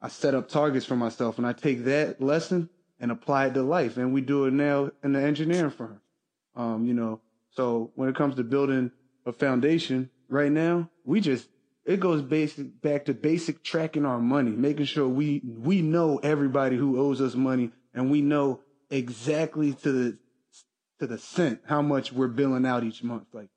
I 0.00 0.08
set 0.08 0.34
up 0.34 0.48
targets 0.48 0.86
for 0.86 0.96
myself 0.96 1.36
and 1.38 1.46
I 1.46 1.52
take 1.52 1.84
that 1.84 2.22
lesson 2.22 2.70
and 2.98 3.10
apply 3.10 3.46
it 3.46 3.54
to 3.54 3.62
life. 3.62 3.96
And 3.96 4.14
we 4.14 4.20
do 4.22 4.46
it 4.46 4.52
now 4.52 4.90
in 5.04 5.12
the 5.12 5.22
engineering 5.22 5.70
firm. 5.70 6.00
Um, 6.56 6.86
you 6.86 6.94
know, 6.94 7.20
so 7.50 7.90
when 7.96 8.08
it 8.08 8.16
comes 8.16 8.36
to 8.36 8.44
building 8.44 8.90
a 9.26 9.32
foundation 9.32 10.10
right 10.28 10.50
now, 10.50 10.88
we 11.04 11.20
just, 11.20 11.48
it 11.90 11.98
goes 11.98 12.22
basic 12.22 12.80
back 12.80 13.06
to 13.06 13.14
basic 13.14 13.64
tracking 13.64 14.06
our 14.06 14.20
money, 14.20 14.52
making 14.52 14.84
sure 14.86 15.08
we, 15.08 15.42
we 15.44 15.82
know 15.82 16.18
everybody 16.18 16.76
who 16.76 17.00
owes 17.00 17.20
us 17.20 17.34
money 17.34 17.72
and 17.92 18.12
we 18.12 18.20
know 18.22 18.60
exactly 18.90 19.72
to 19.72 19.90
the, 19.90 20.18
to 21.00 21.08
the 21.08 21.18
cent 21.18 21.60
how 21.66 21.82
much 21.82 22.12
we're 22.12 22.28
billing 22.28 22.64
out 22.64 22.84
each 22.84 23.02
month. 23.02 23.24
Like 23.32 23.48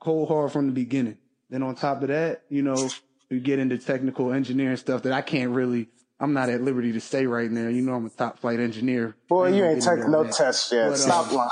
cold 0.00 0.28
hard 0.28 0.52
from 0.52 0.68
the 0.68 0.72
beginning. 0.72 1.18
Then 1.50 1.62
on 1.62 1.74
top 1.74 2.00
of 2.00 2.08
that, 2.08 2.44
you 2.48 2.62
know, 2.62 2.88
we 3.30 3.40
get 3.40 3.58
into 3.58 3.76
technical 3.76 4.32
engineering 4.32 4.78
stuff 4.78 5.02
that 5.02 5.12
I 5.12 5.20
can't 5.20 5.50
really, 5.50 5.88
I'm 6.18 6.32
not 6.32 6.48
at 6.48 6.62
liberty 6.62 6.92
to 6.92 7.00
say 7.00 7.26
right 7.26 7.50
now. 7.50 7.68
You 7.68 7.82
know, 7.82 7.92
I'm 7.92 8.06
a 8.06 8.10
top 8.10 8.38
flight 8.38 8.58
engineer. 8.58 9.16
Boy, 9.28 9.54
you 9.54 9.62
ain't 9.64 9.82
taking 9.82 10.10
no 10.10 10.24
that. 10.24 10.32
tests 10.32 10.72
yet. 10.72 10.88
But, 10.88 10.96
Stop 10.96 11.30
um, 11.30 11.50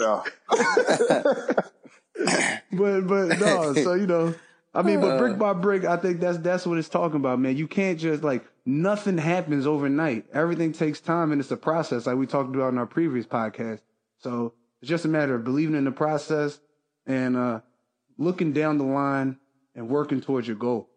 lying. 0.00 1.62
But 2.72 3.06
but 3.08 3.40
no, 3.40 3.74
so 3.74 3.94
you 3.94 4.06
know, 4.06 4.34
I 4.72 4.82
mean, 4.82 5.00
but 5.00 5.18
brick 5.18 5.36
by 5.36 5.52
brick, 5.52 5.84
I 5.84 5.96
think 5.96 6.20
that's 6.20 6.38
that's 6.38 6.64
what 6.64 6.78
it's 6.78 6.88
talking 6.88 7.16
about, 7.16 7.40
man. 7.40 7.56
You 7.56 7.66
can't 7.66 7.98
just 7.98 8.22
like 8.22 8.44
nothing 8.64 9.18
happens 9.18 9.66
overnight. 9.66 10.26
Everything 10.32 10.72
takes 10.72 11.00
time, 11.00 11.32
and 11.32 11.40
it's 11.40 11.50
a 11.50 11.56
process, 11.56 12.06
like 12.06 12.16
we 12.16 12.26
talked 12.26 12.54
about 12.54 12.72
in 12.72 12.78
our 12.78 12.86
previous 12.86 13.26
podcast. 13.26 13.80
So 14.18 14.54
it's 14.80 14.88
just 14.88 15.04
a 15.04 15.08
matter 15.08 15.34
of 15.34 15.44
believing 15.44 15.74
in 15.74 15.84
the 15.84 15.90
process 15.90 16.60
and 17.06 17.36
uh 17.36 17.60
looking 18.16 18.52
down 18.52 18.78
the 18.78 18.84
line 18.84 19.38
and 19.74 19.88
working 19.88 20.20
towards 20.20 20.46
your 20.46 20.56
goal. 20.56 20.88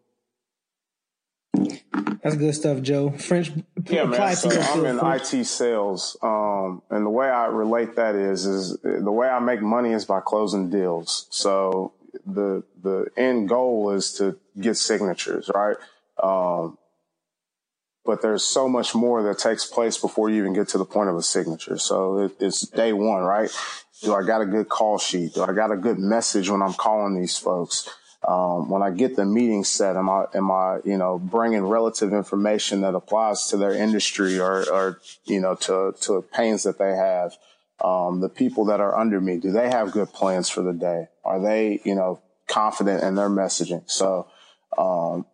That's 2.23 2.35
good 2.37 2.55
stuff, 2.55 2.81
Joe. 2.81 3.11
French 3.11 3.51
Yeah, 3.89 4.05
man. 4.05 4.35
So 4.35 4.49
I'm 4.49 4.85
in 4.85 4.99
French. 4.99 5.33
IT 5.33 5.45
sales, 5.45 6.15
um, 6.21 6.81
and 6.89 7.05
the 7.05 7.09
way 7.09 7.27
I 7.27 7.47
relate 7.47 7.95
that 7.95 8.15
is, 8.15 8.45
is 8.45 8.77
the 8.81 9.11
way 9.11 9.27
I 9.27 9.39
make 9.39 9.61
money 9.61 9.91
is 9.91 10.05
by 10.05 10.21
closing 10.21 10.69
deals. 10.69 11.27
So 11.31 11.93
the 12.25 12.63
the 12.81 13.07
end 13.17 13.49
goal 13.49 13.91
is 13.91 14.13
to 14.13 14.37
get 14.59 14.77
signatures, 14.77 15.49
right? 15.53 15.77
Um, 16.21 16.77
but 18.05 18.21
there's 18.21 18.43
so 18.43 18.67
much 18.67 18.93
more 18.93 19.23
that 19.23 19.39
takes 19.39 19.65
place 19.65 19.97
before 19.97 20.29
you 20.29 20.37
even 20.37 20.53
get 20.53 20.67
to 20.69 20.77
the 20.77 20.85
point 20.85 21.09
of 21.09 21.15
a 21.15 21.23
signature. 21.23 21.77
So 21.77 22.19
it, 22.19 22.31
it's 22.39 22.67
day 22.67 22.91
one, 22.93 23.23
right? 23.23 23.49
Do 24.01 24.13
I 24.13 24.23
got 24.23 24.41
a 24.41 24.45
good 24.45 24.67
call 24.67 24.97
sheet? 24.97 25.35
Do 25.35 25.43
I 25.43 25.53
got 25.53 25.71
a 25.71 25.77
good 25.77 25.99
message 25.99 26.49
when 26.49 26.61
I'm 26.61 26.73
calling 26.73 27.19
these 27.19 27.37
folks? 27.37 27.89
Um, 28.27 28.69
when 28.69 28.81
I 28.81 28.91
get 28.91 29.15
the 29.15 29.25
meeting 29.25 29.63
set, 29.63 29.95
am 29.95 30.09
I, 30.09 30.25
am 30.33 30.49
I, 30.49 30.79
you 30.85 30.97
know, 30.97 31.19
bringing 31.19 31.63
relative 31.63 32.13
information 32.13 32.81
that 32.81 32.95
applies 32.95 33.47
to 33.47 33.57
their 33.57 33.73
industry 33.73 34.39
or, 34.39 34.69
or, 34.69 34.99
you 35.25 35.41
know, 35.41 35.55
to, 35.55 35.93
to 36.01 36.21
pains 36.33 36.63
that 36.63 36.79
they 36.79 36.95
have? 36.95 37.37
Um, 37.83 38.21
the 38.21 38.29
people 38.29 38.65
that 38.65 38.79
are 38.79 38.97
under 38.97 39.19
me, 39.19 39.37
do 39.37 39.51
they 39.51 39.69
have 39.69 39.91
good 39.91 40.13
plans 40.13 40.49
for 40.49 40.61
the 40.61 40.71
day? 40.73 41.07
Are 41.23 41.39
they, 41.41 41.81
you 41.83 41.95
know, 41.95 42.21
confident 42.47 43.03
in 43.03 43.15
their 43.15 43.29
messaging? 43.29 43.89
So, 43.89 44.27
um, 44.77 45.25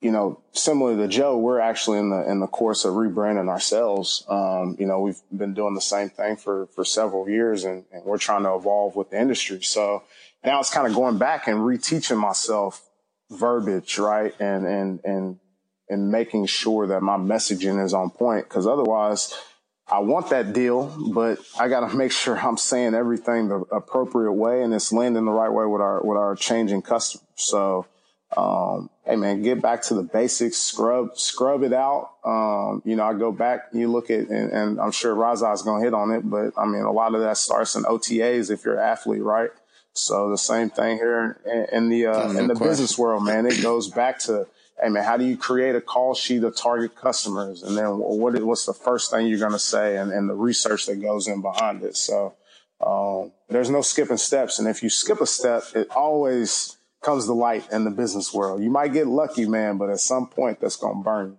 you 0.00 0.10
know, 0.10 0.42
similar 0.52 0.96
to 0.96 1.06
Joe, 1.06 1.38
we're 1.38 1.60
actually 1.60 1.98
in 1.98 2.10
the 2.10 2.28
in 2.28 2.40
the 2.40 2.48
course 2.48 2.84
of 2.84 2.94
rebranding 2.94 3.48
ourselves. 3.48 4.24
Um, 4.28 4.76
you 4.78 4.86
know, 4.86 5.00
we've 5.00 5.20
been 5.30 5.54
doing 5.54 5.74
the 5.74 5.80
same 5.80 6.10
thing 6.10 6.36
for 6.36 6.66
for 6.74 6.84
several 6.84 7.28
years, 7.28 7.62
and, 7.64 7.84
and 7.92 8.04
we're 8.04 8.18
trying 8.18 8.42
to 8.42 8.54
evolve 8.54 8.96
with 8.96 9.10
the 9.10 9.20
industry. 9.20 9.62
So 9.62 10.02
now 10.44 10.58
it's 10.58 10.74
kind 10.74 10.88
of 10.88 10.94
going 10.94 11.18
back 11.18 11.46
and 11.46 11.60
reteaching 11.60 12.18
myself 12.18 12.84
verbiage, 13.30 13.96
right, 13.98 14.34
and 14.40 14.66
and 14.66 15.00
and 15.04 15.38
and 15.88 16.10
making 16.10 16.46
sure 16.46 16.88
that 16.88 17.00
my 17.00 17.16
messaging 17.16 17.82
is 17.82 17.94
on 17.94 18.10
point. 18.10 18.48
Because 18.48 18.66
otherwise, 18.66 19.32
I 19.92 19.98
want 19.98 20.30
that 20.30 20.54
deal, 20.54 20.86
but 21.12 21.38
I 21.60 21.68
got 21.68 21.88
to 21.88 21.96
make 21.96 22.12
sure 22.12 22.38
I'm 22.38 22.56
saying 22.56 22.94
everything 22.94 23.48
the 23.48 23.60
appropriate 23.70 24.32
way 24.32 24.62
and 24.62 24.72
it's 24.72 24.90
landing 24.92 25.26
the 25.26 25.30
right 25.30 25.52
way 25.52 25.66
with 25.66 25.82
our 25.82 26.02
with 26.02 26.16
our 26.16 26.34
changing 26.34 26.80
customers. 26.82 27.26
So 27.34 27.86
um, 28.34 28.88
hey 29.04 29.16
man, 29.16 29.42
get 29.42 29.60
back 29.60 29.82
to 29.82 29.94
the 29.94 30.02
basics, 30.02 30.56
scrub, 30.56 31.18
scrub 31.18 31.62
it 31.62 31.74
out. 31.74 32.12
Um, 32.24 32.80
you 32.86 32.96
know, 32.96 33.04
I 33.04 33.12
go 33.12 33.30
back, 33.30 33.68
you 33.74 33.90
look 33.90 34.10
at, 34.10 34.28
and, 34.28 34.50
and 34.50 34.80
I'm 34.80 34.92
sure 34.92 35.14
Ras-I 35.14 35.52
is 35.52 35.60
going 35.60 35.82
to 35.82 35.84
hit 35.84 35.92
on 35.92 36.10
it, 36.10 36.28
but 36.28 36.54
I 36.56 36.64
mean, 36.64 36.82
a 36.82 36.92
lot 36.92 37.14
of 37.14 37.20
that 37.20 37.36
starts 37.36 37.74
in 37.74 37.82
OTAs 37.82 38.50
if 38.50 38.64
you're 38.64 38.78
an 38.78 38.80
athlete, 38.80 39.22
right? 39.22 39.50
So 39.92 40.30
the 40.30 40.38
same 40.38 40.70
thing 40.70 40.96
here 40.96 41.38
in, 41.44 41.66
in 41.76 41.88
the, 41.90 42.06
uh, 42.06 42.30
in 42.30 42.46
the 42.46 42.54
question. 42.54 42.68
business 42.68 42.96
world, 42.96 43.24
man, 43.24 43.44
it 43.44 43.60
goes 43.60 43.88
back 43.88 44.18
to, 44.20 44.46
hey 44.82 44.88
man, 44.88 45.04
how 45.04 45.16
do 45.16 45.24
you 45.24 45.36
create 45.36 45.76
a 45.76 45.80
call 45.80 46.14
sheet 46.14 46.42
of 46.42 46.56
target 46.56 46.96
customers? 46.96 47.62
And 47.62 47.76
then 47.76 47.98
what, 47.98 48.40
what's 48.42 48.66
the 48.66 48.74
first 48.74 49.10
thing 49.10 49.26
you're 49.26 49.38
going 49.38 49.52
to 49.52 49.58
say 49.58 49.96
and, 49.96 50.10
and 50.12 50.28
the 50.28 50.34
research 50.34 50.86
that 50.86 50.96
goes 50.96 51.28
in 51.28 51.40
behind 51.40 51.84
it. 51.84 51.96
So, 51.96 52.34
um, 52.84 53.30
there's 53.48 53.70
no 53.70 53.80
skipping 53.82 54.16
steps. 54.16 54.58
And 54.58 54.66
if 54.66 54.82
you 54.82 54.90
skip 54.90 55.20
a 55.20 55.26
step, 55.26 55.62
it 55.74 55.88
always 55.90 56.76
comes 57.00 57.26
to 57.26 57.32
light 57.32 57.70
in 57.70 57.84
the 57.84 57.90
business 57.90 58.34
world. 58.34 58.62
You 58.62 58.70
might 58.70 58.92
get 58.92 59.06
lucky, 59.06 59.46
man, 59.46 59.78
but 59.78 59.90
at 59.90 60.00
some 60.00 60.26
point 60.26 60.60
that's 60.60 60.76
going 60.76 60.98
to 60.98 61.04
burn. 61.04 61.36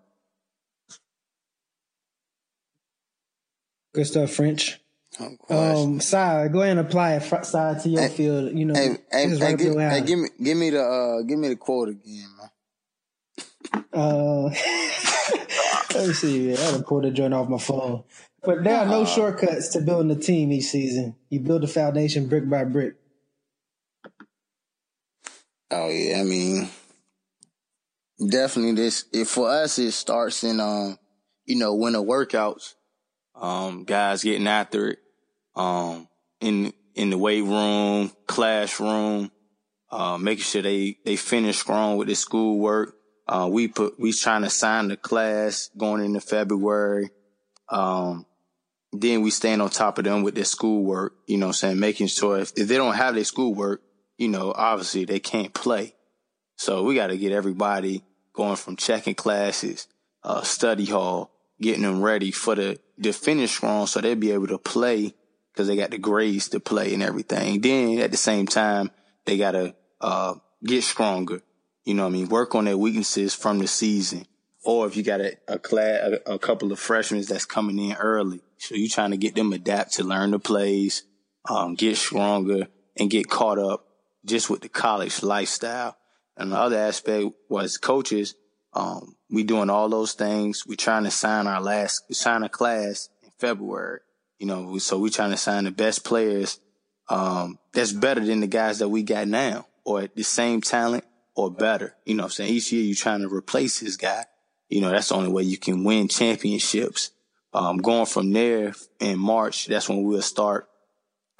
Good 3.94 4.06
stuff, 4.08 4.32
French. 4.32 4.80
No. 5.20 5.38
Um, 5.56 6.00
side, 6.00 6.52
go 6.52 6.62
ahead 6.62 6.78
and 6.78 6.88
apply 6.88 7.16
it 7.16 7.24
fr- 7.24 7.44
side 7.44 7.82
to 7.82 7.90
your 7.90 8.02
Hey, 8.02 8.10
field. 8.10 8.58
You 8.58 8.66
know, 8.66 8.74
hey, 8.74 8.98
hey, 9.12 9.28
just 9.28 9.44
hey, 9.44 9.56
give, 9.56 9.76
hey, 9.76 10.02
give 10.02 10.18
me, 10.18 10.30
give 10.42 10.58
me 10.58 10.72
the, 10.72 10.82
uh, 10.82 11.22
give 11.22 11.38
me 11.38 11.50
the 11.50 11.56
quote 11.56 11.90
again, 11.90 12.26
man. 12.40 12.50
Uh, 13.94 14.44
let 15.96 16.08
me 16.08 16.14
see. 16.14 16.52
Yeah, 16.52 16.70
I 16.70 16.78
to 16.78 16.84
pull 16.84 17.02
the 17.02 17.12
joint 17.12 17.34
off 17.34 17.50
my 17.50 17.58
phone. 17.58 18.04
But 18.44 18.64
there 18.64 18.78
are 18.78 18.86
no 18.86 19.06
shortcuts 19.06 19.70
to 19.70 19.82
building 19.82 20.12
a 20.12 20.20
team 20.20 20.52
each 20.52 20.66
season. 20.66 21.16
You 21.30 21.40
build 21.40 21.64
a 21.64 21.68
foundation 21.68 22.28
brick 22.28 22.50
by 22.50 22.66
brick. 22.66 22.96
Oh 25.72 25.90
yeah, 25.90 26.20
I 26.20 26.24
mean, 26.24 26.70
definitely 28.30 28.74
this. 28.74 29.06
If 29.14 29.30
for 29.30 29.50
us, 29.50 29.80
it 29.80 29.92
starts 29.92 30.44
in 30.44 30.60
um, 30.60 31.00
you 31.46 31.56
know, 31.56 31.74
winter 31.74 32.00
workouts, 32.00 32.74
um, 33.36 33.86
guys 33.86 34.24
getting 34.24 34.48
after 34.48 34.90
it, 34.90 35.00
um, 35.56 36.08
in 36.42 36.74
in 36.96 37.10
the 37.10 37.18
weight 37.18 37.44
room, 37.44 38.12
classroom, 38.28 39.32
uh, 39.90 40.18
making 40.18 40.44
sure 40.44 40.62
they 40.62 40.98
they 41.06 41.16
finish 41.16 41.58
strong 41.60 41.98
with 41.98 42.08
their 42.08 42.16
schoolwork. 42.16 42.96
Uh, 43.28 43.50
we 43.52 43.68
put 43.68 44.00
we 44.00 44.12
trying 44.12 44.42
to 44.42 44.50
sign 44.50 44.90
the 44.90 44.98
class 44.98 45.70
going 45.78 46.04
into 46.04 46.20
February. 46.20 47.10
Um, 47.70 48.26
then 48.92 49.22
we 49.22 49.32
stand 49.32 49.62
on 49.62 49.70
top 49.70 49.98
of 49.98 50.04
them 50.04 50.24
with 50.24 50.36
their 50.36 50.44
schoolwork. 50.44 51.16
You 51.28 51.38
know, 51.38 51.48
I'm 51.48 51.54
saying 51.54 51.80
making 51.80 52.08
sure 52.08 52.40
if, 52.40 52.52
if 52.56 52.68
they 52.68 52.78
don't 52.78 52.96
have 52.96 53.16
their 53.16 53.24
schoolwork, 53.24 53.82
you 54.18 54.28
know, 54.28 54.54
obviously 54.56 55.06
they 55.06 55.20
can't 55.20 55.54
play. 55.54 55.96
So 56.58 56.84
we 56.84 56.96
got 56.96 57.08
to 57.08 57.18
get 57.18 57.32
everybody 57.32 58.04
going 58.34 58.56
from 58.56 58.76
checking 58.76 59.16
classes, 59.16 59.88
uh, 60.24 60.42
study 60.42 60.86
hall, 60.86 61.32
getting 61.60 61.84
them 61.84 62.02
ready 62.02 62.32
for 62.32 62.56
the, 62.56 62.80
to 63.02 63.14
finish 63.14 63.52
strong 63.52 63.88
so 63.88 64.02
they'll 64.02 64.16
be 64.16 64.32
able 64.32 64.48
to 64.48 64.58
play 64.58 65.14
because 65.52 65.68
they 65.68 65.76
got 65.76 65.92
the 65.92 65.98
grades 65.98 66.50
to 66.50 66.60
play 66.60 66.94
and 66.94 67.04
everything. 67.04 67.62
Then 67.62 68.00
at 68.00 68.12
the 68.12 68.18
same 68.18 68.46
time, 68.46 68.92
they 69.26 69.38
got 69.38 69.52
to, 69.52 69.76
uh, 70.02 70.36
get 70.64 70.84
stronger. 70.84 71.42
You 71.86 71.94
know 71.94 72.04
what 72.04 72.10
I 72.10 72.14
mean? 72.14 72.30
Work 72.30 72.56
on 72.56 72.66
their 72.66 72.78
weaknesses 72.78 73.34
from 73.34 73.60
the 73.60 73.68
season. 73.68 74.26
Or 74.64 74.88
if 74.88 74.96
you 74.96 75.04
got 75.04 75.20
a, 75.20 75.36
a 75.48 75.60
class, 75.60 76.00
a, 76.26 76.34
a 76.34 76.40
couple 76.40 76.72
of 76.72 76.80
freshmen 76.80 77.22
that's 77.28 77.46
coming 77.46 77.78
in 77.78 77.96
early. 77.96 78.42
So 78.58 78.76
you're 78.76 78.90
trying 78.90 79.12
to 79.12 79.18
get 79.18 79.36
them 79.36 79.52
adapt 79.52 79.94
to 79.96 80.04
learn 80.04 80.32
the 80.32 80.40
plays, 80.40 81.04
um, 81.50 81.76
get 81.76 81.98
stronger 81.98 82.68
and 82.98 83.10
get 83.10 83.30
caught 83.30 83.60
up 83.60 83.86
just 84.26 84.50
with 84.50 84.62
the 84.62 84.70
college 84.70 85.22
lifestyle. 85.22 85.98
And 86.38 86.54
the 86.54 86.58
other 86.58 86.78
aspect 86.78 87.28
was 87.50 87.78
coaches. 87.78 88.36
Um, 88.72 89.18
we 89.30 89.44
doing 89.44 89.70
all 89.70 89.90
those 89.90 90.14
things. 90.14 90.66
We 90.66 90.78
trying 90.78 91.04
to 91.04 91.12
sign 91.12 91.46
our 91.46 91.62
last, 91.62 92.14
sign 92.16 92.44
a 92.44 92.50
class 92.50 93.10
in 93.22 93.32
February. 93.38 94.00
You 94.40 94.48
know, 94.48 94.78
so 94.78 94.98
we 94.98 95.10
trying 95.10 95.32
to 95.32 95.38
sign 95.38 95.66
the 95.66 95.72
best 95.72 96.06
players, 96.06 96.60
um, 97.10 97.60
that's 97.74 97.92
better 97.92 98.22
than 98.22 98.40
the 98.40 98.48
guys 98.48 98.80
that 98.80 98.90
we 98.90 99.04
got 99.04 99.28
now 99.28 99.68
or 99.84 100.08
the 100.08 100.24
same 100.24 100.62
talent 100.62 101.04
or 101.36 101.52
better. 101.52 101.96
You 102.06 102.16
know 102.16 102.24
what 102.24 102.28
I'm 102.28 102.32
saying? 102.32 102.54
Each 102.54 102.72
year 102.72 102.84
you're 102.84 102.96
trying 102.96 103.22
to 103.22 103.34
replace 103.34 103.80
this 103.80 103.98
guy. 103.98 104.26
You 104.70 104.82
know, 104.82 104.90
that's 104.90 105.10
the 105.10 105.16
only 105.16 105.32
way 105.32 105.44
you 105.44 105.58
can 105.58 105.84
win 105.84 106.08
championships. 106.08 107.12
Um, 107.54 107.78
going 107.78 108.08
from 108.08 108.32
there 108.32 108.74
in 109.00 109.20
March, 109.20 109.68
that's 109.68 109.88
when 109.88 110.04
we'll 110.04 110.22
start, 110.22 110.68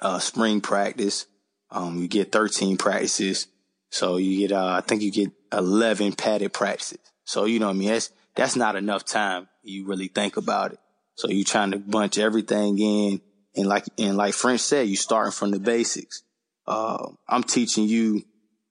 uh, 0.00 0.18
spring 0.18 0.60
practice. 0.60 1.26
Um, 1.70 1.98
you 1.98 2.08
get 2.08 2.30
13 2.30 2.76
practices. 2.76 3.48
So 3.90 4.16
you 4.16 4.38
get, 4.38 4.52
uh, 4.52 4.66
I 4.66 4.80
think 4.80 5.02
you 5.02 5.10
get 5.10 5.32
11 5.52 6.12
padded 6.12 6.52
practices. 6.52 6.98
So, 7.24 7.46
you 7.46 7.58
know 7.58 7.70
I 7.70 7.72
mean? 7.72 7.88
That's, 7.88 8.10
that's 8.36 8.56
not 8.56 8.76
enough 8.76 9.04
time. 9.04 9.48
You 9.62 9.86
really 9.86 10.08
think 10.08 10.36
about 10.36 10.72
it. 10.72 10.78
So 11.16 11.28
you're 11.28 11.44
trying 11.44 11.72
to 11.72 11.78
bunch 11.78 12.18
everything 12.18 12.78
in. 12.78 13.20
And 13.56 13.66
like, 13.68 13.84
and 13.98 14.16
like 14.16 14.34
French 14.34 14.60
said, 14.60 14.88
you're 14.88 14.96
starting 14.96 15.32
from 15.32 15.52
the 15.52 15.60
basics. 15.60 16.22
Uh, 16.66 17.08
I'm 17.28 17.44
teaching 17.44 17.84
you, 17.84 18.24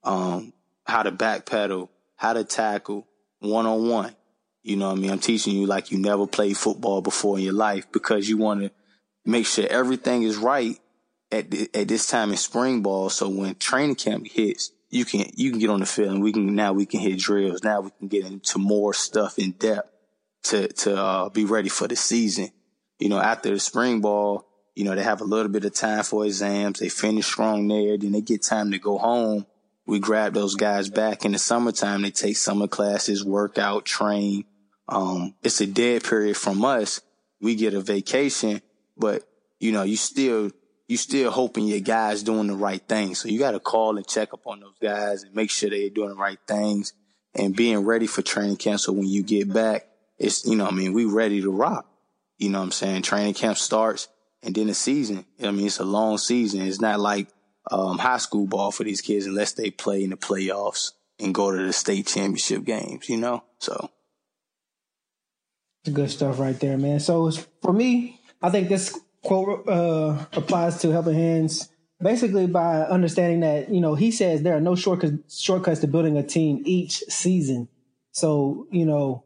um, 0.04 0.54
how 0.86 1.04
to 1.04 1.12
backpedal, 1.12 1.90
how 2.16 2.34
to 2.34 2.44
tackle 2.44 3.08
one 3.40 3.66
on 3.66 3.88
one. 3.88 4.16
You 4.62 4.78
know 4.78 4.90
what 4.90 4.98
I 4.98 5.02
mean? 5.02 5.12
I'm 5.12 5.20
teaching 5.20 5.56
you 5.56 5.66
like 5.66 5.92
you 5.92 6.00
never 6.00 6.26
played 6.26 6.58
football 6.58 7.02
before 7.02 7.38
in 7.38 7.44
your 7.44 7.54
life 7.54 7.92
because 7.92 8.30
you 8.30 8.38
want 8.38 8.62
to 8.62 8.72
make 9.26 9.46
sure 9.46 9.68
everything 9.68 10.24
is 10.24 10.38
right 10.38 10.80
at 11.32 11.52
the, 11.52 11.70
at 11.74 11.88
this 11.88 12.08
time 12.08 12.32
in 12.32 12.38
spring 12.38 12.82
ball. 12.82 13.10
So 13.10 13.28
when 13.28 13.56
training 13.56 13.96
camp 13.96 14.28
hits, 14.28 14.72
you 14.90 15.06
can 15.06 15.26
you 15.36 15.50
can 15.50 15.60
get 15.60 15.70
on 15.70 15.80
the 15.80 15.86
field 15.86 16.12
and 16.12 16.24
we 16.24 16.32
can 16.32 16.56
now 16.56 16.72
we 16.72 16.86
can 16.86 17.00
hit 17.00 17.20
drills. 17.20 17.64
Now 17.64 17.82
we 17.82 17.90
can 18.00 18.08
get 18.08 18.26
into 18.26 18.60
more 18.60 18.94
stuff 18.94 19.38
in 19.38 19.52
depth 19.52 19.90
to 20.44 20.68
to 20.68 20.96
uh, 20.96 21.30
be 21.30 21.46
ready 21.46 21.70
for 21.70 21.88
the 21.88 21.96
season. 21.96 22.50
You 23.00 23.10
know, 23.10 23.20
after 23.20 23.50
the 23.50 23.60
spring 23.60 24.02
ball, 24.02 24.48
you 24.76 24.86
know 24.86 24.96
they 24.96 25.04
have 25.04 25.22
a 25.22 25.26
little 25.26 25.52
bit 25.52 25.66
of 25.66 25.74
time 25.74 26.04
for 26.04 26.26
exams. 26.26 26.80
They 26.80 26.90
finish 26.90 27.26
strong 27.26 27.68
there, 27.68 27.98
then 27.98 28.12
they 28.12 28.22
get 28.22 28.44
time 28.44 28.72
to 28.72 28.78
go 28.78 28.98
home. 28.98 29.46
We 29.86 30.00
grab 30.00 30.34
those 30.34 30.56
guys 30.56 30.90
back 30.90 31.26
in 31.26 31.34
the 31.34 31.40
summertime. 31.40 32.02
They 32.02 32.12
take 32.12 32.38
summer 32.38 32.68
classes, 32.68 33.24
work 33.24 33.58
out, 33.58 33.86
train. 33.86 34.46
Um, 34.88 35.36
it's 35.44 35.62
a 35.62 35.68
dead 35.68 36.04
period 36.04 36.38
from 36.38 36.64
us. 36.64 37.02
We 37.42 37.56
get 37.56 37.74
a 37.74 37.82
vacation, 37.82 38.62
but 38.98 39.24
you 39.60 39.72
know, 39.72 39.84
you 39.84 39.98
still 39.98 40.52
you 40.88 40.98
still 40.98 41.32
hoping 41.32 41.66
your 41.66 41.80
guys 41.80 42.24
doing 42.24 42.48
the 42.48 42.56
right 42.56 42.82
thing. 42.82 43.16
So 43.16 43.28
you 43.28 43.40
got 43.40 43.52
to 43.52 43.60
call 43.60 43.98
and 43.98 44.08
check 44.08 44.34
up 44.34 44.46
on 44.46 44.60
those 44.60 44.78
guys 44.82 45.24
and 45.24 45.34
make 45.36 45.50
sure 45.50 45.70
they're 45.70 45.90
doing 45.90 46.10
the 46.10 46.16
right 46.16 46.40
things 46.48 46.94
and 47.34 47.56
being 47.56 47.80
ready 47.80 48.08
for 48.08 48.22
training 48.22 48.58
camp. 48.58 48.80
So 48.80 48.92
when 48.92 49.08
you 49.08 49.24
get 49.24 49.52
back, 49.52 49.88
it's, 50.18 50.46
you 50.46 50.56
know, 50.56 50.68
I 50.68 50.72
mean, 50.72 50.94
we 50.94 51.06
ready 51.06 51.42
to 51.42 51.52
rock. 51.52 51.88
You 52.38 52.50
know 52.50 52.60
what 52.60 52.66
I'm 52.66 52.72
saying? 52.72 53.04
Training 53.04 53.34
camp 53.34 53.58
starts 53.58 54.08
and 54.44 54.54
then 54.54 54.68
the 54.68 54.74
season. 54.74 55.26
I 55.42 55.52
mean, 55.52 55.68
it's 55.68 55.80
a 55.80 55.86
long 55.86 56.18
season. 56.18 56.62
It's 56.62 56.82
not 56.82 57.00
like, 57.00 57.28
um, 57.72 57.98
high 57.98 58.18
school 58.18 58.48
ball 58.48 58.72
for 58.72 58.84
these 58.84 59.02
kids 59.02 59.26
unless 59.26 59.54
they 59.54 59.72
play 59.72 60.04
in 60.04 60.10
the 60.10 60.18
playoffs 60.18 60.92
and 61.20 61.34
go 61.34 61.52
to 61.52 61.64
the 61.66 61.74
state 61.74 62.08
championship 62.08 62.64
games, 62.64 63.10
you 63.10 63.18
know? 63.18 63.44
So. 63.60 63.90
Good 65.92 66.12
stuff 66.12 66.40
right 66.40 66.60
there, 66.60 66.78
man. 66.78 67.00
So 67.00 67.30
for 67.62 67.74
me, 67.74 68.20
I 68.42 68.50
think 68.50 68.70
this 68.70 68.98
quote 69.24 69.68
uh, 69.68 70.26
applies 70.34 70.80
to 70.82 70.92
helping 70.92 71.16
hands 71.16 71.70
basically 72.02 72.48
by 72.48 72.82
understanding 72.82 73.40
that 73.40 73.70
you 73.70 73.80
know 73.80 73.96
he 73.96 74.12
says 74.12 74.44
there 74.44 74.56
are 74.56 74.62
no 74.62 74.76
shortcuts 74.76 75.42
shortcuts 75.42 75.80
to 75.80 75.88
building 75.88 76.18
a 76.18 76.24
team 76.24 76.62
each 76.66 76.98
season. 77.10 77.68
So 78.12 78.68
you 78.72 78.86
know 78.86 79.24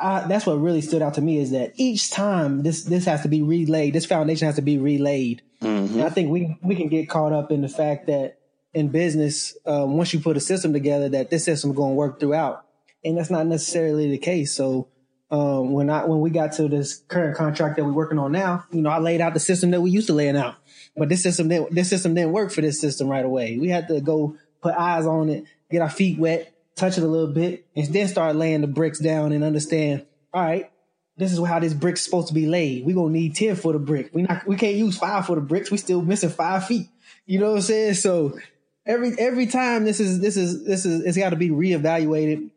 I, 0.00 0.26
that's 0.26 0.46
what 0.46 0.54
really 0.54 0.80
stood 0.80 1.02
out 1.02 1.14
to 1.14 1.20
me 1.20 1.38
is 1.38 1.50
that 1.50 1.72
each 1.76 2.10
time 2.10 2.62
this 2.62 2.84
this 2.84 3.04
has 3.04 3.22
to 3.22 3.28
be 3.28 3.42
relayed, 3.42 3.94
this 3.94 4.06
foundation 4.06 4.46
has 4.46 4.56
to 4.56 4.62
be 4.62 4.78
relayed. 4.78 5.42
Mm-hmm. 5.60 5.94
And 5.94 6.02
I 6.02 6.10
think 6.10 6.30
we 6.30 6.56
we 6.62 6.74
can 6.74 6.88
get 6.88 7.08
caught 7.08 7.32
up 7.32 7.50
in 7.50 7.60
the 7.60 7.68
fact 7.68 8.06
that 8.06 8.38
in 8.72 8.88
business, 8.88 9.56
um, 9.66 9.96
once 9.96 10.14
you 10.14 10.20
put 10.20 10.36
a 10.36 10.40
system 10.40 10.72
together, 10.72 11.08
that 11.10 11.30
this 11.30 11.44
system 11.44 11.70
is 11.70 11.76
going 11.76 11.92
to 11.92 11.96
work 11.96 12.20
throughout, 12.20 12.64
and 13.04 13.18
that's 13.18 13.30
not 13.30 13.46
necessarily 13.46 14.10
the 14.10 14.18
case. 14.18 14.52
So 14.52 14.88
um, 15.30 15.72
when 15.72 15.90
I 15.90 16.04
when 16.04 16.20
we 16.20 16.30
got 16.30 16.52
to 16.52 16.68
this 16.68 16.98
current 17.08 17.36
contract 17.36 17.76
that 17.76 17.84
we're 17.84 17.92
working 17.92 18.18
on 18.18 18.32
now, 18.32 18.64
you 18.72 18.82
know, 18.82 18.90
I 18.90 18.98
laid 18.98 19.20
out 19.20 19.34
the 19.34 19.40
system 19.40 19.70
that 19.72 19.80
we 19.80 19.90
used 19.90 20.06
to 20.08 20.14
laying 20.14 20.36
out, 20.36 20.56
but 20.96 21.08
this 21.08 21.22
system 21.22 21.48
didn't 21.48 21.74
this 21.74 21.88
system 21.88 22.14
didn't 22.14 22.32
work 22.32 22.50
for 22.50 22.62
this 22.62 22.80
system 22.80 23.08
right 23.08 23.24
away. 23.24 23.58
We 23.58 23.68
had 23.68 23.88
to 23.88 24.00
go 24.00 24.36
put 24.62 24.74
eyes 24.74 25.06
on 25.06 25.28
it, 25.28 25.44
get 25.70 25.82
our 25.82 25.90
feet 25.90 26.18
wet, 26.18 26.49
touch 26.80 26.98
it 26.98 27.04
a 27.04 27.08
little 27.08 27.32
bit, 27.32 27.66
and 27.76 27.86
then 27.92 28.08
start 28.08 28.36
laying 28.36 28.60
the 28.62 28.66
bricks 28.66 28.98
down 28.98 29.32
and 29.32 29.44
understand. 29.44 30.06
All 30.32 30.42
right, 30.42 30.70
this 31.16 31.32
is 31.32 31.44
how 31.46 31.58
this 31.58 31.74
brick's 31.74 32.02
supposed 32.02 32.28
to 32.28 32.34
be 32.34 32.46
laid. 32.46 32.84
We're 32.84 32.96
gonna 32.96 33.10
need 33.10 33.36
ten 33.36 33.56
foot 33.56 33.76
of 33.76 33.84
brick. 33.84 34.10
We 34.12 34.22
not 34.22 34.46
we 34.46 34.56
can't 34.56 34.76
use 34.76 34.98
five 34.98 35.26
foot 35.26 35.38
of 35.38 35.48
bricks. 35.48 35.70
We 35.70 35.76
still 35.76 36.02
missing 36.02 36.30
five 36.30 36.66
feet. 36.66 36.88
You 37.26 37.38
know 37.38 37.50
what 37.50 37.56
I'm 37.56 37.62
saying? 37.62 37.94
So 37.94 38.38
every 38.86 39.14
every 39.18 39.46
time 39.46 39.84
this 39.84 40.00
is 40.00 40.20
this 40.20 40.36
is 40.36 40.64
this 40.64 40.86
is 40.86 41.04
it's 41.04 41.16
got 41.16 41.30
to 41.30 41.36
be 41.36 41.50
reevaluated. 41.50 42.50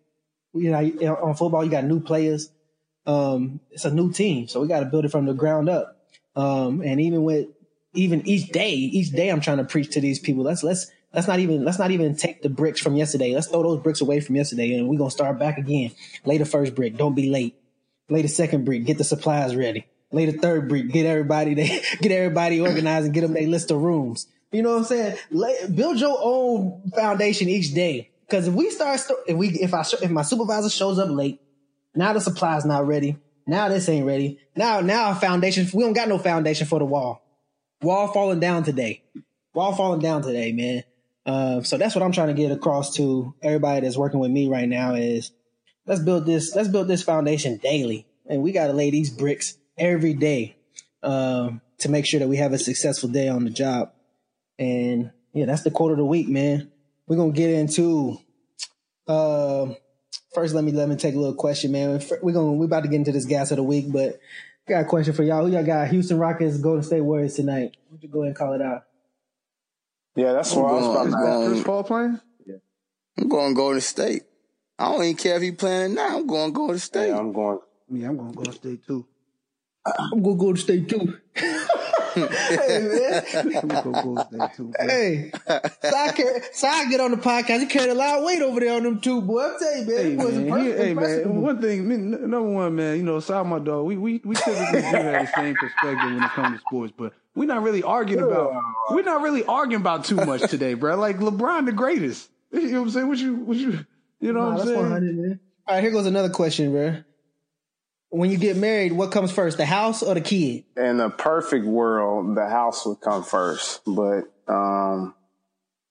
You 0.56 0.72
know, 0.72 1.16
on 1.16 1.36
football 1.36 1.64
you 1.64 1.72
got 1.72 1.84
new 1.84 2.00
players 2.00 2.50
um, 3.06 3.60
it's 3.72 3.86
a 3.86 3.94
new 3.94 4.12
team, 4.12 4.48
so 4.48 4.62
we 4.62 4.68
got 4.68 4.80
to 4.80 4.86
build 4.86 5.06
it 5.06 5.12
from 5.12 5.26
the 5.26 5.34
ground 5.34 5.70
up. 5.70 5.98
Um, 6.36 6.82
and 6.82 7.02
even 7.02 7.24
with 7.24 7.48
even 7.94 8.28
each 8.28 8.52
day, 8.52 8.72
each 8.72 9.12
day, 9.12 9.30
I'm 9.30 9.42
trying 9.42 9.58
to 9.58 9.66
preach 9.66 9.92
to 9.92 10.02
these 10.02 10.20
people. 10.20 10.44
Let's 10.44 10.64
let's 10.64 10.90
let's 11.14 11.28
not 11.28 11.40
even 11.40 11.64
let's 11.64 11.80
not 11.80 11.92
even 11.92 12.16
take 12.16 12.42
the 12.42 12.50
bricks 12.50 12.82
from 12.82 12.96
yesterday. 12.96 13.34
Let's 13.34 13.48
throw 13.48 13.64
those 13.64 13.82
bricks 13.82 14.02
away 14.02 14.20
from 14.20 14.36
yesterday, 14.36 14.74
and 14.74 14.88
we're 14.88 14.98
gonna 14.98 15.12
start 15.12 15.40
back 15.40 15.58
again. 15.58 15.92
Lay 16.26 16.38
the 16.38 16.46
first 16.46 16.76
brick. 16.76 16.98
Don't 16.98 17.16
be 17.16 17.30
late. 17.30 17.56
Lay 18.10 18.22
the 18.22 18.28
second 18.28 18.66
brick. 18.66 18.86
Get 18.86 18.98
the 18.98 19.04
supplies 19.04 19.56
ready. 19.56 19.88
Lay 20.12 20.26
the 20.26 20.38
third 20.38 20.70
brick. 20.70 20.90
Get 20.90 21.06
everybody 21.06 21.54
they, 21.54 21.82
get 22.02 22.12
everybody 22.12 22.60
organized 22.60 23.06
and 23.06 23.14
get 23.14 23.22
them 23.22 23.38
a 23.38 23.46
list 23.46 23.72
of 23.72 23.82
rooms. 23.82 24.28
You 24.52 24.62
know 24.62 24.72
what 24.72 24.80
I'm 24.80 24.84
saying? 24.84 25.18
Lay, 25.32 25.56
build 25.74 26.00
your 26.00 26.18
own 26.22 26.92
foundation 26.96 27.50
each 27.50 27.74
day. 27.74 28.12
Because 28.28 28.48
if 28.48 28.54
we 28.54 28.70
start, 28.70 29.02
if 29.28 29.36
we 29.36 29.50
if 29.50 29.74
I 29.74 29.84
if 30.02 30.12
my 30.12 30.22
supervisor 30.22 30.70
shows 30.70 31.00
up 31.00 31.10
late, 31.10 31.42
now 31.96 32.14
the 32.14 32.22
supplies 32.22 32.66
not 32.66 32.88
ready. 32.88 33.18
Now 33.46 33.68
this 33.70 33.90
ain't 33.90 34.06
ready. 34.06 34.40
Now, 34.56 34.80
now 34.80 35.06
our 35.06 35.16
foundation, 35.16 35.68
we 35.74 35.84
don't 35.84 35.94
got 35.94 36.08
no 36.08 36.18
foundation 36.18 36.66
for 36.66 36.80
the 36.80 36.86
wall. 36.86 37.22
Wall 37.82 38.08
falling 38.08 38.40
down 38.40 38.64
today. 38.64 39.04
Wall 39.54 39.76
falling 39.76 40.00
down 40.00 40.22
today, 40.22 40.52
man. 40.54 40.84
Uh, 41.26 41.62
so 41.62 41.78
that's 41.78 41.96
what 41.96 42.04
I'm 42.04 42.12
trying 42.12 42.28
to 42.28 42.34
get 42.34 42.52
across 42.52 42.96
to 42.96 43.34
everybody 43.42 43.82
that's 43.82 43.98
working 43.98 44.20
with 44.20 44.32
me 44.32 44.48
right 44.48 44.68
now 44.68 44.96
is 44.96 45.32
let's 45.86 46.02
build 46.02 46.26
this, 46.26 46.56
let's 46.56 46.68
build 46.68 46.88
this 46.88 47.04
foundation 47.04 47.58
daily. 47.58 48.08
And 48.30 48.42
we 48.42 48.52
got 48.52 48.68
to 48.68 48.74
lay 48.74 48.90
these 48.90 49.10
bricks 49.10 49.58
every 49.78 50.14
day, 50.14 50.56
um, 51.02 51.62
to 51.80 51.90
make 51.90 52.06
sure 52.06 52.20
that 52.20 52.28
we 52.30 52.38
have 52.38 52.54
a 52.54 52.58
successful 52.58 53.10
day 53.10 53.28
on 53.28 53.44
the 53.44 53.50
job. 53.50 53.92
And 54.58 55.12
yeah, 55.34 55.46
that's 55.46 55.64
the 55.64 55.72
quote 55.72 55.92
of 55.92 55.98
the 55.98 56.06
week, 56.06 56.30
man. 56.30 56.72
We're 57.08 57.18
going 57.18 57.34
to 57.34 57.38
get 57.38 57.50
into, 57.50 58.18
uh, 59.08 59.74
First, 60.34 60.56
let 60.56 60.64
me 60.64 60.72
let 60.72 60.90
me 60.90 60.96
take 60.96 61.14
a 61.14 61.20
little 61.20 61.36
question, 61.36 61.72
man. 61.72 62.02
We're 62.24 62.34
going 62.34 62.54
to, 62.54 62.58
we're 62.58 62.66
about 62.66 62.82
to 62.82 62.90
get 62.90 62.96
into 62.96 63.12
this 63.12 63.26
gas 63.26 63.52
of 63.52 63.58
the 63.58 63.64
week, 63.64 63.86
but 63.92 64.20
got 64.68 64.82
a 64.82 64.86
question 64.86 65.14
for 65.14 65.22
y'all. 65.22 65.46
Who 65.46 65.52
y'all 65.52 65.64
got? 65.64 65.90
Houston 65.90 66.18
Rockets, 66.18 66.58
Golden 66.58 66.82
State 66.82 67.02
Warriors 67.02 67.36
tonight. 67.36 67.78
Don't 67.92 68.02
you 68.02 68.10
go 68.10 68.22
ahead 68.22 68.30
and 68.30 68.36
call 68.36 68.54
it 68.54 68.62
out? 68.62 68.86
Yeah, 70.16 70.34
that's 70.34 70.54
what 70.54 70.66
I 70.66 70.74
was 70.74 71.10
about 71.10 71.22
to 71.22 71.28
ask. 71.28 71.52
Chris 71.52 71.64
Paul 71.64 71.84
playing? 71.84 72.20
Yeah. 72.46 72.56
I'm 73.18 73.30
going 73.30 73.54
Golden 73.54 73.82
State. 73.82 74.24
I 74.78 74.92
don't 74.92 75.04
even 75.04 75.16
care 75.18 75.36
if 75.38 75.42
he 75.42 75.52
playing 75.52 75.96
now. 75.96 76.18
I'm 76.18 76.28
going 76.28 76.54
Golden 76.54 76.80
State. 76.80 77.10
Yeah, 77.10 77.20
I'm 77.20 77.32
going. 77.34 77.60
Yeah, 77.90 78.10
I'm 78.10 78.18
going 78.18 78.32
Golden 78.32 78.54
State 78.54 78.86
too. 78.86 79.06
I'm 79.86 80.22
going 80.24 80.38
Golden 80.38 80.58
State 80.62 80.90
too. 80.90 81.18
hey 82.14 82.80
man. 82.80 83.24
hey, 84.80 85.32
I 85.44 86.86
get 86.90 87.00
on 87.00 87.12
the 87.12 87.18
podcast. 87.18 87.60
He 87.60 87.66
carried 87.66 87.90
a 87.90 87.96
lot 87.96 88.20
of 88.20 88.24
weight 88.24 88.42
over 88.42 88.60
there 88.60 88.74
on 88.74 88.84
them 88.84 89.00
two, 89.02 89.22
boy. 89.22 89.44
I'm 89.44 89.60
telling 89.60 89.88
you, 89.88 89.96
man. 89.96 89.98
Hey, 89.98 90.50
man. 90.50 90.66
He, 90.66 90.72
hey 90.72 90.94
man, 90.94 91.42
one 91.42 91.62
thing, 91.62 92.12
number 92.12 92.42
one, 92.42 92.76
man. 92.76 92.98
You 92.98 93.04
know, 93.04 93.20
Sai, 93.20 93.42
my 93.44 93.60
dog. 93.60 93.86
We 93.86 93.98
we 93.98 94.22
we 94.24 94.36
typically 94.36 94.82
do 94.82 94.88
have 94.88 95.26
the 95.26 95.32
same 95.36 95.56
perspective 95.56 96.14
when 96.14 96.24
it 96.24 96.30
comes 96.32 96.58
to 96.58 96.62
sports, 96.62 96.94
but 96.98 97.14
we're 97.36 97.46
not 97.46 97.64
really 97.64 97.84
arguing 97.84 98.24
about. 98.24 98.54
We're 98.92 99.04
not 99.04 99.22
really 99.22 99.44
arguing 99.44 99.82
about 99.82 100.06
too 100.06 100.18
much 100.18 100.50
today, 100.50 100.76
bro. 100.76 100.96
Like 100.96 101.18
LeBron, 101.18 101.66
the 101.66 101.72
greatest. 101.72 102.30
You 102.54 102.70
know 102.70 102.82
what 102.82 102.86
I'm 102.86 102.92
saying? 102.92 103.08
What 103.08 103.18
you 103.18 103.36
what 103.36 103.58
you 103.58 103.86
you 104.20 104.32
know 104.32 104.42
nah, 104.42 104.54
what 104.54 104.62
I'm 104.62 104.68
saying? 104.68 105.40
All 105.66 105.74
right, 105.74 105.82
here 105.82 105.90
goes 105.90 106.06
another 106.06 106.30
question, 106.30 106.72
bro 106.72 107.04
when 108.14 108.30
you 108.30 108.38
get 108.38 108.56
married, 108.56 108.92
what 108.92 109.12
comes 109.12 109.32
first, 109.32 109.58
the 109.58 109.66
house 109.66 110.04
or 110.04 110.14
the 110.14 110.22
kid? 110.22 110.66
In 110.78 111.00
a 111.00 111.10
perfect 111.10 111.66
world, 111.66 112.38
the 112.38 112.48
house 112.48 112.86
would 112.86 113.02
come 113.02 113.24
first, 113.24 113.82
but 113.88 114.26
um, 114.48 115.16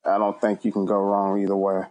I 0.05 0.18
don't 0.18 0.41
think 0.41 0.64
you 0.64 0.70
can 0.70 0.87
go 0.87 0.95
wrong 0.95 1.43
either 1.43 1.57
way. 1.57 1.83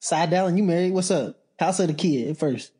Side 0.00 0.30
down, 0.30 0.56
you 0.56 0.64
married? 0.64 0.92
What's 0.94 1.10
up? 1.10 1.36
House 1.58 1.80
or 1.80 1.86
the 1.86 1.94
kid 1.94 2.38
first? 2.38 2.72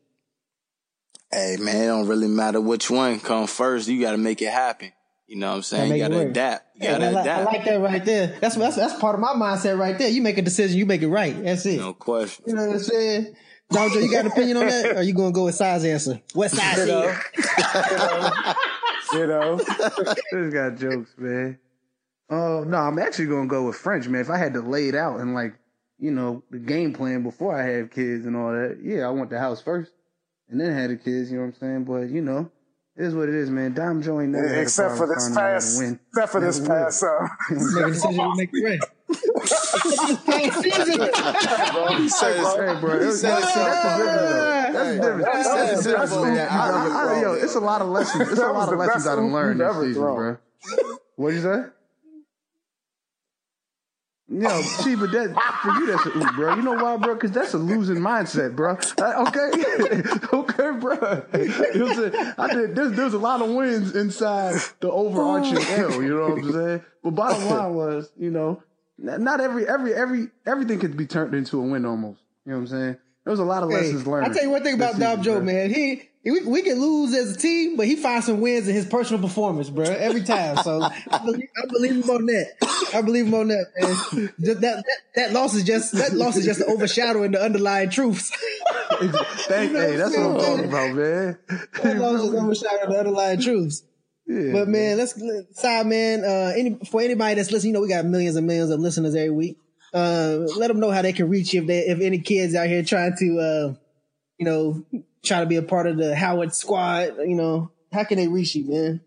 Hey 1.30 1.56
man, 1.60 1.76
it 1.76 1.86
don't 1.86 2.06
really 2.06 2.28
matter 2.28 2.60
which 2.60 2.90
one 2.90 3.20
come 3.20 3.46
first. 3.46 3.86
You 3.86 4.00
got 4.00 4.12
to 4.12 4.18
make 4.18 4.40
it 4.40 4.50
happen. 4.50 4.92
You 5.26 5.36
know 5.36 5.50
what 5.50 5.56
I'm 5.56 5.62
saying? 5.62 5.92
You 5.92 5.98
gotta 5.98 6.20
adapt. 6.20 6.76
You 6.76 6.82
gotta 6.82 7.06
I, 7.06 7.08
adapt. 7.08 7.28
I 7.28 7.44
like 7.44 7.64
that 7.64 7.80
right 7.80 8.04
there. 8.04 8.38
That's, 8.40 8.56
that's 8.56 8.76
that's 8.76 8.98
part 9.00 9.14
of 9.14 9.20
my 9.20 9.32
mindset 9.32 9.78
right 9.78 9.96
there. 9.96 10.08
You 10.08 10.20
make 10.20 10.36
a 10.36 10.42
decision, 10.42 10.76
you 10.76 10.84
make 10.86 11.02
it 11.02 11.08
right. 11.08 11.42
That's 11.42 11.64
it. 11.64 11.78
No 11.78 11.94
question. 11.94 12.44
You 12.46 12.54
know 12.54 12.66
what 12.66 12.74
I'm 12.74 12.80
saying? 12.80 13.36
Jojo, 13.72 14.02
you 14.02 14.10
got 14.10 14.26
an 14.26 14.32
opinion 14.32 14.58
on 14.58 14.66
that? 14.66 14.86
Or 14.86 14.96
are 14.96 15.02
you 15.02 15.14
gonna 15.14 15.32
go 15.32 15.46
with 15.46 15.54
size 15.54 15.84
answer? 15.84 16.20
What 16.34 16.50
size 16.50 16.78
you 16.78 16.86
know? 16.86 17.16
you 19.14 19.26
know. 19.26 19.56
This 19.56 20.52
got 20.52 20.76
jokes, 20.76 21.14
man. 21.16 21.58
Oh 22.30 22.64
no, 22.64 22.76
I'm 22.76 22.98
actually 22.98 23.26
gonna 23.26 23.48
go 23.48 23.66
with 23.66 23.76
French, 23.76 24.06
man. 24.06 24.20
If 24.20 24.30
I 24.30 24.36
had 24.36 24.52
to 24.54 24.60
lay 24.60 24.88
it 24.88 24.94
out 24.94 25.20
and 25.20 25.34
like, 25.34 25.54
you 25.98 26.10
know, 26.10 26.42
the 26.50 26.58
game 26.58 26.92
plan 26.92 27.22
before 27.22 27.58
I 27.58 27.66
have 27.70 27.90
kids 27.90 28.26
and 28.26 28.36
all 28.36 28.52
that, 28.52 28.78
yeah, 28.82 29.06
I 29.06 29.10
want 29.10 29.30
the 29.30 29.38
house 29.38 29.62
first, 29.62 29.92
and 30.50 30.60
then 30.60 30.72
had 30.72 30.90
the 30.90 30.96
kids. 30.96 31.30
You 31.30 31.38
know 31.38 31.46
what 31.46 31.54
I'm 31.54 31.60
saying? 31.60 31.84
But 31.84 32.10
you 32.10 32.20
know, 32.20 32.50
it 32.96 33.02
is 33.04 33.14
what 33.14 33.28
it 33.28 33.34
is, 33.34 33.50
man. 33.50 33.72
Dom 33.74 34.02
Joe 34.02 34.20
ain't 34.20 34.30
never 34.32 34.46
had 34.48 34.58
Except 34.58 34.92
for 34.92 35.06
problem 35.06 35.16
this 35.18 35.24
finding 35.34 35.38
out 35.38 35.46
how 35.48 35.54
past, 35.54 35.78
win. 35.78 36.00
except 36.10 36.32
for 36.32 36.40
this 36.40 36.58
Never 36.60 36.74
will. 36.74 36.84
past, 36.84 37.02
uh, 37.02 37.28
Make 37.50 37.60
a 37.86 37.88
decision 37.90 38.20
to 38.20 38.34
make 38.36 38.50
it. 38.52 38.80
He 41.98 42.08
said 42.08 42.30
it's- 42.36 42.56
Hey, 42.56 42.80
bro, 42.80 42.90
He 42.90 42.96
it's- 42.96 43.20
said 43.20 43.30
that's, 43.30 43.44
it's 43.46 43.54
that's 43.54 43.98
the 43.98 44.04
though. 44.04 44.72
That's 44.72 44.88
the 44.88 44.94
difference. 44.96 45.26
He 45.36 45.42
said 45.42 45.54
That's 45.54 45.72
it's 45.72 45.82
the 45.84 45.90
difference. 45.90 46.14
man. 46.14 46.48
I, 46.48 46.52
I, 46.54 47.14
I, 47.16 47.20
yo, 47.20 47.32
I- 47.34 47.36
it's 47.38 47.54
a 47.54 47.60
lot 47.60 47.80
of 47.82 47.88
lessons. 47.88 48.28
It's 48.30 48.40
a 48.40 48.52
lot 48.52 48.72
of 48.72 48.78
lessons 48.78 49.06
I 49.06 49.14
done 49.16 49.24
oop 49.26 49.32
learned 49.32 49.60
this 49.60 49.76
season, 49.80 50.02
bro. 50.02 50.36
What'd 51.16 51.36
you 51.36 51.42
say? 51.42 51.64
Yo, 54.26 54.62
see, 54.62 54.94
but 54.94 55.12
that 55.12 55.34
for 55.62 55.70
you 55.72 55.86
that's 55.86 56.06
a 56.06 56.16
oop, 56.16 56.34
bro. 56.34 56.54
You 56.56 56.62
know 56.62 56.72
why, 56.72 56.96
bro? 56.96 57.14
Because 57.14 57.32
that's 57.32 57.52
a 57.52 57.58
losing 57.58 57.96
mindset, 57.96 58.56
bro. 58.56 58.78
Uh, 58.98 59.26
okay, 59.28 60.32
okay, 60.32 60.78
bro. 60.80 61.22
You 61.34 61.78
know 61.78 61.86
what 61.86 61.98
I'm 61.98 62.12
saying? 62.12 62.34
I 62.38 62.54
did. 62.54 62.74
There's 62.74 62.92
there's 62.92 63.12
a 63.12 63.18
lot 63.18 63.42
of 63.42 63.50
wins 63.50 63.94
inside 63.94 64.60
the 64.80 64.90
overarching 64.90 65.58
L. 65.68 66.02
You 66.02 66.16
know 66.16 66.28
what 66.30 66.38
I'm 66.38 66.52
saying? 66.52 66.82
But 67.02 67.10
bottom 67.10 67.44
line 67.50 67.74
was, 67.74 68.10
you 68.16 68.30
know, 68.30 68.62
not 68.96 69.42
every 69.42 69.68
every 69.68 69.92
every 69.94 70.28
everything 70.46 70.78
could 70.80 70.96
be 70.96 71.06
turned 71.06 71.34
into 71.34 71.60
a 71.60 71.62
win 71.62 71.84
almost. 71.84 72.22
You 72.46 72.52
know 72.52 72.58
what 72.58 72.62
I'm 72.62 72.68
saying? 72.68 72.96
There 73.24 73.30
was 73.30 73.40
a 73.40 73.44
lot 73.44 73.62
of 73.62 73.70
Hey, 73.70 73.76
lessons 73.76 74.06
learned. 74.06 74.26
I 74.26 74.32
tell 74.32 74.42
you 74.42 74.50
one 74.50 74.62
thing 74.62 74.74
about 74.74 74.98
Dom 74.98 75.22
Joe, 75.22 75.40
man. 75.42 75.68
He 75.68 76.08
we, 76.24 76.40
we 76.44 76.62
can 76.62 76.80
lose 76.80 77.14
as 77.14 77.36
a 77.36 77.38
team, 77.38 77.76
but 77.76 77.86
he 77.86 77.96
finds 77.96 78.26
some 78.26 78.40
wins 78.40 78.66
in 78.66 78.74
his 78.74 78.86
personal 78.86 79.20
performance, 79.22 79.68
bro. 79.68 79.84
Every 79.84 80.22
time. 80.22 80.56
So 80.58 80.80
I 80.82 81.18
believe, 81.24 81.48
I 81.62 81.66
believe 81.66 81.92
him 82.04 82.10
on 82.10 82.26
that. 82.26 82.88
I 82.94 83.02
believe 83.02 83.26
him 83.26 83.34
on 83.34 83.48
that, 83.48 83.66
man. 83.78 84.32
That, 84.38 84.60
that, 84.62 84.84
that 85.16 85.32
loss 85.32 85.54
is 85.54 85.64
just 85.64 85.92
that 85.92 86.14
loss 86.14 86.36
is 86.36 86.44
just 86.46 86.62
overshadowing 86.62 87.32
the 87.32 87.42
underlying 87.42 87.90
truths. 87.90 88.30
Thank, 89.48 89.70
You 89.72 89.76
know 89.76 89.80
hey, 89.80 89.96
that's 89.96 90.16
what 90.16 90.26
I'm 90.26 90.38
talking 90.38 90.64
about, 90.64 90.94
man. 90.94 91.38
that 91.82 91.96
loss 91.98 92.22
is 92.22 92.34
overshadowing 92.34 92.90
the 92.90 92.98
underlying 92.98 93.40
truths. 93.40 93.82
Yeah, 94.26 94.52
But 94.52 94.68
man, 94.68 94.96
let's 94.96 95.20
side 95.60 95.86
man. 95.86 96.24
Uh, 96.24 96.52
any 96.56 96.78
for 96.90 97.02
anybody 97.02 97.34
that's 97.34 97.50
listening, 97.50 97.70
you 97.70 97.74
know 97.74 97.82
we 97.82 97.88
got 97.88 98.06
millions 98.06 98.36
and 98.36 98.46
millions 98.46 98.70
of 98.70 98.80
listeners 98.80 99.14
every 99.14 99.30
week. 99.30 99.58
Uh, 99.92 100.46
let 100.56 100.68
them 100.68 100.80
know 100.80 100.90
how 100.90 101.02
they 101.02 101.12
can 101.12 101.28
reach 101.28 101.52
you 101.52 101.60
if 101.60 101.66
they 101.66 101.80
if 101.80 102.00
any 102.00 102.18
kids 102.18 102.54
out 102.54 102.66
here 102.66 102.82
trying 102.82 103.14
to, 103.18 103.38
uh, 103.38 103.74
you 104.38 104.46
know, 104.46 104.84
try 105.24 105.40
to 105.40 105.46
be 105.46 105.56
a 105.56 105.62
part 105.62 105.86
of 105.86 105.96
the 105.96 106.14
Howard 106.14 106.54
squad. 106.54 107.16
You 107.18 107.34
know, 107.34 107.72
how 107.92 108.04
can 108.04 108.18
they 108.18 108.28
reach 108.28 108.54
you, 108.54 108.68
man? 108.68 109.00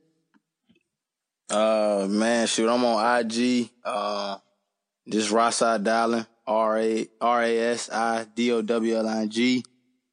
Uh, 1.49 2.07
man, 2.09 2.47
shoot, 2.47 2.69
I'm 2.69 2.83
on 2.83 3.19
IG. 3.19 3.69
Uh, 3.83 4.37
just 5.07 5.31
Rasi 5.31 5.81
Dowling, 5.81 6.25
R 6.45 6.77
A 6.77 7.07
R 7.21 7.43
A 7.43 7.59
S 7.59 7.89
I 7.89 8.25
D 8.35 8.51
O 8.51 8.61
W 8.61 8.95
L 8.97 9.07
I 9.07 9.21
N 9.21 9.29
G. 9.29 9.63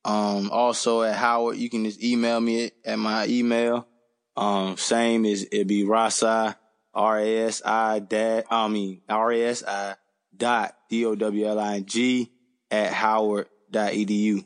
Um, 0.05 0.51
also 0.53 1.03
at 1.03 1.17
Howard, 1.17 1.57
you 1.57 1.71
can 1.71 1.85
just 1.85 2.03
email 2.03 2.41
me 2.41 2.71
at 2.85 2.99
my 2.99 3.27
email. 3.27 3.89
Um, 4.37 4.77
same 4.77 5.25
as 5.25 5.47
it'd 5.51 5.67
be 5.67 5.85
Rasi, 5.85 6.55
R 6.93 7.19
A 7.19 7.39
S 7.39 7.63
I 7.65 7.99
dot, 8.01 8.45
I 8.51 8.69
mean, 8.69 9.01
R 9.09 9.33
A 9.33 9.43
S 9.43 9.65
I 9.67 9.97
dot 10.37 10.77
D 10.89 11.05
O 11.07 11.15
W 11.15 11.47
L 11.47 11.59
I 11.59 11.77
N 11.77 11.87
G 11.87 12.31
at 12.71 12.93
Howard 12.93 13.49
dot 13.71 13.93
edu. 13.93 14.45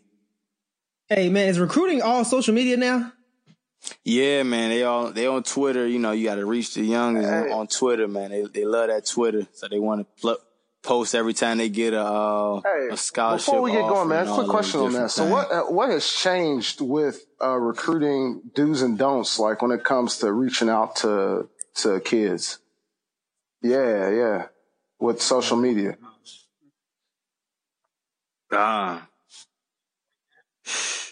Hey 1.08 1.30
man, 1.30 1.48
is 1.48 1.58
recruiting 1.58 2.02
all 2.02 2.24
social 2.24 2.54
media 2.54 2.76
now? 2.76 3.12
Yeah, 4.04 4.42
man, 4.42 4.70
they 4.70 4.82
all 4.82 5.10
they 5.10 5.26
on 5.26 5.42
Twitter. 5.42 5.86
You 5.86 5.98
know, 5.98 6.12
you 6.12 6.24
got 6.24 6.34
to 6.34 6.44
reach 6.44 6.74
the 6.74 6.82
youngins 6.82 7.46
on, 7.46 7.52
on 7.60 7.66
Twitter, 7.66 8.06
man. 8.08 8.30
They 8.30 8.42
they 8.44 8.64
love 8.64 8.88
that 8.88 9.06
Twitter, 9.06 9.46
so 9.52 9.68
they 9.68 9.78
want 9.78 10.00
to 10.00 10.20
pl- 10.20 10.38
post 10.82 11.14
every 11.14 11.32
time 11.32 11.58
they 11.58 11.68
get 11.68 11.94
a 11.94 12.02
uh, 12.04 12.60
Hey, 12.60 12.88
a 12.90 12.96
scholarship. 12.96 13.46
before 13.46 13.62
we 13.62 13.72
get 13.72 13.88
going, 13.88 14.08
man, 14.08 14.26
quick 14.26 14.48
question 14.48 14.80
on 14.80 14.92
that. 14.92 15.10
So, 15.10 15.22
things. 15.22 15.32
what 15.32 15.50
uh, 15.52 15.62
what 15.64 15.90
has 15.90 16.06
changed 16.12 16.80
with 16.80 17.24
uh, 17.42 17.56
recruiting 17.56 18.42
do's 18.54 18.82
and 18.82 18.98
don'ts, 18.98 19.38
like 19.38 19.62
when 19.62 19.70
it 19.70 19.84
comes 19.84 20.18
to 20.18 20.32
reaching 20.32 20.68
out 20.68 20.96
to 20.96 21.48
to 21.76 22.00
kids? 22.00 22.58
Yeah, 23.62 24.10
yeah, 24.10 24.46
with 24.98 25.22
social 25.22 25.56
media. 25.56 25.96
Ah, 28.52 29.08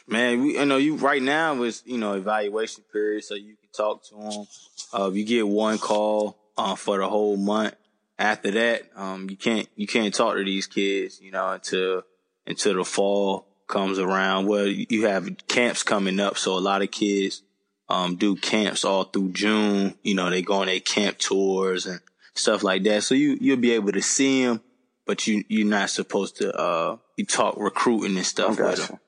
man, 0.06 0.42
we, 0.42 0.58
you 0.58 0.64
know, 0.64 0.76
you 0.76 0.96
right 0.96 1.22
now 1.22 1.62
is 1.62 1.82
you 1.86 1.98
know 1.98 2.14
evaluation 2.14 2.84
period, 2.92 3.24
so 3.24 3.34
you 3.34 3.56
can 3.56 3.68
talk 3.74 4.04
to 4.08 4.14
them. 4.14 4.46
Uh, 4.92 5.10
you 5.10 5.24
get 5.24 5.46
one 5.46 5.78
call 5.78 6.36
uh, 6.56 6.74
for 6.74 6.98
the 6.98 7.08
whole 7.08 7.36
month. 7.36 7.74
After 8.18 8.50
that, 8.52 8.82
um, 8.96 9.28
you 9.28 9.36
can't 9.36 9.68
you 9.76 9.86
can't 9.86 10.14
talk 10.14 10.36
to 10.36 10.44
these 10.44 10.66
kids, 10.66 11.20
you 11.20 11.32
know, 11.32 11.52
until 11.52 12.02
until 12.46 12.74
the 12.74 12.84
fall 12.84 13.46
comes 13.66 13.98
around. 13.98 14.46
Well, 14.46 14.66
you 14.66 15.06
have 15.06 15.28
camps 15.48 15.82
coming 15.82 16.18
up, 16.18 16.38
so 16.38 16.56
a 16.56 16.60
lot 16.60 16.82
of 16.82 16.90
kids 16.90 17.42
um, 17.88 18.16
do 18.16 18.36
camps 18.36 18.84
all 18.84 19.04
through 19.04 19.32
June. 19.32 19.96
You 20.02 20.14
know, 20.14 20.30
they 20.30 20.42
go 20.42 20.54
on 20.54 20.66
their 20.66 20.80
camp 20.80 21.18
tours 21.18 21.86
and 21.86 22.00
stuff 22.34 22.62
like 22.62 22.84
that. 22.84 23.02
So 23.02 23.14
you 23.14 23.36
you'll 23.40 23.58
be 23.58 23.72
able 23.72 23.92
to 23.92 24.02
see 24.02 24.44
them, 24.44 24.62
but 25.04 25.26
you 25.26 25.44
you're 25.48 25.66
not 25.66 25.90
supposed 25.90 26.36
to 26.36 26.54
uh 26.56 26.96
you 27.16 27.26
talk 27.26 27.56
recruiting 27.58 28.16
and 28.16 28.26
stuff 28.26 28.58
with 28.58 28.88
them. 28.88 28.98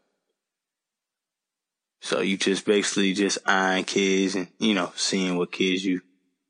Gotcha. 2.01 2.15
So 2.15 2.21
you 2.21 2.37
just 2.37 2.65
basically 2.65 3.13
just 3.13 3.39
eyeing 3.47 3.85
kids 3.85 4.35
and 4.35 4.49
you 4.59 4.75
know 4.75 4.93
seeing 4.97 5.37
what 5.37 5.53
kids 5.53 5.85
you. 5.85 6.01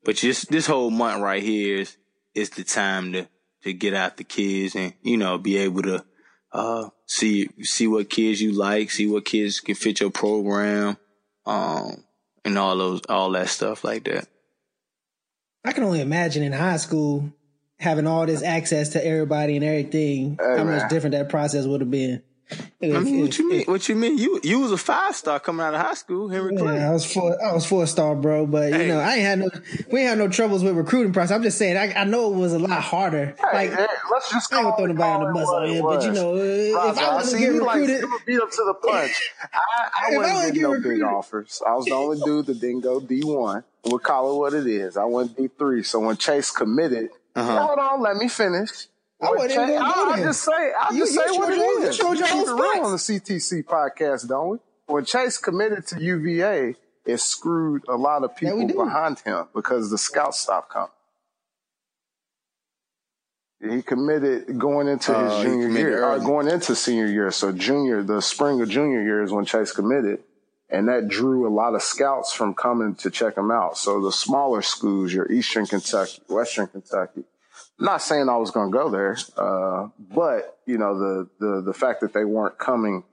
But 0.03 0.15
just 0.15 0.49
this 0.49 0.67
whole 0.67 0.89
month 0.89 1.21
right 1.21 1.43
here 1.43 1.77
is 1.77 1.97
is 2.33 2.49
the 2.51 2.63
time 2.63 3.13
to 3.13 3.27
to 3.63 3.73
get 3.73 3.93
out 3.93 4.17
the 4.17 4.23
kids 4.23 4.75
and 4.75 4.93
you 5.01 5.17
know 5.17 5.37
be 5.37 5.57
able 5.57 5.83
to 5.83 6.05
uh 6.51 6.89
see 7.05 7.49
see 7.61 7.87
what 7.87 8.09
kids 8.09 8.41
you 8.41 8.51
like, 8.53 8.91
see 8.91 9.07
what 9.07 9.25
kids 9.25 9.59
can 9.59 9.75
fit 9.75 9.99
your 9.99 10.11
program, 10.11 10.97
um 11.45 12.03
and 12.45 12.57
all 12.57 12.77
those 12.77 13.01
all 13.09 13.31
that 13.31 13.49
stuff 13.49 13.83
like 13.83 14.05
that. 14.05 14.27
I 15.65 15.73
can 15.73 15.83
only 15.83 16.01
imagine 16.01 16.43
in 16.43 16.53
high 16.53 16.77
school 16.77 17.33
having 17.79 18.07
all 18.07 18.25
this 18.25 18.43
access 18.43 18.89
to 18.89 19.05
everybody 19.05 19.55
and 19.55 19.65
everything. 19.65 20.37
Hey, 20.39 20.57
how 20.57 20.63
man. 20.63 20.79
much 20.79 20.89
different 20.89 21.13
that 21.13 21.29
process 21.29 21.65
would 21.65 21.81
have 21.81 21.91
been. 21.91 22.23
I 22.51 22.55
If- 22.81 23.03
mean, 23.03 23.21
what 23.21 23.37
you 23.37 23.49
mean? 23.49 23.63
What 23.65 23.89
you 23.89 23.95
mean? 23.95 24.17
You 24.17 24.39
you 24.43 24.59
was 24.61 24.71
a 24.71 24.77
five 24.77 25.15
star 25.15 25.39
coming 25.39 25.65
out 25.65 25.73
of 25.75 25.81
high 25.81 25.93
school, 25.93 26.29
Henry 26.29 26.55
Clay. 26.55 26.81
I 26.81 26.91
was 26.91 27.05
four. 27.05 27.37
I 27.43 27.53
was 27.53 27.65
four 27.65 27.85
star, 27.85 28.15
bro. 28.15 28.47
But 28.47 28.71
you 28.73 28.87
know, 28.87 28.99
I 28.99 29.15
ain't 29.15 29.21
had 29.21 29.39
no. 29.39 29.49
We 29.91 29.99
ain't 29.99 30.09
had 30.09 30.17
no 30.17 30.27
troubles 30.29 30.63
with 30.63 30.75
recruiting 30.75 31.13
process. 31.13 31.35
I'm 31.35 31.43
just 31.43 31.57
saying. 31.57 31.77
I, 31.77 31.93
I 31.93 32.03
know 32.05 32.33
it 32.33 32.37
was 32.37 32.53
a 32.53 32.59
lot 32.59 32.81
harder. 32.81 33.35
like 33.53 33.71
Hey, 33.73 33.85
let's 34.11 34.31
just 34.31 34.51
I 34.53 34.57
ain't 34.57 34.63
gonna 34.65 34.75
call 34.75 34.77
throw 34.77 34.85
it- 34.85 34.87
nobody 34.95 35.09
on 35.11 35.27
the 35.27 35.33
bus 35.33 35.69
it 35.69 35.81
but 35.83 36.03
you 36.05 36.11
know, 36.13 36.35
if 36.37 36.75
Ras-I, 36.75 37.03
I 37.05 37.15
was 37.15 37.31
to 37.33 37.39
get 37.39 37.47
recruited, 37.53 38.01
to 38.01 38.19
beat 38.25 38.39
up 38.41 38.49
to 38.51 38.63
the 38.65 38.73
punch. 38.87 39.31
I, 39.43 39.57
I 40.07 40.11
If 40.11 40.17
wasn't 40.17 40.35
getting 40.39 40.53
get 40.53 40.61
no 40.63 40.69
recruited- 40.71 40.99
big 40.99 41.03
offers. 41.07 41.61
I 41.67 41.75
was 41.75 41.85
the 41.85 41.93
only 41.93 42.19
dude 42.25 42.45
that 42.47 42.59
didn't 42.59 42.81
go 42.81 42.99
D 42.99 43.21
one. 43.23 43.63
We'll 43.85 43.99
call 43.99 44.33
it 44.35 44.39
what 44.39 44.53
it 44.55 44.65
is. 44.67 44.97
I 44.97 45.05
went 45.05 45.37
D 45.37 45.49
three. 45.59 45.83
So 45.83 45.99
when 45.99 46.17
Chase 46.17 46.49
committed, 46.51 47.09
Uh-huh. 47.35 47.67
hold 47.67 47.79
on, 47.79 48.01
let 48.01 48.17
me 48.17 48.27
finish. 48.27 48.87
I 49.21 49.29
When 49.31 49.35
wasn't 49.39 49.51
even 49.51 49.67
Chase- 49.67 49.79
gonna 49.79 49.93
go 49.95 50.11
I'll 50.11 50.17
just 50.17 50.41
say, 50.43 50.73
I'll 50.79 50.93
You- 50.93 50.99
just 51.05 51.13
you 51.13 51.19
say 51.21 51.37
what 51.37 51.45
showed 51.47 51.51
it 51.53 51.57
your- 51.57 51.65
you 51.65 51.81
is. 51.87 51.95
showed 51.95 52.17
your 52.17 52.27
keep 52.27 52.35
own 52.35 52.41
it 52.41 52.45
real 52.53 52.57
spots. 52.73 52.85
on 52.85 52.91
the 52.93 52.97
CTC 52.99 53.63
podcast, 53.63 54.27
don't 54.27 54.49
we? 54.49 54.57
When 54.87 55.05
Chase 55.05 55.37
committed 55.37 55.85
to 55.87 56.01
UVA, 56.01 56.75
it 57.05 57.17
screwed 57.19 57.83
a 57.87 57.95
lot 57.95 58.23
of 58.23 58.35
people 58.35 58.65
do. 58.65 58.73
behind 58.75 59.19
him 59.19 59.47
because 59.53 59.89
the 59.91 59.97
scouts 59.97 60.39
stopped 60.39 60.69
coming. 60.71 60.89
He 63.61 63.81
committed 63.81 64.57
going 64.57 64.87
into 64.87 65.13
his 65.13 65.33
Uh, 65.33 65.43
junior 65.43 65.67
committed 65.67 65.89
year, 65.91 66.05
or 66.05 66.19
going 66.19 66.47
into 66.47 66.73
senior 66.75 67.07
year. 67.07 67.29
So 67.31 67.51
junior, 67.51 68.01
the 68.03 68.21
spring 68.21 68.61
of 68.61 68.69
junior 68.69 69.01
year 69.01 69.21
is 69.21 69.33
when 69.33 69.43
Chase 69.43 69.73
committed, 69.73 70.23
and 70.69 70.87
that 70.87 71.09
drew 71.09 71.45
a 71.45 71.51
lot 71.53 71.75
of 71.75 71.83
scouts 71.83 72.31
from 72.31 72.53
coming 72.53 72.95
to 72.95 73.09
check 73.11 73.35
him 73.35 73.51
out. 73.51 73.77
So 73.77 73.99
the 74.01 74.13
smaller 74.13 74.61
schools, 74.61 75.11
your 75.13 75.29
Eastern 75.29 75.65
Kentucky, 75.65 76.21
Western 76.29 76.67
Kentucky. 76.67 77.25
Not 77.79 78.01
saying 78.01 78.27
I 78.29 78.37
was 78.37 78.51
going 78.51 78.71
to 78.71 78.77
go 78.77 78.89
there, 78.89 79.17
uh, 79.37 79.87
but 80.13 80.57
you 80.65 80.77
know 80.77 80.97
the 80.99 81.29
the 81.39 81.61
the 81.61 81.73
fact 81.73 82.01
that 82.01 82.13
they 82.13 82.25
weren't 82.25 82.57
coming 82.57 83.03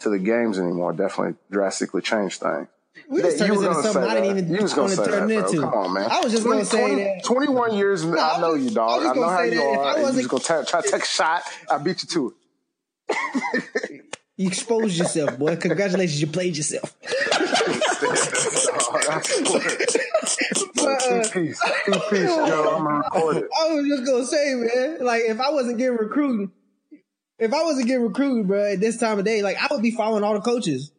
to 0.00 0.08
the 0.10 0.18
games 0.18 0.58
anymore 0.58 0.92
definitely 0.92 1.34
drastically 1.50 2.00
changed 2.02 2.40
things. 2.40 2.68
we 3.08 3.22
just 3.22 3.38
turned 3.38 3.52
this 3.52 3.62
into 3.62 3.82
something 3.82 4.02
I 4.04 4.14
didn't 4.14 4.38
even 4.38 4.54
You 4.54 4.62
was 4.62 4.72
gonna 4.74 4.88
say 4.90 5.04
turn 5.04 5.28
that, 5.28 5.46
into. 5.48 5.60
Come 5.62 5.74
on, 5.74 5.92
man. 5.94 6.10
I 6.10 6.20
was 6.20 6.32
just 6.32 6.44
20, 6.44 6.58
gonna 6.58 6.64
say 6.64 6.80
20 6.80 7.02
that. 7.04 7.24
21 7.24 7.74
years, 7.74 8.04
No, 8.04 8.16
I 8.18 8.36
I 8.36 8.40
know 8.40 8.52
was- 8.52 8.62
you, 8.64 8.70
I 8.70 8.74
dog. 8.74 8.98
was 9.02 9.06
I, 9.06 9.14
know 9.14 9.28
how 9.28 9.38
say 9.38 9.52
you 9.54 9.62
I 9.62 9.76
are. 9.76 9.96
and 9.98 10.06
You 10.16 10.22
just 10.22 10.28
gonna 10.46 10.62
t- 10.64 10.70
try 10.70 10.80
to 10.80 10.90
take 10.90 11.02
a 11.02 11.06
shot. 11.06 11.42
I 11.70 11.78
beat 11.78 12.02
you 12.02 12.08
to 12.08 12.34
it. 13.08 14.00
You 14.36 14.48
exposed 14.48 14.98
yourself, 14.98 15.38
boy. 15.38 15.54
Congratulations, 15.54 16.20
you 16.20 16.26
played 16.26 16.56
yourself. 16.56 16.92
But, 20.74 21.00
two 21.00 21.20
piece, 21.32 21.60
two 21.86 21.92
piece, 22.10 22.28
Joe. 22.28 22.76
I'm 22.76 22.84
gonna 22.84 22.98
record 22.98 23.36
it. 23.38 23.48
I 23.58 23.74
was 23.74 23.86
just 23.86 24.04
gonna 24.04 24.26
say, 24.26 24.54
man, 24.54 25.04
like 25.04 25.22
if 25.22 25.40
I 25.40 25.50
wasn't 25.50 25.78
getting 25.78 25.96
recruited, 25.96 26.50
if 27.38 27.52
I 27.52 27.62
wasn't 27.62 27.86
getting 27.88 28.04
recruited, 28.04 28.46
bro, 28.46 28.72
at 28.72 28.80
this 28.80 28.98
time 28.98 29.18
of 29.18 29.24
day, 29.24 29.42
like 29.42 29.56
I 29.58 29.72
would 29.72 29.82
be 29.82 29.90
following 29.90 30.24
all 30.24 30.34
the 30.34 30.40
coaches, 30.40 30.92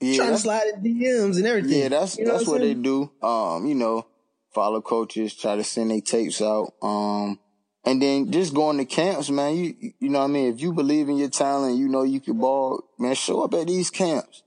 Yeah, 0.00 0.16
trying 0.16 0.32
to 0.32 0.38
slide 0.38 0.66
in 0.74 0.82
DMs 0.82 1.36
and 1.36 1.46
everything. 1.46 1.78
Yeah, 1.78 1.88
that's 1.88 2.18
You 2.18 2.24
know 2.24 2.32
that's 2.32 2.46
what 2.46 2.60
what 2.60 2.62
they 2.62 2.74
do. 2.74 3.10
Um, 3.22 3.66
you 3.66 3.74
know, 3.74 4.06
follow 4.54 4.80
coaches, 4.80 5.34
try 5.34 5.56
to 5.56 5.64
send 5.64 5.90
their 5.90 6.00
tapes 6.00 6.40
out. 6.40 6.72
Um, 6.82 7.38
and 7.84 8.02
then 8.02 8.30
just 8.30 8.54
going 8.54 8.78
to 8.78 8.84
camps, 8.84 9.30
man. 9.30 9.56
You 9.56 9.92
you 9.98 10.08
know 10.08 10.20
what 10.20 10.24
I 10.26 10.28
mean. 10.28 10.52
If 10.52 10.60
you 10.60 10.72
believe 10.72 11.08
in 11.08 11.16
your 11.16 11.30
talent, 11.30 11.78
you 11.78 11.88
know 11.88 12.02
you 12.02 12.20
can 12.20 12.38
ball, 12.38 12.82
man. 12.98 13.14
Show 13.14 13.42
up 13.42 13.54
at 13.54 13.66
these 13.66 13.90
camps 13.90 14.42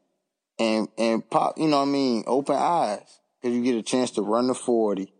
and 0.62 0.88
and 0.98 1.30
pop. 1.30 1.58
You 1.58 1.68
know 1.68 1.78
what 1.78 1.88
I 1.88 1.92
mean. 1.92 2.24
Open 2.28 2.56
eyes 2.56 3.20
because 3.42 3.56
you 3.56 3.64
get 3.64 3.76
a 3.76 3.82
chance 3.82 4.12
to 4.12 4.22
run 4.22 4.48
the 4.48 4.54
forty. 4.54 5.14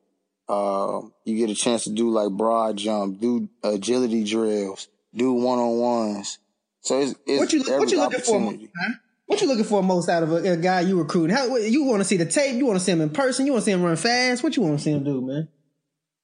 Uh, 0.48 1.02
you 1.24 1.38
get 1.38 1.50
a 1.50 1.56
chance 1.56 1.86
to 1.86 1.92
do 1.92 2.10
like 2.10 2.30
broad 2.32 2.78
jump, 2.78 3.20
do 3.22 3.48
agility 3.64 4.24
drills, 4.24 4.90
do 5.16 5.34
one 5.34 5.60
on 5.60 5.78
ones. 5.78 6.40
So 6.82 7.00
it's, 7.00 7.16
it's 7.26 7.40
What 7.40 7.54
you 7.54 7.64
what 7.80 7.92
you 7.92 8.00
looking 8.00 8.20
for? 8.20 8.54
Huh? 8.78 8.94
What 9.26 9.42
you 9.42 9.48
looking 9.48 9.64
for 9.64 9.82
most 9.82 10.10
out 10.10 10.24
of 10.24 10.32
a, 10.32 10.54
a 10.54 10.58
guy 10.58 10.82
you 10.82 11.00
recruiting? 11.00 11.36
How 11.36 11.56
you 11.56 11.84
want 11.84 12.02
to 12.02 12.06
see 12.06 12.18
the 12.18 12.26
tape? 12.26 12.58
You 12.58 12.66
want 12.66 12.80
to 12.80 12.84
see 12.84 12.92
him 12.92 13.02
in 13.02 13.12
person? 13.12 13.46
You 13.46 13.54
want 13.54 13.62
to 13.62 13.66
see 13.66 13.72
him 13.72 13.82
run 13.82 13.96
fast? 13.96 14.44
What 14.44 14.58
you 14.58 14.64
want 14.64 14.78
to 14.78 14.84
see 14.84 14.92
him 14.92 15.06
do, 15.06 15.22
man? 15.22 15.48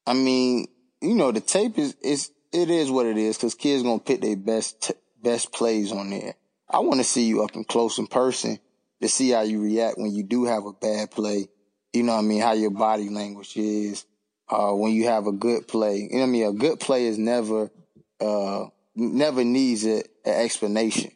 I 0.06 0.14
mean, 0.14 0.68
you 1.02 1.16
know, 1.16 1.32
the 1.32 1.40
tape 1.40 1.78
is 1.78 1.96
is 2.02 2.32
it 2.52 2.70
is 2.70 2.92
what 2.92 3.06
it 3.06 3.18
is 3.18 3.38
because 3.38 3.56
kids 3.56 3.84
gonna 3.84 4.00
pick 4.00 4.22
their 4.22 4.36
best 4.36 4.82
t- 4.82 4.94
best 5.24 5.54
plays 5.54 5.92
on 5.92 6.10
there. 6.10 6.36
I 6.70 6.80
want 6.80 7.00
to 7.00 7.06
see 7.06 7.24
you 7.24 7.44
up 7.44 7.56
and 7.56 7.66
close 7.66 7.98
in 7.98 8.08
person 8.08 8.60
to 9.02 9.08
see 9.08 9.30
how 9.30 9.42
you 9.42 9.62
react 9.62 9.98
when 9.98 10.14
you 10.14 10.24
do 10.24 10.46
have 10.46 10.66
a 10.66 10.74
bad 10.74 11.12
play. 11.12 11.48
You 11.94 12.04
know 12.04 12.14
what 12.14 12.20
I 12.20 12.24
mean? 12.24 12.42
How 12.42 12.54
your 12.54 12.72
body 12.72 13.10
language 13.10 13.56
is 13.56 14.06
uh, 14.50 14.72
when 14.72 14.94
you 14.94 15.06
have 15.06 15.28
a 15.28 15.32
good 15.32 15.68
play. 15.68 15.98
You 15.98 16.10
know 16.14 16.20
what 16.20 16.24
I 16.24 16.30
mean? 16.30 16.48
A 16.48 16.54
good 16.54 16.80
play 16.80 17.08
is 17.08 17.18
never 17.18 17.72
uh, 18.20 18.66
never 18.96 19.44
needs 19.44 19.86
a, 19.86 19.98
an 20.26 20.44
explanation. 20.46 21.12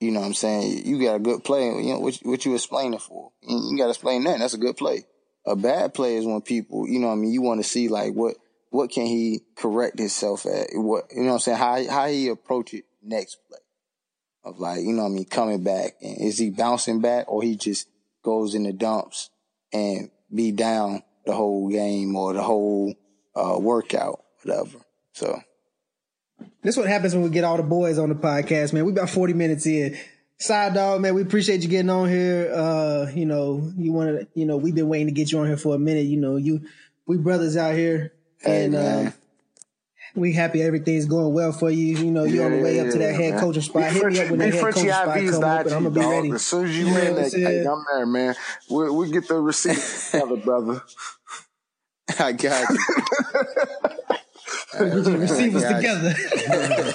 You 0.00 0.12
know 0.12 0.20
what 0.20 0.26
I'm 0.26 0.34
saying? 0.34 0.86
You 0.86 1.02
got 1.02 1.16
a 1.16 1.20
good 1.20 1.44
play. 1.44 1.66
You 1.66 1.94
know 1.94 2.00
what, 2.00 2.18
what 2.22 2.44
you 2.44 2.54
explaining 2.54 2.98
for? 2.98 3.32
You, 3.42 3.70
you 3.70 3.78
got 3.78 3.84
to 3.84 3.90
explain 3.90 4.24
that. 4.24 4.38
That's 4.38 4.54
a 4.54 4.58
good 4.58 4.76
play. 4.76 5.04
A 5.46 5.54
bad 5.54 5.94
play 5.94 6.16
is 6.16 6.24
when 6.24 6.40
people, 6.40 6.88
you 6.88 6.98
know 6.98 7.08
what 7.08 7.14
I 7.14 7.16
mean? 7.16 7.32
You 7.32 7.42
want 7.42 7.62
to 7.62 7.68
see 7.68 7.88
like 7.88 8.14
what 8.14 8.36
what 8.70 8.90
can 8.90 9.06
he 9.06 9.40
correct 9.56 9.98
himself 9.98 10.46
at? 10.46 10.68
What 10.72 11.06
you 11.12 11.22
know 11.22 11.28
what 11.28 11.34
I'm 11.34 11.40
saying? 11.40 11.58
How 11.58 11.90
how 11.90 12.06
he 12.06 12.28
approach 12.28 12.72
it 12.74 12.84
next 13.02 13.38
play? 13.48 13.58
Of 14.42 14.58
like, 14.58 14.80
you 14.80 14.92
know 14.92 15.02
what 15.02 15.10
I 15.10 15.12
mean, 15.12 15.24
coming 15.26 15.62
back. 15.62 15.96
And 16.00 16.18
is 16.20 16.38
he 16.38 16.50
bouncing 16.50 17.00
back 17.00 17.30
or 17.30 17.42
he 17.42 17.56
just 17.56 17.88
goes 18.22 18.54
in 18.54 18.62
the 18.62 18.72
dumps 18.72 19.30
and 19.72 20.10
be 20.34 20.50
down 20.52 21.02
the 21.26 21.34
whole 21.34 21.68
game 21.68 22.16
or 22.16 22.32
the 22.32 22.42
whole 22.42 22.94
uh 23.36 23.58
workout, 23.58 24.22
whatever. 24.42 24.78
So 25.12 25.40
This 26.62 26.76
what 26.76 26.88
happens 26.88 27.14
when 27.14 27.22
we 27.22 27.30
get 27.30 27.44
all 27.44 27.58
the 27.58 27.62
boys 27.62 27.98
on 27.98 28.08
the 28.08 28.14
podcast, 28.14 28.72
man. 28.72 28.86
We 28.86 28.92
about 28.92 29.10
40 29.10 29.34
minutes 29.34 29.66
in. 29.66 29.98
Side 30.38 30.72
dog, 30.72 31.02
man, 31.02 31.14
we 31.14 31.20
appreciate 31.20 31.62
you 31.62 31.68
getting 31.68 31.90
on 31.90 32.08
here. 32.08 32.50
Uh, 32.50 33.10
you 33.14 33.26
know, 33.26 33.70
you 33.76 33.92
want 33.92 34.20
to, 34.20 34.28
you 34.34 34.46
know, 34.46 34.56
we've 34.56 34.74
been 34.74 34.88
waiting 34.88 35.08
to 35.08 35.12
get 35.12 35.30
you 35.30 35.38
on 35.38 35.46
here 35.46 35.58
for 35.58 35.74
a 35.74 35.78
minute. 35.78 36.06
You 36.06 36.16
know, 36.16 36.36
you, 36.36 36.62
we 37.06 37.18
brothers 37.18 37.58
out 37.58 37.74
here 37.74 38.14
Hey, 38.40 38.64
and, 38.64 38.74
uh, 38.74 38.78
man. 38.78 39.14
We 40.14 40.32
happy 40.32 40.62
everything's 40.62 41.06
going 41.06 41.32
well 41.32 41.52
for 41.52 41.70
you. 41.70 41.96
You 41.98 42.10
know, 42.10 42.24
you're 42.24 42.44
on 42.46 42.52
the 42.52 42.62
way 42.62 42.80
up 42.80 42.90
to 42.90 42.98
that 42.98 43.14
head 43.14 43.34
man. 43.34 43.40
coaching 43.40 43.62
spot. 43.62 43.92
Hit 43.92 44.04
me 44.06 44.20
up 44.20 44.30
when 44.30 44.38
that 44.40 44.52
head 44.54 44.62
coaching 44.62 44.88
spot 44.90 45.08
IVs 45.08 45.30
come 45.32 45.40
the 45.40 45.60
open. 45.60 45.72
I'm 45.72 45.82
gonna 45.84 45.90
be 45.90 46.00
dog. 46.00 46.10
ready. 46.12 46.30
As 46.32 46.46
soon 46.46 46.66
as 46.66 46.78
you, 46.78 46.86
You 46.86 46.94
land 46.94 47.16
that, 47.16 47.32
hey, 47.32 47.64
I'm 47.64 47.84
there, 47.92 48.06
man. 48.06 48.34
We 48.70 48.90
we 48.90 49.10
get 49.10 49.28
the 49.28 49.40
receipt 49.40 49.78
together, 50.10 50.36
brother. 50.36 50.82
I 52.18 52.32
got 52.32 52.68
you. 52.70 52.78
Receivers 55.18 55.64
I 55.64 55.82
got 55.82 56.02
together. 56.02 56.14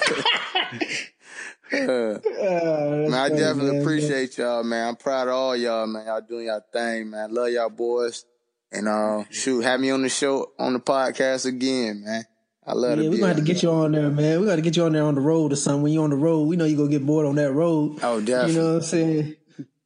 Uh, 1.72 2.20
Man, 2.22 3.12
I 3.12 3.28
funny, 3.28 3.40
definitely 3.40 3.72
man. 3.72 3.80
appreciate 3.82 4.38
y'all, 4.38 4.62
man. 4.62 4.88
I'm 4.88 4.96
proud 4.96 5.26
of 5.26 5.34
all 5.34 5.56
y'all, 5.56 5.86
man. 5.88 6.06
Y'all 6.06 6.20
doing 6.20 6.46
y'all 6.46 6.60
thing, 6.72 7.10
man. 7.10 7.34
Love 7.34 7.50
y'all 7.50 7.70
boys. 7.70 8.24
And 8.70 8.86
uh 8.86 9.24
shoot, 9.30 9.62
have 9.62 9.80
me 9.80 9.90
on 9.90 10.02
the 10.02 10.08
show 10.08 10.52
on 10.60 10.74
the 10.74 10.78
podcast 10.78 11.44
again, 11.44 12.04
man. 12.04 12.24
I 12.66 12.72
love 12.72 12.98
it. 12.98 13.02
Yeah, 13.04 13.08
we're 13.10 13.16
gonna 13.18 13.28
have 13.28 13.36
to 13.36 13.42
get 13.42 13.62
you 13.62 13.70
on 13.70 13.92
there, 13.92 14.10
man. 14.10 14.40
We 14.40 14.46
gotta 14.46 14.62
get 14.62 14.76
you 14.76 14.84
on 14.84 14.92
there 14.92 15.04
on 15.04 15.14
the 15.14 15.20
road 15.20 15.52
or 15.52 15.56
something. 15.56 15.82
When 15.82 15.92
you're 15.92 16.04
on 16.04 16.10
the 16.10 16.16
road, 16.16 16.42
we 16.48 16.56
know 16.56 16.64
you're 16.64 16.76
gonna 16.78 16.90
get 16.90 17.06
bored 17.06 17.26
on 17.26 17.36
that 17.36 17.52
road. 17.52 18.00
Oh, 18.02 18.20
definitely. 18.20 18.52
You 18.52 18.58
know 18.58 18.66
what 18.74 18.76
I'm 18.76 18.82
saying? 18.82 19.36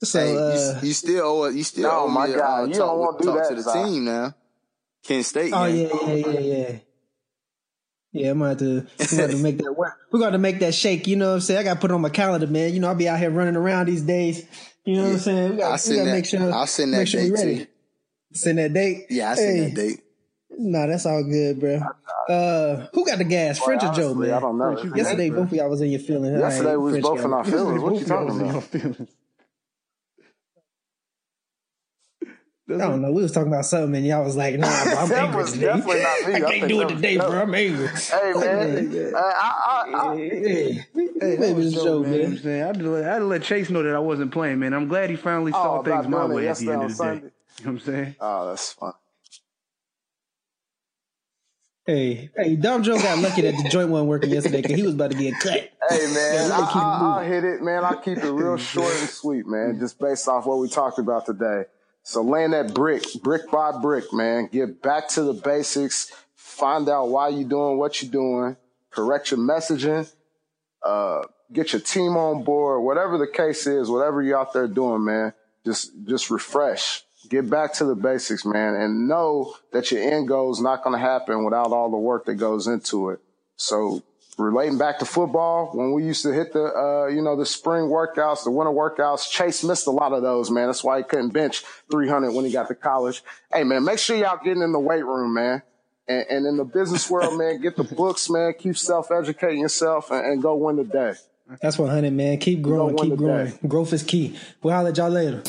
So 0.03 0.19
Hey, 0.19 0.37
uh, 0.37 0.81
you, 0.81 0.89
you 0.89 0.95
still 0.95 1.27
owe 1.27 1.45
it. 1.45 1.55
You 1.57 1.63
still 1.65 1.83
No, 1.83 2.01
owe 2.01 2.09
my 2.09 2.27
me, 2.27 2.35
God, 2.35 2.63
uh, 2.63 2.67
you 2.67 2.75
talk, 2.75 2.79
don't 2.89 2.99
wanna 2.99 3.19
do 3.19 3.25
talk 3.27 3.37
that, 3.37 3.49
to 3.51 3.55
the 3.57 3.63
Si. 3.63 3.73
team 3.85 4.05
now. 4.07 4.35
Kent 5.05 5.27
State. 5.27 5.53
oh 5.53 5.63
man. 5.65 5.77
yeah, 5.77 5.89
yeah, 6.07 6.15
yeah, 6.15 6.41
yeah. 6.41 6.77
Yeah, 8.13 8.31
I'm 8.33 8.39
gonna 8.39 8.49
have 8.51 8.59
to, 8.59 8.67
I'm 8.67 9.07
gonna 9.11 9.23
have 9.23 9.31
to 9.31 9.37
make 9.37 9.59
that 9.59 9.73
work. 9.73 9.93
We're 10.11 10.19
gonna 10.21 10.39
make 10.39 10.59
that 10.61 10.75
shake. 10.75 11.07
You 11.07 11.17
know 11.17 11.29
what 11.29 11.35
I'm 11.35 11.41
saying? 11.43 11.61
I 11.61 11.63
gotta 11.63 11.79
put 11.81 11.91
it 11.91 11.95
on 11.95 12.01
my 12.01 12.09
calendar, 12.09 12.47
man. 12.47 12.73
You 12.75 12.81
know, 12.81 12.89
I'll 12.89 12.95
be 12.97 13.09
out 13.09 13.19
here 13.19 13.31
running 13.31 13.57
around 13.57 13.87
these 13.87 14.03
days. 14.03 14.45
You 14.85 14.97
know 14.97 15.05
what 15.05 15.13
I'm 15.13 15.19
saying? 15.19 15.51
We 15.57 15.63
I'll 15.63 15.69
gotta, 15.71 15.73
we 15.73 15.79
send 15.79 15.97
gotta 15.99 16.11
that. 16.11 16.17
make 16.17 16.27
sure. 16.27 16.53
I'll 16.53 16.67
send 16.67 16.93
that 16.95 16.99
make 16.99 17.09
sure 17.09 17.21
we 17.23 17.29
date 17.29 17.35
ready. 17.37 17.59
to. 18.33 18.39
Send 18.39 18.59
that 18.59 18.73
date. 18.73 19.07
Yeah, 19.11 19.31
I 19.31 19.35
send 19.35 19.59
Hey, 19.59 19.65
that 19.67 19.75
date. 19.75 20.01
Nah, 20.63 20.87
that's 20.87 21.07
all 21.07 21.25
good, 21.25 21.59
bro. 21.59 21.81
Uh, 22.29 22.87
who 22.93 23.07
got 23.07 23.17
the 23.17 23.25
gas? 23.25 23.59
French 23.59 23.83
or 23.83 23.93
Joe, 23.95 24.15
man? 24.15 24.31
I 24.31 24.41
don't 24.41 24.59
know. 24.59 24.75
French, 24.77 24.85
you 24.85 24.95
Yesterday, 24.95 25.29
got 25.31 25.33
it, 25.33 25.35
bro. 25.37 25.43
both 25.45 25.53
of 25.53 25.57
y'all 25.59 25.71
was 25.71 25.81
in 25.81 25.91
your 25.91 26.01
feelings. 26.01 26.35
All 26.37 26.41
Yesterday 26.43 26.69
right, 26.71 26.77
we 26.77 26.83
was 26.85 26.93
French 26.93 27.03
both 27.05 27.17
got 27.17 27.25
in 27.25 27.31
it. 27.31 27.35
our 27.35 27.45
feelings. 27.45 27.83
What 27.83 27.95
you 28.01 28.07
talking 28.07 28.41
about? 28.41 29.07
I 32.73 32.77
don't 32.77 33.03
know. 33.03 33.11
We 33.11 33.23
was 33.23 33.33
talking 33.33 33.49
about 33.53 33.65
something, 33.65 33.97
and 33.97 34.07
y'all 34.07 34.23
was 34.23 34.37
like, 34.37 34.57
"Nah, 34.57 34.85
bro, 34.85 34.97
I'm 34.99 35.09
That 35.09 35.25
angry 35.25 35.43
was 35.43 35.53
today. 35.53 35.67
definitely 35.67 36.03
not 36.03 36.27
me. 36.27 36.35
I 36.35 36.37
I 36.37 36.41
can't 36.41 36.51
think 36.61 36.69
do 36.69 36.81
it 36.83 36.89
today, 36.89 37.17
Joe. 37.17 37.31
bro. 37.31 37.41
I'm 37.43 37.55
angry." 37.55 37.89
Hey 37.89 38.33
man, 38.37 39.15
I, 39.17 39.19
I, 39.19 39.85
I, 39.97 40.15
Hey, 40.15 40.85
Hey, 40.95 41.37
that 41.37 41.57
was 41.57 41.67
it's 41.67 41.75
Joe, 41.75 41.85
Joe, 41.85 42.03
man. 42.03 42.13
You 42.13 42.19
know 42.19 42.25
man. 42.25 42.33
I'm 42.33 42.39
saying? 42.39 42.63
I 42.63 42.67
had, 42.67 42.79
to 42.79 42.91
let, 42.91 43.05
I 43.05 43.13
had 43.15 43.19
to 43.21 43.25
let 43.25 43.43
Chase 43.43 43.71
know 43.71 43.83
that 43.83 43.95
I 43.95 43.99
wasn't 43.99 44.31
playing, 44.31 44.61
man. 44.61 44.73
I'm 44.73 44.87
glad 44.87 45.11
he 45.11 45.17
finally 45.17 45.51
saw 45.53 45.81
Oh, 45.81 45.83
things 45.83 46.07
my 46.07 46.27
way 46.27 46.47
at 46.49 46.59
the 46.59 46.71
end 46.71 46.83
of 46.85 46.97
the 46.97 47.05
day. 47.05 47.15
You 47.15 47.21
know 47.23 47.31
what 47.59 47.67
I'm 47.67 47.79
saying? 47.81 48.15
oh, 48.21 48.49
that's 48.51 48.73
fun. 48.75 48.93
Hey, 51.91 52.31
hey, 52.37 52.55
Dom 52.55 52.85
Joe 52.85 52.97
got 53.03 53.19
lucky 53.19 53.43
that 53.43 53.61
the 53.61 53.69
joint 53.69 53.89
wasn't 53.89 54.11
working 54.11 54.31
yesterday 54.31 54.63
because 54.63 54.77
he 54.77 54.85
was 54.85 54.95
about 54.95 55.11
to 55.11 55.17
get 55.17 55.35
cut. 55.41 55.73
Hey 55.89 56.07
man, 56.15 56.49
Yeah, 56.49 56.57
I, 56.57 56.61
I. 56.61 56.99
I'll 57.03 57.25
hit 57.25 57.43
it, 57.43 57.63
man. 57.63 57.85
I'll 57.85 57.97
keep 57.97 58.19
it 58.19 58.31
real 58.31 58.57
short 58.59 58.95
and 58.95 59.09
sweet, 59.09 59.45
man. 59.45 59.77
Just 59.81 59.99
based 59.99 60.29
off 60.29 60.47
what 60.47 60.59
we 60.59 60.69
talked 60.69 61.01
about 61.01 61.27
today. 61.27 61.65
So 62.05 62.23
laying 62.23 62.53
that 62.53 62.75
brick, 62.75 63.03
brick 63.25 63.51
by 63.51 63.73
brick, 63.83 64.13
man. 64.13 64.49
Get 64.53 64.81
back 64.81 65.09
to 65.09 65.25
the 65.25 65.33
basics. 65.33 66.13
Find 66.37 66.89
out 66.89 67.09
why 67.09 67.31
you're 67.31 67.49
doing 67.49 67.77
what 67.77 68.01
you're 68.01 68.13
doing. 68.13 68.57
Correct 68.91 69.33
your 69.33 69.41
messaging. 69.41 70.09
Uh, 70.85 71.23
get 71.53 71.73
your 71.73 71.83
team 71.83 72.17
on 72.17 72.45
board. 72.45 72.85
Whatever 72.85 73.19
the 73.19 73.27
case 73.27 73.67
is, 73.67 73.91
whatever 73.91 74.23
you're 74.23 74.39
out 74.39 74.53
there 74.53 74.69
doing, 74.69 75.05
man. 75.05 75.33
Just 75.65 75.91
just 76.05 76.31
refresh. 76.31 77.03
Get 77.31 77.49
back 77.49 77.73
to 77.75 77.85
the 77.85 77.95
basics, 77.95 78.45
man, 78.45 78.75
and 78.75 79.07
know 79.07 79.55
that 79.73 79.93
your 79.93 80.03
end 80.03 80.27
goal 80.27 80.51
is 80.51 80.61
not 80.61 80.83
going 80.83 80.99
to 80.99 81.01
happen 81.01 81.45
without 81.45 81.71
all 81.71 81.89
the 81.89 81.97
work 81.97 82.27
that 82.27 82.35
goes 82.35 82.67
into 82.67 83.11
it. 83.11 83.21
So 83.55 84.03
relating 84.37 84.79
back 84.79 84.99
to 84.99 85.05
football, 85.05 85.71
when 85.73 85.93
we 85.93 86.05
used 86.05 86.25
to 86.25 86.33
hit 86.33 86.53
the, 86.53 86.65
uh, 86.65 87.07
you 87.07 87.23
know, 87.23 87.37
the 87.37 87.47
spring 87.47 87.85
workouts, 87.85 88.43
the 88.43 88.51
winter 88.51 88.73
workouts, 88.73 89.31
Chase 89.31 89.63
missed 89.63 89.87
a 89.87 89.93
lot 89.93 90.13
of 90.13 90.23
those, 90.23 90.51
man. 90.51 90.67
That's 90.67 90.83
why 90.83 90.99
he 90.99 91.05
couldn't 91.05 91.29
bench 91.29 91.63
300 91.93 92.33
when 92.33 92.45
he 92.45 92.51
got 92.51 92.67
to 92.67 92.75
college. 92.75 93.23
Hey, 93.53 93.63
man, 93.63 93.85
make 93.85 94.01
sure 94.01 94.17
y'all 94.17 94.41
getting 94.43 94.63
in 94.63 94.73
the 94.73 94.81
weight 94.81 95.05
room, 95.05 95.35
man. 95.35 95.63
And, 96.09 96.27
and 96.29 96.47
in 96.47 96.57
the 96.57 96.65
business 96.65 97.09
world, 97.09 97.39
man, 97.39 97.61
get 97.61 97.77
the 97.77 97.85
books, 97.85 98.29
man. 98.29 98.55
Keep 98.59 98.77
self-educating 98.77 99.61
yourself 99.61 100.11
and, 100.11 100.27
and 100.27 100.43
go 100.43 100.57
win 100.57 100.75
the 100.75 100.85
day. 100.85 101.13
That's 101.63 101.79
100, 101.79 102.13
man. 102.13 102.39
Keep 102.39 102.63
growing, 102.63 102.97
keep 102.97 103.17
growing. 103.17 103.51
day. 103.51 103.59
Growth 103.69 103.93
is 103.93 104.03
key. 104.03 104.37
We'll 104.63 104.75
holler 104.75 104.89
at 104.89 104.97
y'all 104.97 105.11
later. 105.11 105.43